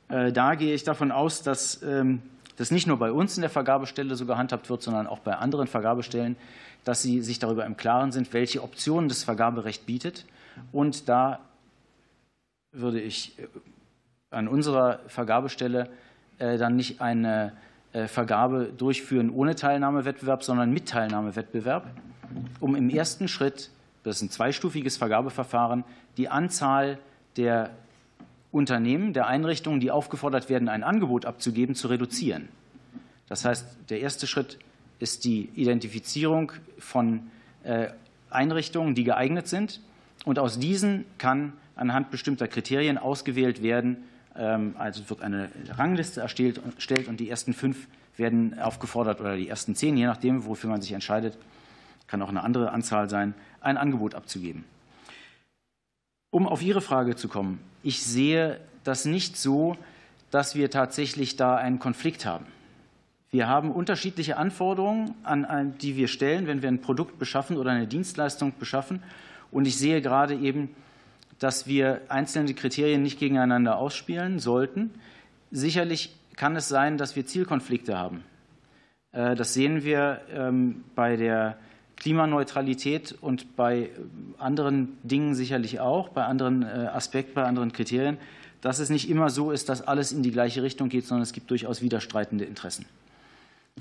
Äh, 0.09 0.33
da 0.33 0.55
gehe 0.55 0.75
ich 0.75 0.85
davon 0.85 1.13
aus, 1.13 1.43
dass 1.43 1.83
ähm, 1.83 2.23
das 2.57 2.71
nicht 2.71 2.87
nur 2.87 2.99
bei 2.99 3.13
uns 3.13 3.37
in 3.37 3.43
der 3.43 3.51
Vergabestelle 3.51 4.15
so 4.15 4.27
gehandhabt 4.27 4.71
wird, 4.71 4.83
sondern 4.83 5.07
auch 5.07 5.19
bei 5.19 5.37
anderen 5.37 5.67
Vergabestellen, 5.67 6.37
dass 6.85 7.03
sie 7.03 7.21
sich 7.21 7.39
darüber 7.39 7.67
im 7.67 7.77
Klaren 7.77 8.13
sind, 8.13 8.33
welche 8.33 8.63
Optionen 8.63 9.09
das 9.09 9.23
Vergaberecht 9.23 9.85
bietet 9.85 10.25
und 10.73 11.09
da 11.09 11.41
würde 12.73 13.01
ich 13.01 13.39
äh, 13.39 13.49
an 14.31 14.49
unserer 14.49 15.01
Vergabestelle 15.09 15.83
äh, 15.83 15.89
dann 16.39 16.77
nicht 16.77 17.01
eine 17.01 17.53
äh, 17.93 18.09
Vergabe 18.09 18.73
durchführen 18.77 19.31
ohne 19.31 19.55
Teilnahmewettbewerb, 19.55 20.43
sondern 20.43 20.73
mit 20.73 20.89
Teilnahmewettbewerb, 20.89 21.87
um 22.61 22.75
im 22.75 22.91
ersten 22.91 23.29
Schritt, 23.29 23.71
das 24.03 24.17
ist 24.17 24.23
ein 24.23 24.31
zweistufiges 24.31 24.97
Vergabeverfahren, 24.97 25.85
die 26.17 26.29
Anzahl 26.29 26.99
der 27.37 27.71
Unternehmen, 28.53 29.13
der 29.13 29.27
Einrichtungen, 29.27 29.81
die 29.81 29.91
aufgefordert 29.91 30.49
werden, 30.49 30.69
ein 30.69 30.83
Angebot 30.83 31.27
abzugeben, 31.27 31.75
zu 31.75 31.89
reduzieren. 31.89 32.49
Das 33.29 33.45
heißt, 33.45 33.67
der 33.89 34.01
erste 34.01 34.27
Schritt 34.27 34.59
ist 34.99 35.25
die 35.25 35.49
Identifizierung 35.57 36.53
von 36.79 37.31
Einrichtungen, 38.31 38.95
die 38.95 39.05
geeignet 39.05 39.49
sind. 39.49 39.81
Und 40.25 40.39
aus 40.39 40.59
diesen 40.59 41.05
kann 41.19 41.55
anhand 41.77 42.11
bestimmter 42.11 42.49
Kriterien 42.49 42.99
ausgewählt 42.99 43.63
werden. 43.63 44.05
Ähm, 44.37 44.75
also 44.79 45.09
wird 45.09 45.23
eine 45.23 45.49
Rangliste 45.71 46.21
erstellt 46.21 46.61
und 47.09 47.21
die 47.21 47.31
ersten 47.31 47.55
fünf 47.55 47.89
werden 48.17 48.59
aufgefordert 48.59 49.21
oder 49.21 49.37
die 49.37 49.49
ersten 49.49 49.75
zehn, 49.75 49.97
je 49.97 50.07
nachdem, 50.07 50.47
wofür 50.47 50.71
man 50.71 50.83
sich 50.83 50.93
entscheidet, 50.93 51.37
kann 52.07 52.23
auch 52.23 52.29
eine 52.29 52.43
andere 52.43 52.71
Anzahl 52.71 53.09
sein, 53.09 53.35
ein 53.61 53.77
Angebot 53.77 54.15
abzugeben. 54.15 54.65
Um 56.31 56.47
auf 56.47 56.63
Ihre 56.63 56.81
Frage 56.81 57.17
zu 57.17 57.29
kommen, 57.29 57.61
ich 57.83 58.03
sehe 58.03 58.61
das 58.83 59.05
nicht 59.05 59.37
so, 59.37 59.77
dass 60.31 60.55
wir 60.55 60.71
tatsächlich 60.71 61.37
da 61.37 61.57
einen 61.57 61.79
Konflikt 61.79 62.27
haben. 62.27 62.47
Wir 63.31 63.49
haben 63.49 63.71
unterschiedliche 63.71 64.37
Anforderungen, 64.37 65.15
an, 65.25 65.75
die 65.79 65.97
wir 65.97 66.09
stellen, 66.09 66.47
wenn 66.47 66.63
wir 66.63 66.69
ein 66.69 66.81
Produkt 66.81 67.19
beschaffen 67.19 67.57
oder 67.57 67.71
eine 67.71 67.87
Dienstleistung 67.87 68.53
beschaffen. 68.59 69.03
Und 69.51 69.67
ich 69.67 69.77
sehe 69.77 70.03
gerade 70.03 70.35
eben, 70.35 70.71
dass 71.39 71.67
wir 71.67 72.03
einzelne 72.09 72.55
Kriterien 72.55 73.03
nicht 73.03 73.19
gegeneinander 73.19 73.77
ausspielen 73.77 74.39
sollten. 74.39 74.91
Sicherlich 75.51 76.15
kann 76.37 76.57
es 76.57 76.69
sein, 76.69 76.99
dass 76.99 77.17
wir 77.17 77.27
Zielkonflikte 77.27 77.99
haben. 77.99 78.25
Äh, 79.13 79.35
das 79.35 79.55
sehen 79.55 79.85
wir 79.85 80.21
ähm, 80.33 80.85
bei 80.95 81.17
der 81.17 81.57
Klimaneutralität 81.97 83.17
und 83.21 83.57
bei 83.57 83.91
anderen 84.39 84.99
Dingen 85.03 85.35
sicherlich 85.35 85.81
auch, 85.81 86.09
bei 86.09 86.25
anderen 86.25 86.63
äh, 86.63 86.67
Aspekten, 86.67 87.35
bei 87.35 87.45
anderen 87.45 87.73
Kriterien, 87.73 88.19
dass 88.61 88.79
es 88.79 88.91
nicht 88.91 89.09
immer 89.09 89.31
so 89.31 89.51
ist, 89.51 89.69
dass 89.69 89.83
alles 89.83 90.13
in 90.13 90.23
die 90.23 90.33
gleiche 90.33 90.63
Richtung 90.63 90.89
geht, 90.89 91.07
sondern 91.07 91.23
es 91.23 91.33
gibt 91.33 91.51
durchaus 91.51 91.83
widerstreitende 91.83 92.45
Interessen. 92.45 92.87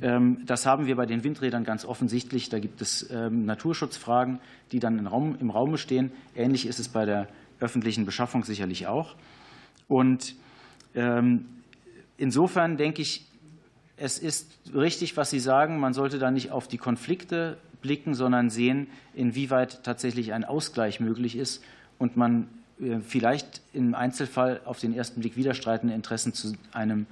Ähm, 0.01 0.39
das 0.45 0.65
haben 0.65 0.85
wir 0.85 0.95
bei 0.95 1.05
den 1.05 1.23
Windrädern 1.23 1.63
ganz 1.63 1.85
offensichtlich. 1.85 2.49
Da 2.49 2.59
gibt 2.59 2.81
es 2.81 3.09
ähm, 3.11 3.45
Naturschutzfragen, 3.45 4.39
die 4.71 4.79
dann 4.79 4.99
im 4.99 5.49
Raum 5.49 5.77
stehen. 5.77 6.11
Ähnlich 6.35 6.65
ist 6.65 6.79
es 6.79 6.89
bei 6.89 7.05
der 7.05 7.27
öffentlichen 7.63 8.05
Beschaffung 8.05 8.43
sicherlich 8.43 8.87
auch. 8.87 9.15
Und 9.87 10.35
ähm, 10.95 11.45
insofern 12.17 12.77
denke 12.77 13.01
ich, 13.01 13.25
es 13.97 14.19
ist 14.19 14.51
richtig, 14.73 15.17
was 15.17 15.29
Sie 15.29 15.39
sagen. 15.39 15.79
Man 15.79 15.93
sollte 15.93 16.19
da 16.19 16.31
nicht 16.31 16.51
auf 16.51 16.67
die 16.67 16.77
Konflikte 16.77 17.57
blicken, 17.81 18.15
sondern 18.15 18.49
sehen, 18.49 18.87
inwieweit 19.13 19.83
tatsächlich 19.83 20.33
ein 20.33 20.43
Ausgleich 20.45 20.99
möglich 20.99 21.35
ist 21.35 21.63
und 21.99 22.17
man 22.17 22.47
äh, 22.79 22.99
vielleicht 22.99 23.61
im 23.73 23.95
Einzelfall 23.95 24.61
auf 24.65 24.79
den 24.79 24.93
ersten 24.93 25.21
Blick 25.21 25.35
widerstreitende 25.35 25.95
Interessen 25.95 26.33
zu 26.33 26.53
einem 26.71 27.07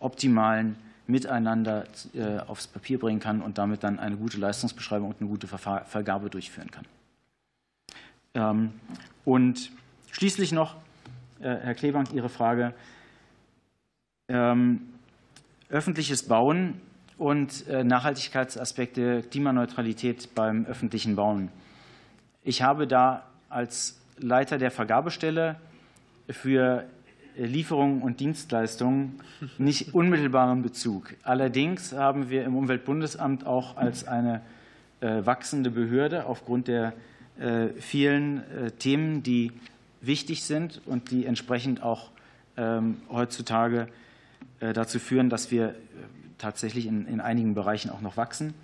optimalen 0.00 0.76
miteinander 1.06 1.84
äh, 2.14 2.38
aufs 2.46 2.66
Papier 2.66 2.98
bringen 2.98 3.20
kann 3.20 3.42
und 3.42 3.58
damit 3.58 3.82
dann 3.82 3.98
eine 3.98 4.16
gute 4.16 4.38
Leistungsbeschreibung 4.38 5.10
und 5.10 5.20
eine 5.20 5.28
gute 5.28 5.46
Vergabe 5.46 6.30
durchführen 6.30 6.70
kann. 6.70 6.84
Ähm, 8.34 8.72
und 9.24 9.70
schließlich 10.10 10.52
noch, 10.52 10.76
äh, 11.40 11.56
Herr 11.56 11.74
Klebank, 11.74 12.12
Ihre 12.12 12.28
Frage. 12.28 12.74
Ähm, 14.28 14.80
öffentliches 15.68 16.26
Bauen 16.26 16.80
und 17.18 17.66
äh, 17.68 17.84
Nachhaltigkeitsaspekte, 17.84 19.22
Klimaneutralität 19.22 20.34
beim 20.34 20.66
öffentlichen 20.66 21.16
Bauen. 21.16 21.50
Ich 22.42 22.62
habe 22.62 22.86
da 22.86 23.24
als 23.48 24.00
Leiter 24.18 24.58
der 24.58 24.70
Vergabestelle 24.70 25.56
für 26.28 26.84
Lieferungen 27.36 28.02
und 28.02 28.20
Dienstleistungen 28.20 29.20
nicht 29.58 29.94
unmittelbaren 29.94 30.62
Bezug. 30.62 31.14
Allerdings 31.22 31.92
haben 31.92 32.30
wir 32.30 32.44
im 32.44 32.56
Umweltbundesamt 32.56 33.46
auch 33.46 33.76
als 33.76 34.06
eine 34.06 34.42
wachsende 35.00 35.70
Behörde 35.70 36.26
aufgrund 36.26 36.68
der 36.68 36.94
vielen 37.78 38.42
Themen, 38.78 39.22
die 39.22 39.50
wichtig 40.00 40.44
sind 40.44 40.80
und 40.86 41.10
die 41.10 41.26
entsprechend 41.26 41.82
auch 41.82 42.10
ähm, 42.56 42.98
heutzutage 43.10 43.88
dazu 44.60 45.00
führen, 45.00 45.30
dass 45.30 45.50
wir 45.50 45.74
tatsächlich 46.38 46.86
in, 46.86 47.06
in 47.06 47.20
einigen 47.20 47.54
Bereichen 47.54 47.90
auch 47.90 48.00
noch 48.00 48.16
wachsen. 48.16 48.54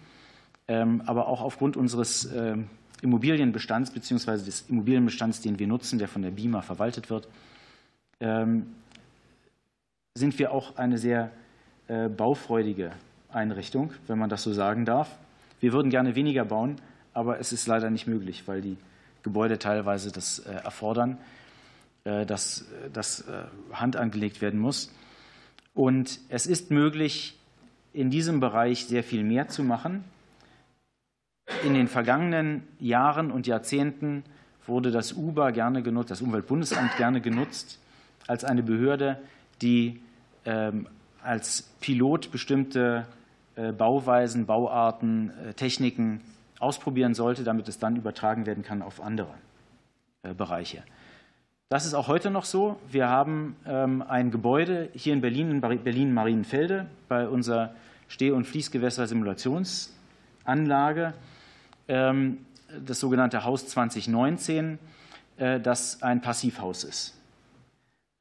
Ähm, 0.69 1.03
aber 1.07 1.27
auch 1.27 1.41
aufgrund 1.41 1.77
unseres 1.77 2.33
ähm, 2.33 2.69
Immobilienbestands 3.03 3.91
bzw. 3.91 4.45
des 4.45 4.69
Immobilienbestands, 4.69 5.41
den 5.41 5.59
wir 5.59 5.67
nutzen, 5.67 5.99
der 5.99 6.07
von 6.07 6.23
der 6.23 6.31
BIMA 6.31 6.63
verwaltet 6.63 7.11
wird, 7.11 7.29
sind 10.15 10.39
wir 10.39 10.53
auch 10.53 10.77
eine 10.77 10.99
sehr 10.99 11.31
äh, 11.89 12.09
baufreudige 12.09 12.93
Einrichtung, 13.33 13.93
wenn 14.07 14.19
man 14.19 14.29
das 14.29 14.43
so 14.43 14.53
sagen 14.53 14.85
darf. 14.85 15.19
Wir 15.61 15.73
würden 15.73 15.91
gerne 15.91 16.15
weniger 16.15 16.45
bauen, 16.45 16.77
aber 17.21 17.39
es 17.39 17.53
ist 17.53 17.67
leider 17.67 17.91
nicht 17.91 18.07
möglich, 18.07 18.45
weil 18.47 18.63
die 18.63 18.77
Gebäude 19.23 19.59
teilweise 19.59 20.11
das 20.11 20.39
äh, 20.41 20.53
erfordern, 20.53 21.19
äh, 22.05 22.25
dass 22.25 22.65
das 22.93 23.25
Hand 23.73 23.97
angelegt 23.97 24.41
werden 24.41 24.59
muss. 24.59 24.91
Und 25.75 26.19
es 26.31 26.47
ist 26.47 26.71
möglich, 26.71 27.39
in 27.93 28.11
diesem 28.11 28.41
Bereich 28.41 28.87
sehr 28.87 29.05
viel 29.05 29.23
mehr 29.23 29.49
zu 29.49 29.63
machen. 29.63 30.05
In 31.65 31.75
den 31.75 31.89
vergangenen 31.89 32.63
Jahren 32.79 33.31
und 33.31 33.47
Jahrzehnten 33.47 34.25
wurde 34.67 34.91
das 34.91 35.13
UBA 35.13 35.51
gerne 35.51 35.83
genutzt, 35.83 36.11
das 36.11 36.23
Umweltbundesamt 36.23 36.97
gerne 36.97 37.21
genutzt, 37.21 37.79
als 38.27 38.45
eine 38.45 38.63
Behörde, 38.63 39.21
die 39.61 40.01
ähm, 40.45 40.87
als 41.23 41.63
Pilot 41.81 42.31
bestimmte 42.31 43.07
äh, 43.57 43.73
Bauweisen, 43.73 44.47
Bauarten, 44.47 45.31
äh, 45.31 45.55
Techniken 45.55 46.21
ausprobieren 46.61 47.15
sollte, 47.15 47.43
damit 47.43 47.67
es 47.69 47.79
dann 47.79 47.97
übertragen 47.97 48.47
werden 48.47 48.63
kann 48.63 48.83
auf 48.83 49.03
andere 49.03 49.35
äh, 50.23 50.35
Bereiche. 50.35 50.85
Das 51.71 51.87
ist 51.87 51.95
auch 51.95 52.09
heute 52.09 52.31
noch 52.31 52.45
so. 52.45 52.79
Wir 52.89 53.09
haben 53.09 53.57
ähm, 53.65 54.03
ein 54.03 54.31
Gebäude 54.31 54.91
hier 54.93 55.13
in 55.13 55.21
Berlin, 55.21 55.51
in 55.51 55.61
Berlin-Marienfelde, 55.61 56.87
bei 57.09 57.29
unserer 57.29 57.75
Steh- 58.09 58.33
und 58.33 58.45
Fließgewässer-Simulationsanlage, 58.45 61.15
ähm, 61.89 62.39
das 62.85 63.01
sogenannte 63.01 63.45
Haus 63.45 63.67
2019, 63.69 64.79
äh, 65.37 65.61
das 65.61 66.03
ein 66.03 66.21
Passivhaus 66.21 66.85
ist. 66.85 67.17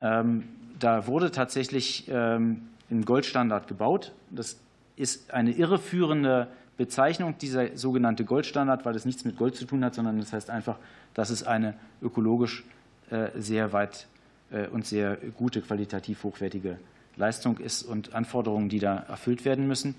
Ähm, 0.02 0.48
da 0.80 1.08
wurde 1.08 1.32
tatsächlich 1.32 2.08
im 2.08 3.04
Goldstandard 3.04 3.68
gebaut. 3.68 4.14
Das 4.30 4.58
ist 4.96 5.34
eine 5.34 5.52
irreführende 5.52 6.48
Bezeichnung, 6.80 7.38
dieser 7.38 7.76
sogenannte 7.76 8.24
Goldstandard, 8.24 8.86
weil 8.86 8.94
das 8.94 9.04
nichts 9.04 9.26
mit 9.26 9.36
Gold 9.36 9.54
zu 9.54 9.66
tun 9.66 9.84
hat, 9.84 9.96
sondern 9.96 10.18
das 10.18 10.32
heißt 10.32 10.50
einfach, 10.50 10.78
dass 11.14 11.30
es 11.30 11.44
eine 11.44 11.74
ökologisch 12.02 12.64
äh, 13.12 13.32
sehr 13.36 13.74
weit 13.74 14.08
äh, 14.50 14.66
und 14.68 14.86
sehr 14.86 15.18
gute, 15.36 15.62
qualitativ 15.62 16.24
hochwertige 16.24 16.80
Leistung 17.18 17.58
ist 17.58 17.84
und 17.84 18.16
Anforderungen, 18.16 18.70
die 18.70 18.80
da 18.80 18.96
erfüllt 18.96 19.44
werden 19.44 19.68
müssen. 19.68 19.94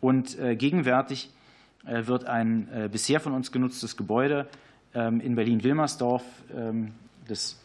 Und 0.00 0.36
äh, 0.40 0.56
gegenwärtig 0.56 1.30
wird 1.84 2.26
ein 2.26 2.90
bisher 2.90 3.20
von 3.20 3.32
uns 3.32 3.52
genutztes 3.52 3.96
Gebäude 3.96 4.48
ähm, 4.94 5.20
in 5.20 5.36
Berlin-Wilmersdorf, 5.36 6.24
ähm, 6.54 6.92
das 7.28 7.56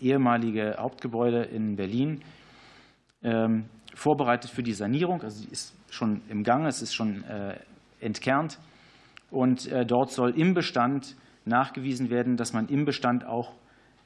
ehemalige 0.00 0.76
Hauptgebäude 0.78 1.42
in 1.42 1.76
Berlin, 1.76 2.22
ähm, 3.22 3.66
vorbereitet 3.94 4.50
für 4.50 4.62
die 4.62 4.72
Sanierung. 4.72 5.22
Also 5.22 5.42
sie 5.42 5.52
ist 5.52 5.74
schon 5.90 6.22
im 6.30 6.42
Gang, 6.42 6.66
es 6.66 6.80
ist 6.80 6.94
schon 6.94 7.22
entkernt. 8.02 8.58
Und 9.30 9.70
dort 9.86 10.12
soll 10.12 10.38
im 10.38 10.52
Bestand 10.52 11.16
nachgewiesen 11.44 12.10
werden, 12.10 12.36
dass 12.36 12.52
man 12.52 12.68
im 12.68 12.84
Bestand 12.84 13.24
auch 13.24 13.52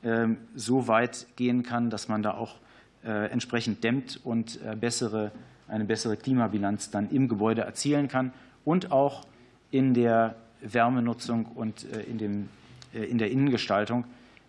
ähm, 0.05 0.37
so 0.55 0.89
weit 0.89 1.27
gehen 1.37 1.63
kann, 1.63 1.91
dass 1.91 2.09
man 2.09 2.23
da 2.23 2.35
auch 2.35 2.57
äh, 3.05 3.31
entsprechend 3.31 3.83
dämmt 3.83 4.21
und 4.25 4.61
äh, 4.63 4.77
bessere, 4.77 5.33
eine 5.69 5.85
bessere 5.85 6.17
Klimabilanz 6.17 6.91
dann 6.91 7.11
im 7.11 7.29
Gebäude 7.29 7.63
erzielen 7.63 8.09
kann 8.09 8.33
und 8.65 8.93
auch 8.93 9.27
in 9.71 9.95
der 9.95 10.37
Wärmenutzung 10.61 11.47
und 11.47 11.85
äh, 11.93 12.03
in, 12.03 12.19
dem, 12.19 12.49
in 12.93 13.19
der 13.19 13.31
Innengestaltung 13.31 14.05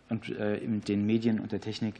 und 0.09 0.29
in 0.29 0.79
den 0.81 1.05
Medien 1.05 1.37
und 1.37 1.51
der 1.51 1.59
Technik 1.59 1.95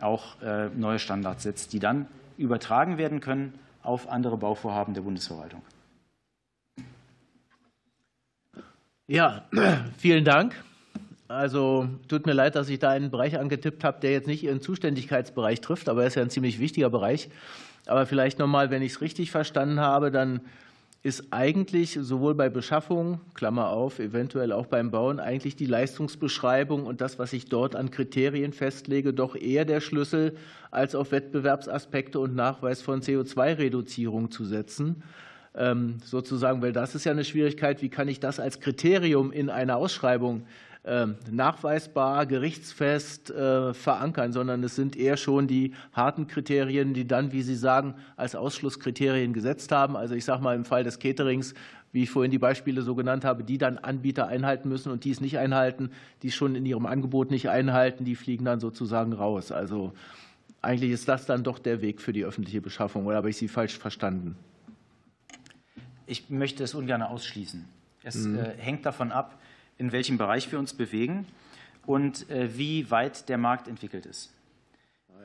auch 0.00 0.36
neue 0.74 0.98
Standards 0.98 1.42
setzt, 1.42 1.74
die 1.74 1.78
dann 1.78 2.06
übertragen 2.38 2.96
werden 2.96 3.20
können 3.20 3.52
auf 3.82 4.08
andere 4.08 4.38
Bauvorhaben 4.38 4.94
der 4.94 5.02
Bundesverwaltung. 5.02 5.60
Ja, 9.06 9.44
vielen 9.98 10.24
Dank. 10.24 10.54
Also 11.28 11.88
tut 12.08 12.24
mir 12.24 12.32
leid, 12.32 12.54
dass 12.54 12.70
ich 12.70 12.78
da 12.78 12.90
einen 12.90 13.10
Bereich 13.10 13.38
angetippt 13.38 13.84
habe, 13.84 14.00
der 14.00 14.12
jetzt 14.12 14.26
nicht 14.26 14.42
Ihren 14.42 14.62
Zuständigkeitsbereich 14.62 15.60
trifft, 15.60 15.90
aber 15.90 16.02
er 16.02 16.06
ist 16.06 16.14
ja 16.14 16.22
ein 16.22 16.30
ziemlich 16.30 16.58
wichtiger 16.58 16.88
Bereich. 16.88 17.28
Aber 17.86 18.06
vielleicht 18.06 18.38
nochmal, 18.38 18.70
wenn 18.70 18.80
ich 18.80 18.92
es 18.92 19.00
richtig 19.02 19.30
verstanden 19.30 19.80
habe, 19.80 20.10
dann 20.10 20.40
ist 21.02 21.24
eigentlich 21.32 21.98
sowohl 22.00 22.34
bei 22.34 22.48
Beschaffung, 22.48 23.20
Klammer 23.34 23.68
auf, 23.68 23.98
eventuell 23.98 24.52
auch 24.52 24.64
beim 24.64 24.90
Bauen, 24.90 25.20
eigentlich 25.20 25.54
die 25.54 25.66
Leistungsbeschreibung 25.66 26.86
und 26.86 27.02
das, 27.02 27.18
was 27.18 27.34
ich 27.34 27.44
dort 27.44 27.76
an 27.76 27.90
Kriterien 27.90 28.54
festlege, 28.54 29.12
doch 29.12 29.36
eher 29.36 29.66
der 29.66 29.82
Schlüssel, 29.82 30.34
als 30.70 30.94
auf 30.94 31.12
Wettbewerbsaspekte 31.12 32.18
und 32.18 32.34
Nachweis 32.34 32.80
von 32.80 33.02
CO2-Reduzierung 33.02 34.30
zu 34.30 34.46
setzen. 34.46 35.02
Ähm, 35.56 35.98
sozusagen, 36.04 36.62
weil 36.62 36.72
das 36.72 36.96
ist 36.96 37.04
ja 37.04 37.12
eine 37.12 37.24
Schwierigkeit, 37.24 37.80
wie 37.80 37.88
kann 37.88 38.08
ich 38.08 38.18
das 38.18 38.40
als 38.40 38.58
Kriterium 38.58 39.30
in 39.30 39.50
einer 39.50 39.76
Ausschreibung 39.76 40.46
ähm, 40.84 41.14
nachweisbar, 41.30 42.26
gerichtsfest 42.26 43.30
äh, 43.30 43.72
verankern, 43.72 44.32
sondern 44.32 44.62
es 44.64 44.76
sind 44.76 44.96
eher 44.96 45.16
schon 45.16 45.46
die 45.46 45.72
harten 45.92 46.26
Kriterien, 46.26 46.92
die 46.92 47.06
dann, 47.06 47.32
wie 47.32 47.42
Sie 47.42 47.54
sagen, 47.54 47.94
als 48.16 48.34
Ausschlusskriterien 48.34 49.32
gesetzt 49.32 49.72
haben. 49.72 49.96
Also 49.96 50.14
ich 50.14 50.24
sage 50.24 50.42
mal 50.42 50.56
im 50.56 50.64
Fall 50.64 50.84
des 50.84 50.98
Caterings, 50.98 51.54
wie 51.92 52.02
ich 52.02 52.10
vorhin 52.10 52.32
die 52.32 52.38
Beispiele 52.38 52.82
so 52.82 52.94
genannt 52.94 53.24
habe, 53.24 53.44
die 53.44 53.56
dann 53.56 53.78
Anbieter 53.78 54.26
einhalten 54.26 54.68
müssen 54.68 54.90
und 54.90 55.04
die 55.04 55.10
es 55.10 55.20
nicht 55.20 55.38
einhalten, 55.38 55.90
die 56.22 56.28
es 56.28 56.34
schon 56.34 56.56
in 56.56 56.66
ihrem 56.66 56.86
Angebot 56.86 57.30
nicht 57.30 57.48
einhalten, 57.48 58.04
die 58.04 58.16
fliegen 58.16 58.44
dann 58.44 58.58
sozusagen 58.60 59.12
raus. 59.12 59.52
Also 59.52 59.92
eigentlich 60.60 60.90
ist 60.90 61.08
das 61.08 61.24
dann 61.24 61.44
doch 61.44 61.58
der 61.60 61.80
Weg 61.80 62.00
für 62.00 62.12
die 62.12 62.24
öffentliche 62.24 62.60
Beschaffung, 62.60 63.06
oder 63.06 63.16
habe 63.16 63.30
ich 63.30 63.36
Sie 63.36 63.48
falsch 63.48 63.78
verstanden? 63.78 64.36
Ich 66.06 66.28
möchte 66.30 66.64
es 66.64 66.74
ungern 66.74 67.02
ausschließen. 67.02 67.64
Es 68.02 68.16
mhm. 68.16 68.38
Äh, 68.38 68.54
hängt 68.58 68.86
davon 68.86 69.12
ab, 69.12 69.38
in 69.78 69.92
welchem 69.92 70.18
Bereich 70.18 70.52
wir 70.52 70.58
uns 70.58 70.74
bewegen 70.74 71.26
und 71.86 72.30
äh, 72.30 72.56
wie 72.56 72.90
weit 72.90 73.28
der 73.28 73.38
Markt 73.38 73.66
entwickelt 73.66 74.06
ist. 74.06 74.32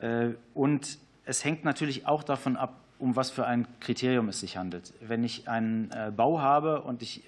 Äh, 0.00 0.30
und 0.54 0.98
es 1.24 1.44
hängt 1.44 1.64
natürlich 1.64 2.06
auch 2.06 2.22
davon 2.22 2.56
ab, 2.56 2.80
um 2.98 3.16
was 3.16 3.30
für 3.30 3.46
ein 3.46 3.66
Kriterium 3.80 4.28
es 4.28 4.40
sich 4.40 4.56
handelt. 4.56 4.92
Wenn 5.00 5.24
ich 5.24 5.48
einen 5.48 5.90
Bau 6.16 6.40
habe 6.40 6.82
und 6.82 7.00
ich 7.00 7.22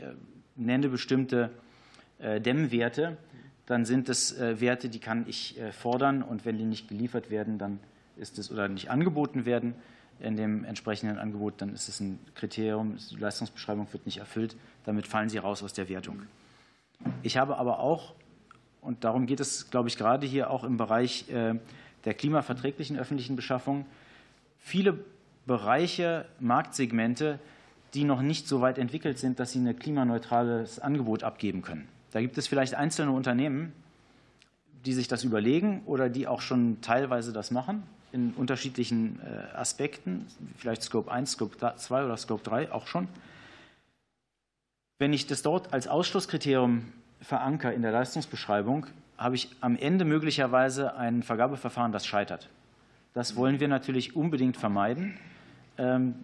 nenne 0.54 0.88
bestimmte 0.88 1.50
Dämmwerte, 2.18 3.16
dann 3.64 3.86
sind 3.86 4.10
es 4.10 4.38
Werte, 4.38 4.90
die 4.90 4.98
kann 4.98 5.24
ich 5.28 5.58
fordern 5.70 6.22
und 6.22 6.44
wenn 6.44 6.58
die 6.58 6.64
nicht 6.64 6.88
geliefert 6.88 7.30
werden, 7.30 7.56
dann 7.56 7.78
ist 8.16 8.38
es 8.38 8.50
oder 8.50 8.68
nicht 8.68 8.90
angeboten 8.90 9.46
werden 9.46 9.74
in 10.22 10.36
dem 10.36 10.64
entsprechenden 10.64 11.18
Angebot, 11.18 11.54
dann 11.58 11.74
ist 11.74 11.88
es 11.88 12.00
ein 12.00 12.18
Kriterium, 12.34 12.96
die 13.10 13.16
Leistungsbeschreibung 13.16 13.88
wird 13.92 14.06
nicht 14.06 14.18
erfüllt, 14.18 14.56
damit 14.84 15.06
fallen 15.06 15.28
sie 15.28 15.38
raus 15.38 15.62
aus 15.62 15.72
der 15.72 15.88
Wertung. 15.88 16.22
Ich 17.22 17.36
habe 17.36 17.56
aber 17.56 17.80
auch, 17.80 18.14
und 18.80 19.04
darum 19.04 19.26
geht 19.26 19.40
es, 19.40 19.70
glaube 19.70 19.88
ich, 19.88 19.96
gerade 19.96 20.26
hier 20.26 20.50
auch 20.50 20.62
im 20.64 20.76
Bereich 20.76 21.28
äh, 21.30 21.54
der 22.04 22.14
klimaverträglichen 22.14 22.96
öffentlichen 22.98 23.34
Beschaffung, 23.34 23.84
viele 24.58 24.98
Bereiche, 25.44 26.26
Marktsegmente, 26.38 27.40
die 27.94 28.04
noch 28.04 28.22
nicht 28.22 28.46
so 28.46 28.60
weit 28.60 28.78
entwickelt 28.78 29.18
sind, 29.18 29.40
dass 29.40 29.52
sie 29.52 29.58
ein 29.58 29.76
klimaneutrales 29.76 30.78
Angebot 30.78 31.24
abgeben 31.24 31.62
können. 31.62 31.88
Da 32.12 32.20
gibt 32.20 32.38
es 32.38 32.46
vielleicht 32.46 32.74
einzelne 32.74 33.10
Unternehmen, 33.10 33.72
die 34.86 34.92
sich 34.92 35.08
das 35.08 35.24
überlegen 35.24 35.82
oder 35.84 36.08
die 36.08 36.28
auch 36.28 36.40
schon 36.40 36.80
teilweise 36.80 37.32
das 37.32 37.50
machen 37.50 37.82
in 38.12 38.32
unterschiedlichen 38.34 39.20
äh, 39.20 39.56
Aspekten, 39.56 40.26
vielleicht 40.56 40.82
Scope 40.82 41.10
1, 41.10 41.32
Scope 41.32 41.74
2 41.76 42.04
oder 42.04 42.16
Scope 42.16 42.44
3 42.44 42.70
auch 42.72 42.86
schon. 42.86 43.08
Wenn 44.98 45.12
ich 45.12 45.26
das 45.26 45.42
dort 45.42 45.72
als 45.72 45.88
Ausschlusskriterium 45.88 46.92
verankere 47.20 47.72
in 47.72 47.82
der 47.82 47.92
Leistungsbeschreibung, 47.92 48.86
habe 49.16 49.34
ich 49.34 49.50
am 49.60 49.76
Ende 49.76 50.04
möglicherweise 50.04 50.94
ein 50.96 51.22
Vergabeverfahren, 51.22 51.92
das 51.92 52.06
scheitert. 52.06 52.48
Das 53.14 53.36
wollen 53.36 53.60
wir 53.60 53.68
natürlich 53.68 54.16
unbedingt 54.16 54.56
vermeiden. 54.56 55.18
Ähm, 55.78 56.14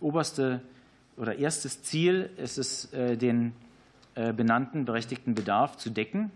oberste 0.00 0.60
oder 1.16 1.36
erstes 1.36 1.82
Ziel 1.82 2.30
ist 2.36 2.58
es, 2.58 2.92
äh, 2.92 3.16
den 3.16 3.52
äh, 4.14 4.32
benannten 4.32 4.84
berechtigten 4.84 5.34
Bedarf 5.34 5.76
zu 5.76 5.90
decken, 5.90 6.30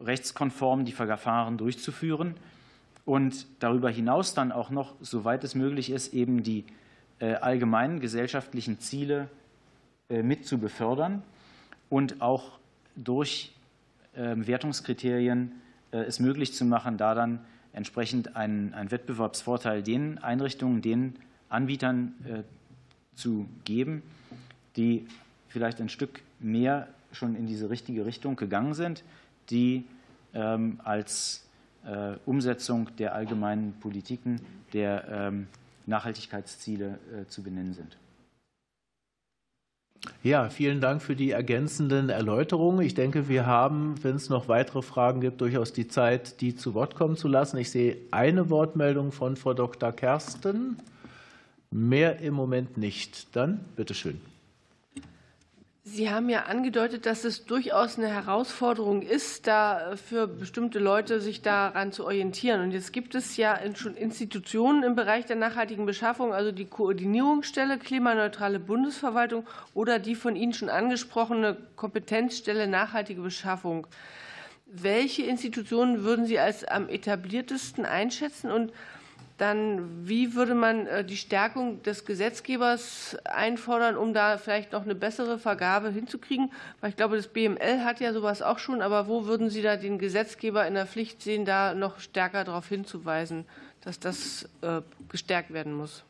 rechtskonform 0.00 0.84
die 0.84 0.92
Verfahren 0.92 1.58
durchzuführen 1.58 2.34
und 3.06 3.46
darüber 3.60 3.88
hinaus 3.88 4.34
dann 4.34 4.52
auch 4.52 4.68
noch, 4.68 4.94
soweit 5.00 5.42
es 5.44 5.54
möglich 5.54 5.88
ist, 5.90 6.12
eben 6.12 6.42
die 6.42 6.64
allgemeinen 7.18 8.00
gesellschaftlichen 8.00 8.78
Ziele 8.78 9.30
mit 10.10 10.44
zu 10.44 10.58
befördern 10.58 11.22
und 11.88 12.20
auch 12.20 12.58
durch 12.94 13.54
ähm, 14.14 14.46
Wertungskriterien 14.46 15.52
es 15.92 16.20
möglich 16.20 16.52
zu 16.52 16.66
machen, 16.66 16.98
da 16.98 17.14
dann 17.14 17.40
entsprechend 17.72 18.36
einen, 18.36 18.74
einen 18.74 18.90
Wettbewerbsvorteil 18.90 19.82
den 19.82 20.18
Einrichtungen, 20.18 20.82
den 20.82 21.14
Anbietern 21.48 22.12
zu 23.14 23.46
geben, 23.64 24.02
die 24.76 25.06
vielleicht 25.48 25.80
ein 25.80 25.88
Stück 25.88 26.20
mehr 26.38 26.88
schon 27.12 27.34
in 27.34 27.46
diese 27.46 27.70
richtige 27.70 28.04
Richtung 28.04 28.36
gegangen 28.36 28.74
sind, 28.74 29.02
die 29.50 29.84
ähm, 30.34 30.80
als 30.84 31.42
äh, 31.44 31.45
Umsetzung 32.24 32.88
der 32.96 33.14
allgemeinen 33.14 33.74
Politiken 33.80 34.40
der 34.72 35.06
ähm, 35.08 35.46
Nachhaltigkeitsziele 35.86 36.98
äh, 37.12 37.26
zu 37.28 37.42
benennen 37.42 37.74
sind. 37.74 37.96
Ja, 40.22 40.48
vielen 40.50 40.80
Dank 40.80 41.02
für 41.02 41.16
die 41.16 41.30
ergänzenden 41.30 42.10
Erläuterungen. 42.10 42.84
Ich 42.84 42.94
denke, 42.94 43.28
wir 43.28 43.46
haben, 43.46 43.94
wenn 44.02 44.16
es 44.16 44.28
noch 44.28 44.48
weitere 44.48 44.82
Fragen 44.82 45.20
gibt, 45.20 45.40
durchaus 45.40 45.72
die 45.72 45.88
Zeit, 45.88 46.40
die 46.40 46.54
zu 46.54 46.74
Wort 46.74 46.94
kommen 46.94 47.16
zu 47.16 47.28
lassen. 47.28 47.58
Ich 47.58 47.70
sehe 47.70 47.96
eine 48.10 48.50
Wortmeldung 48.50 49.12
von 49.12 49.36
Frau 49.36 49.54
Dr. 49.54 49.92
Kersten. 49.92 50.76
Mehr 51.70 52.20
im 52.20 52.34
Moment 52.34 52.76
nicht. 52.76 53.34
Dann 53.34 53.60
bitteschön. 53.74 54.20
Sie 55.88 56.10
haben 56.10 56.28
ja 56.28 56.46
angedeutet, 56.46 57.06
dass 57.06 57.22
es 57.22 57.44
durchaus 57.44 57.96
eine 57.96 58.08
Herausforderung 58.08 59.02
ist, 59.02 59.46
da 59.46 59.94
für 59.94 60.26
bestimmte 60.26 60.80
Leute 60.80 61.20
sich 61.20 61.42
daran 61.42 61.92
zu 61.92 62.04
orientieren. 62.04 62.60
Und 62.60 62.72
jetzt 62.72 62.92
gibt 62.92 63.14
es 63.14 63.36
ja 63.36 63.56
schon 63.76 63.94
Institutionen 63.94 64.82
im 64.82 64.96
Bereich 64.96 65.26
der 65.26 65.36
nachhaltigen 65.36 65.86
Beschaffung, 65.86 66.34
also 66.34 66.50
die 66.50 66.64
Koordinierungsstelle 66.64 67.78
klimaneutrale 67.78 68.58
Bundesverwaltung 68.58 69.46
oder 69.74 70.00
die 70.00 70.16
von 70.16 70.34
Ihnen 70.34 70.54
schon 70.54 70.70
angesprochene 70.70 71.56
Kompetenzstelle 71.76 72.66
nachhaltige 72.66 73.20
Beschaffung. 73.20 73.86
Welche 74.66 75.22
Institutionen 75.22 76.02
würden 76.02 76.26
Sie 76.26 76.40
als 76.40 76.64
am 76.64 76.88
etabliertesten 76.88 77.86
einschätzen 77.86 78.50
und 78.50 78.72
dann 79.38 80.08
wie 80.08 80.34
würde 80.34 80.54
man 80.54 80.86
äh, 80.86 81.04
die 81.04 81.16
Stärkung 81.16 81.82
des 81.82 82.04
Gesetzgebers 82.04 83.16
einfordern, 83.24 83.96
um 83.96 84.14
da 84.14 84.38
vielleicht 84.38 84.72
noch 84.72 84.84
eine 84.84 84.94
bessere 84.94 85.38
Vergabe 85.38 85.90
hinzukriegen? 85.90 86.50
Weil 86.80 86.90
ich 86.90 86.96
glaube, 86.96 87.16
das 87.16 87.28
BML 87.28 87.84
hat 87.84 88.00
ja 88.00 88.12
sowas 88.12 88.40
auch 88.40 88.58
schon, 88.58 88.80
aber 88.80 89.08
wo 89.08 89.26
würden 89.26 89.50
Sie 89.50 89.62
da 89.62 89.76
den 89.76 89.98
Gesetzgeber 89.98 90.66
in 90.66 90.74
der 90.74 90.86
Pflicht 90.86 91.22
sehen, 91.22 91.44
da 91.44 91.74
noch 91.74 92.00
stärker 92.00 92.44
darauf 92.44 92.68
hinzuweisen, 92.68 93.44
dass 93.82 94.00
das 94.00 94.48
äh, 94.62 94.80
gestärkt 95.08 95.52
werden 95.52 95.74
muss? 95.74 96.04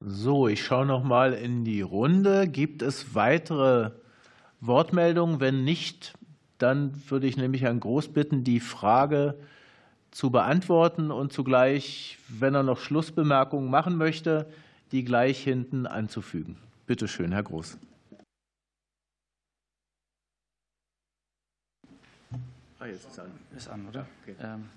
So, 0.00 0.48
ich 0.48 0.64
schaue 0.64 0.86
noch 0.86 1.04
mal 1.04 1.34
in 1.34 1.64
die 1.64 1.82
Runde. 1.82 2.48
Gibt 2.48 2.82
es 2.82 3.14
weitere 3.14 3.92
Wortmeldungen? 4.60 5.40
Wenn 5.40 5.62
nicht, 5.62 6.14
dann 6.58 7.00
würde 7.08 7.26
ich 7.26 7.36
nämlich 7.36 7.62
Herrn 7.62 7.80
Groß 7.80 8.08
bitten, 8.08 8.44
die 8.44 8.60
Frage 8.60 9.38
zu 10.12 10.30
beantworten 10.30 11.10
und 11.10 11.32
zugleich, 11.32 12.18
wenn 12.28 12.54
er 12.54 12.62
noch 12.62 12.78
Schlussbemerkungen 12.78 13.68
machen 13.68 13.96
möchte, 13.96 14.46
die 14.92 15.04
gleich 15.04 15.42
hinten 15.42 15.86
anzufügen. 15.86 16.58
Bitte 16.86 17.08
schön, 17.08 17.32
Herr 17.32 17.42
Groß. 17.42 17.78
Ah, 22.78 22.86
jetzt 22.86 23.08
ist 23.08 23.18
an. 23.18 23.30
Ist 23.56 23.68
an, 23.68 23.88
oder? 23.88 24.06
Okay. 24.22 24.36
Ähm, 24.42 24.68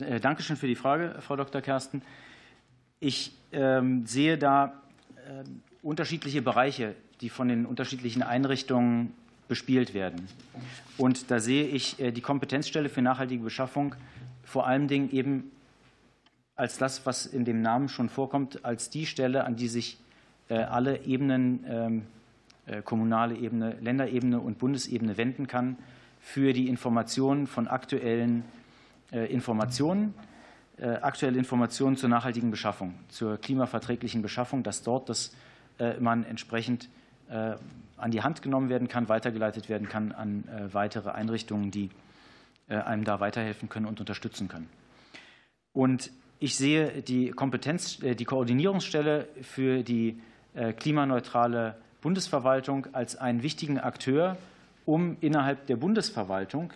äh, 0.00 0.18
Dankeschön 0.18 0.56
für 0.56 0.66
die 0.66 0.74
Frage, 0.74 1.14
Frau 1.20 1.36
Dr. 1.36 1.60
Kersten. 1.60 2.02
Ich 2.98 3.32
ähm, 3.52 4.06
sehe 4.06 4.38
da 4.38 4.72
äh, 5.16 5.44
unterschiedliche 5.82 6.42
Bereiche, 6.42 6.96
die 7.20 7.28
von 7.28 7.48
den 7.48 7.66
unterschiedlichen 7.66 8.22
Einrichtungen 8.22 9.12
bespielt 9.46 9.94
werden. 9.94 10.26
Und 10.96 11.30
da 11.30 11.38
sehe 11.38 11.66
ich 11.66 12.00
äh, 12.00 12.10
die 12.10 12.22
Kompetenzstelle 12.22 12.88
für 12.88 13.02
nachhaltige 13.02 13.44
Beschaffung 13.44 13.94
vor 14.44 14.66
allen 14.66 14.88
Dingen 14.88 15.10
eben 15.10 15.50
als 16.56 16.78
das, 16.78 17.04
was 17.06 17.26
in 17.26 17.44
dem 17.44 17.62
Namen 17.62 17.88
schon 17.88 18.08
vorkommt, 18.08 18.64
als 18.64 18.90
die 18.90 19.06
Stelle, 19.06 19.44
an 19.44 19.56
die 19.56 19.68
sich 19.68 19.98
äh, 20.48 20.56
alle 20.56 21.04
Ebenen, 21.04 21.64
ähm, 21.68 22.02
äh, 22.66 22.82
kommunale 22.82 23.36
Ebene, 23.36 23.76
Länderebene 23.80 24.40
und 24.40 24.58
Bundesebene 24.58 25.16
wenden 25.16 25.46
kann 25.46 25.76
für 26.20 26.52
die 26.52 26.68
Information 26.68 27.46
von 27.46 27.68
aktuellen 27.68 28.44
äh, 29.12 29.26
Informationen, 29.32 30.14
aktuelle 31.02 31.38
Informationen 31.38 31.96
zur 31.96 32.08
nachhaltigen 32.08 32.50
Beschaffung, 32.50 32.94
zur 33.08 33.36
klimaverträglichen 33.36 34.22
Beschaffung, 34.22 34.64
dass 34.64 34.82
dort 34.82 35.08
das 35.08 35.32
man 36.00 36.24
entsprechend 36.24 36.88
an 37.28 38.10
die 38.10 38.22
Hand 38.22 38.42
genommen 38.42 38.70
werden 38.70 38.88
kann, 38.88 39.08
weitergeleitet 39.08 39.68
werden 39.68 39.88
kann 39.88 40.10
an 40.10 40.42
weitere 40.72 41.10
Einrichtungen, 41.10 41.70
die 41.70 41.90
einem 42.68 43.04
da 43.04 43.20
weiterhelfen 43.20 43.68
können 43.68 43.86
und 43.86 44.00
unterstützen 44.00 44.48
können. 44.48 44.68
Und 45.72 46.10
ich 46.38 46.56
sehe 46.56 47.02
die 47.02 47.30
Kompetenz, 47.30 48.02
äh, 48.02 48.14
die 48.14 48.24
Koordinierungsstelle 48.24 49.28
für 49.42 49.82
die 49.82 50.20
äh, 50.54 50.72
klimaneutrale 50.72 51.76
Bundesverwaltung 52.00 52.86
als 52.92 53.16
einen 53.16 53.42
wichtigen 53.42 53.78
Akteur, 53.78 54.36
um 54.84 55.16
innerhalb 55.20 55.66
der 55.66 55.76
Bundesverwaltung 55.76 56.72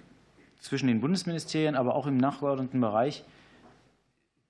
zwischen 0.61 0.89
den 0.89 1.01
Bundesministerien, 1.01 1.75
aber 1.75 1.95
auch 1.95 2.07
im 2.07 2.17
nachgeordneten 2.17 2.81
Bereich 2.81 3.25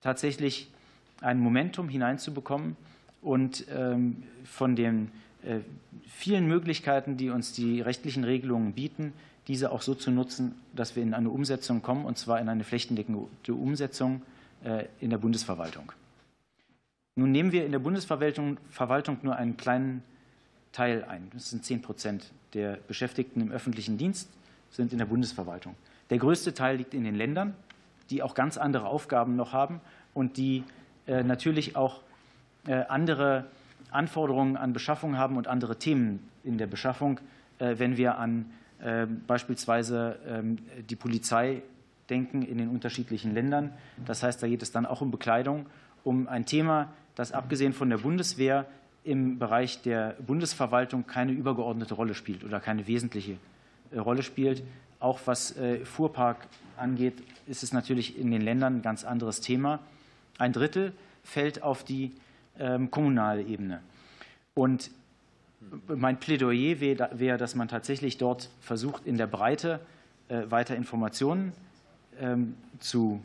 tatsächlich 0.01 0.71
ein 1.21 1.41
Momentum 1.41 1.89
hineinzubekommen 1.89 2.77
und 3.21 3.67
ähm, 3.75 4.23
von 4.45 4.77
den 4.77 5.11
vielen 6.07 6.47
Möglichkeiten, 6.47 7.17
die 7.17 7.31
uns 7.31 7.53
die 7.53 7.81
rechtlichen 7.81 8.25
Regelungen 8.25 8.73
bieten, 8.73 9.13
diese 9.49 9.73
auch 9.73 9.81
so 9.81 9.95
zu 9.95 10.11
nutzen, 10.11 10.55
dass 10.75 10.95
wir 10.95 11.03
in 11.03 11.15
eine 11.15 11.31
Umsetzung 11.31 11.81
kommen, 11.81 12.05
und 12.05 12.19
zwar 12.19 12.39
in 12.41 12.51
eine 12.51 12.65
flächendeckende 12.65 13.27
Umsetzung 13.49 14.23
äh, 14.63 14.85
in 15.01 15.09
der 15.09 15.19
Bundesverwaltung. 15.19 15.91
Nun 17.17 17.33
nehmen 17.33 17.51
wir 17.51 17.65
in 17.65 17.73
der 17.73 17.79
Bundesverwaltung 17.79 18.59
Verwaltung 18.71 19.19
nur 19.23 19.35
einen 19.37 19.57
kleinen 19.57 20.05
Teil 20.73 21.03
ein. 21.05 21.31
Das 21.33 21.51
sind 21.51 21.65
10 21.65 21.83
Prozent 21.83 22.31
der 22.53 22.79
Beschäftigten 22.87 23.41
im 23.41 23.51
öffentlichen 23.51 23.99
Dienst 23.99 24.29
sind 24.71 24.93
in 24.93 24.99
der 24.99 25.07
Bundesverwaltung. 25.07 25.75
Der 26.11 26.19
größte 26.19 26.53
Teil 26.53 26.77
liegt 26.77 26.93
in 26.93 27.05
den 27.05 27.15
Ländern, 27.15 27.55
die 28.11 28.23
auch 28.23 28.35
ganz 28.35 28.59
andere 28.59 28.87
Aufgaben 28.87 29.35
noch 29.35 29.55
haben 29.55 29.81
und 30.13 30.37
die 30.37 30.63
äh, 31.07 31.23
natürlich 31.23 31.75
auch 31.75 32.03
äh, 32.67 32.85
andere 32.89 33.47
Anforderungen 33.91 34.59
an 34.59 34.75
Beschaffung 34.75 35.17
haben 35.17 35.39
und 35.39 35.49
andere 35.49 35.79
Themen 35.79 36.29
in 36.45 36.59
der 36.59 36.67
Beschaffung, 36.67 37.21
wenn 37.59 37.97
wir 37.97 38.19
an 38.19 38.45
beispielsweise 39.27 40.19
ähm, 40.27 40.59
die 40.89 40.97
Polizei 40.97 41.63
denken 42.09 42.43
in 42.43 42.59
den 42.59 42.69
unterschiedlichen 42.69 43.35
Ländern. 43.35 43.73
Das 44.07 44.23
heißt, 44.23 44.43
da 44.43 44.49
geht 44.49 44.63
es 44.63 44.73
dann 44.73 44.87
auch 44.87 45.01
um 45.01 45.11
Bekleidung, 45.11 45.67
um 46.05 46.29
ein 46.29 46.47
Thema, 46.47 46.93
das 47.15 47.33
abgesehen 47.33 47.73
von 47.73 47.91
der 47.91 47.99
Bundeswehr 47.99 48.67
im 49.05 49.39
Bereich 49.39 49.83
der 49.83 50.17
Bundesverwaltung 50.25 51.07
keine 51.07 51.33
übergeordnete 51.33 51.95
Rolle 51.95 52.15
spielt 52.15 52.45
oder 52.45 52.61
keine 52.61 52.87
wesentliche 52.87 53.37
äh, 53.91 53.99
Rolle 53.99 54.23
spielt. 54.23 54.63
Auch 55.01 55.21
was 55.27 55.57
äh, 55.57 55.85
Fuhrpark 55.85 56.47
angeht, 56.77 57.15
ist 57.47 57.63
es 57.63 57.73
natürlich 57.73 58.19
in 58.19 58.31
den 58.31 58.43
Ländern 58.43 58.77
ein 58.77 58.83
ganz 58.83 59.05
anderes 59.05 59.41
Thema. 59.41 59.81
Ein 60.39 60.53
Drittel 60.53 60.93
fällt 61.23 61.63
auf 61.63 61.85
die 61.85 62.13
ähm, 62.59 62.91
kommunale 62.91 63.43
Ebene. 63.43 63.81
Und 64.55 64.91
mein 65.89 66.19
Plädoyer 66.21 66.81
wäre, 66.81 67.39
dass 67.39 67.55
man 67.55 67.69
tatsächlich 67.69 68.19
dort 68.19 68.51
versucht, 68.61 69.07
in 69.07 69.17
der 69.17 69.27
Breite 69.27 69.81
äh, 70.29 70.51
weiter 70.51 70.77
Informationen 70.77 71.53
ähm, 72.21 72.55
zu 72.79 73.23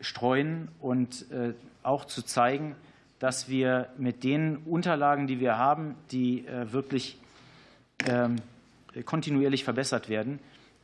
streuen 0.00 0.68
und 0.80 1.30
äh, 1.30 1.54
auch 1.82 2.04
zu 2.04 2.22
zeigen, 2.22 2.74
dass 3.18 3.48
wir 3.48 3.88
mit 3.96 4.24
den 4.24 4.58
Unterlagen, 4.58 5.26
die 5.26 5.40
wir 5.40 5.56
haben, 5.56 5.94
die 6.10 6.46
äh, 6.46 6.72
wirklich 6.72 7.18
ähm, 8.06 8.36
kontinuierlich 9.04 9.64
verbessert 9.64 10.08
werden, 10.08 10.38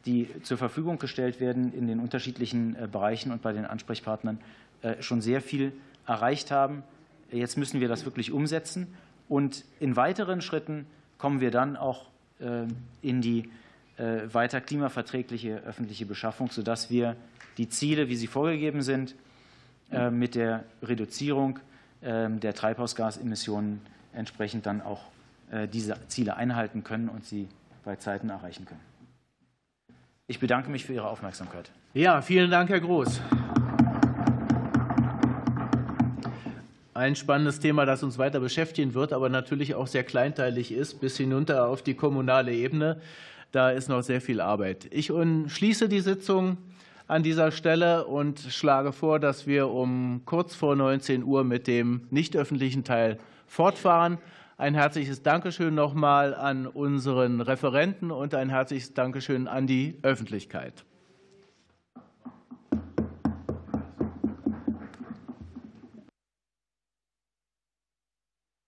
die 0.06 0.28
zur 0.42 0.56
Verfügung 0.56 0.98
gestellt 0.98 1.40
werden 1.40 1.72
in 1.74 1.86
den 1.86 2.00
unterschiedlichen 2.00 2.76
Bereichen 2.90 3.30
und 3.30 3.42
bei 3.42 3.52
den 3.52 3.66
Ansprechpartnern, 3.66 4.40
schon 4.98 5.20
sehr 5.20 5.42
viel 5.42 5.72
erreicht 6.06 6.50
haben. 6.50 6.82
Jetzt 7.30 7.56
müssen 7.56 7.80
wir 7.80 7.86
das 7.86 8.04
wirklich 8.06 8.32
umsetzen. 8.32 8.88
Und 9.30 9.64
in 9.78 9.94
weiteren 9.94 10.42
Schritten 10.42 10.86
kommen 11.16 11.40
wir 11.40 11.52
dann 11.52 11.76
auch 11.76 12.06
äh, 12.40 12.64
in 13.00 13.22
die 13.22 13.48
äh, 13.96 14.22
weiter 14.32 14.60
klimaverträgliche 14.60 15.58
öffentliche 15.58 16.04
Beschaffung, 16.04 16.50
sodass 16.50 16.90
wir 16.90 17.14
die 17.56 17.68
Ziele, 17.68 18.08
wie 18.08 18.16
sie 18.16 18.26
vorgegeben 18.26 18.82
sind, 18.82 19.14
äh, 19.92 20.10
mit 20.10 20.34
der 20.34 20.64
Reduzierung 20.82 21.58
der 22.02 22.54
Treibhausgasemissionen 22.54 23.82
entsprechend 24.14 24.64
dann 24.64 24.80
auch 24.80 25.02
diese 25.70 25.98
Ziele 26.08 26.34
einhalten 26.34 26.82
können 26.82 27.10
und 27.10 27.26
sie 27.26 27.46
bei 27.84 27.96
Zeiten 27.96 28.30
erreichen 28.30 28.64
können. 28.64 28.80
Ich 30.26 30.40
bedanke 30.40 30.70
mich 30.70 30.86
für 30.86 30.94
Ihre 30.94 31.08
Aufmerksamkeit. 31.08 31.70
Ja, 31.92 32.22
vielen 32.22 32.50
Dank, 32.50 32.70
Herr 32.70 32.80
Groß. 32.80 33.20
Ein 37.00 37.16
spannendes 37.16 37.60
Thema, 37.60 37.86
das 37.86 38.02
uns 38.02 38.18
weiter 38.18 38.40
beschäftigen 38.40 38.92
wird, 38.92 39.14
aber 39.14 39.30
natürlich 39.30 39.74
auch 39.74 39.86
sehr 39.86 40.04
kleinteilig 40.04 40.70
ist, 40.70 41.00
bis 41.00 41.16
hinunter 41.16 41.66
auf 41.66 41.82
die 41.82 41.94
kommunale 41.94 42.52
Ebene. 42.52 43.00
Da 43.52 43.70
ist 43.70 43.88
noch 43.88 44.02
sehr 44.02 44.20
viel 44.20 44.40
Arbeit. 44.40 44.86
Ich 44.90 45.06
schließe 45.06 45.88
die 45.88 46.00
Sitzung 46.00 46.58
an 47.08 47.22
dieser 47.22 47.52
Stelle 47.52 48.04
und 48.06 48.38
schlage 48.38 48.92
vor, 48.92 49.18
dass 49.18 49.46
wir 49.46 49.68
um 49.70 50.22
kurz 50.26 50.54
vor 50.54 50.76
19 50.76 51.24
Uhr 51.24 51.42
mit 51.42 51.66
dem 51.66 52.06
nicht 52.10 52.36
öffentlichen 52.36 52.84
Teil 52.84 53.18
fortfahren. 53.46 54.18
Ein 54.58 54.74
herzliches 54.74 55.22
Dankeschön 55.22 55.74
nochmal 55.74 56.34
an 56.34 56.66
unseren 56.66 57.40
Referenten 57.40 58.10
und 58.10 58.34
ein 58.34 58.50
herzliches 58.50 58.92
Dankeschön 58.92 59.48
an 59.48 59.66
die 59.66 59.98
Öffentlichkeit. 60.02 60.84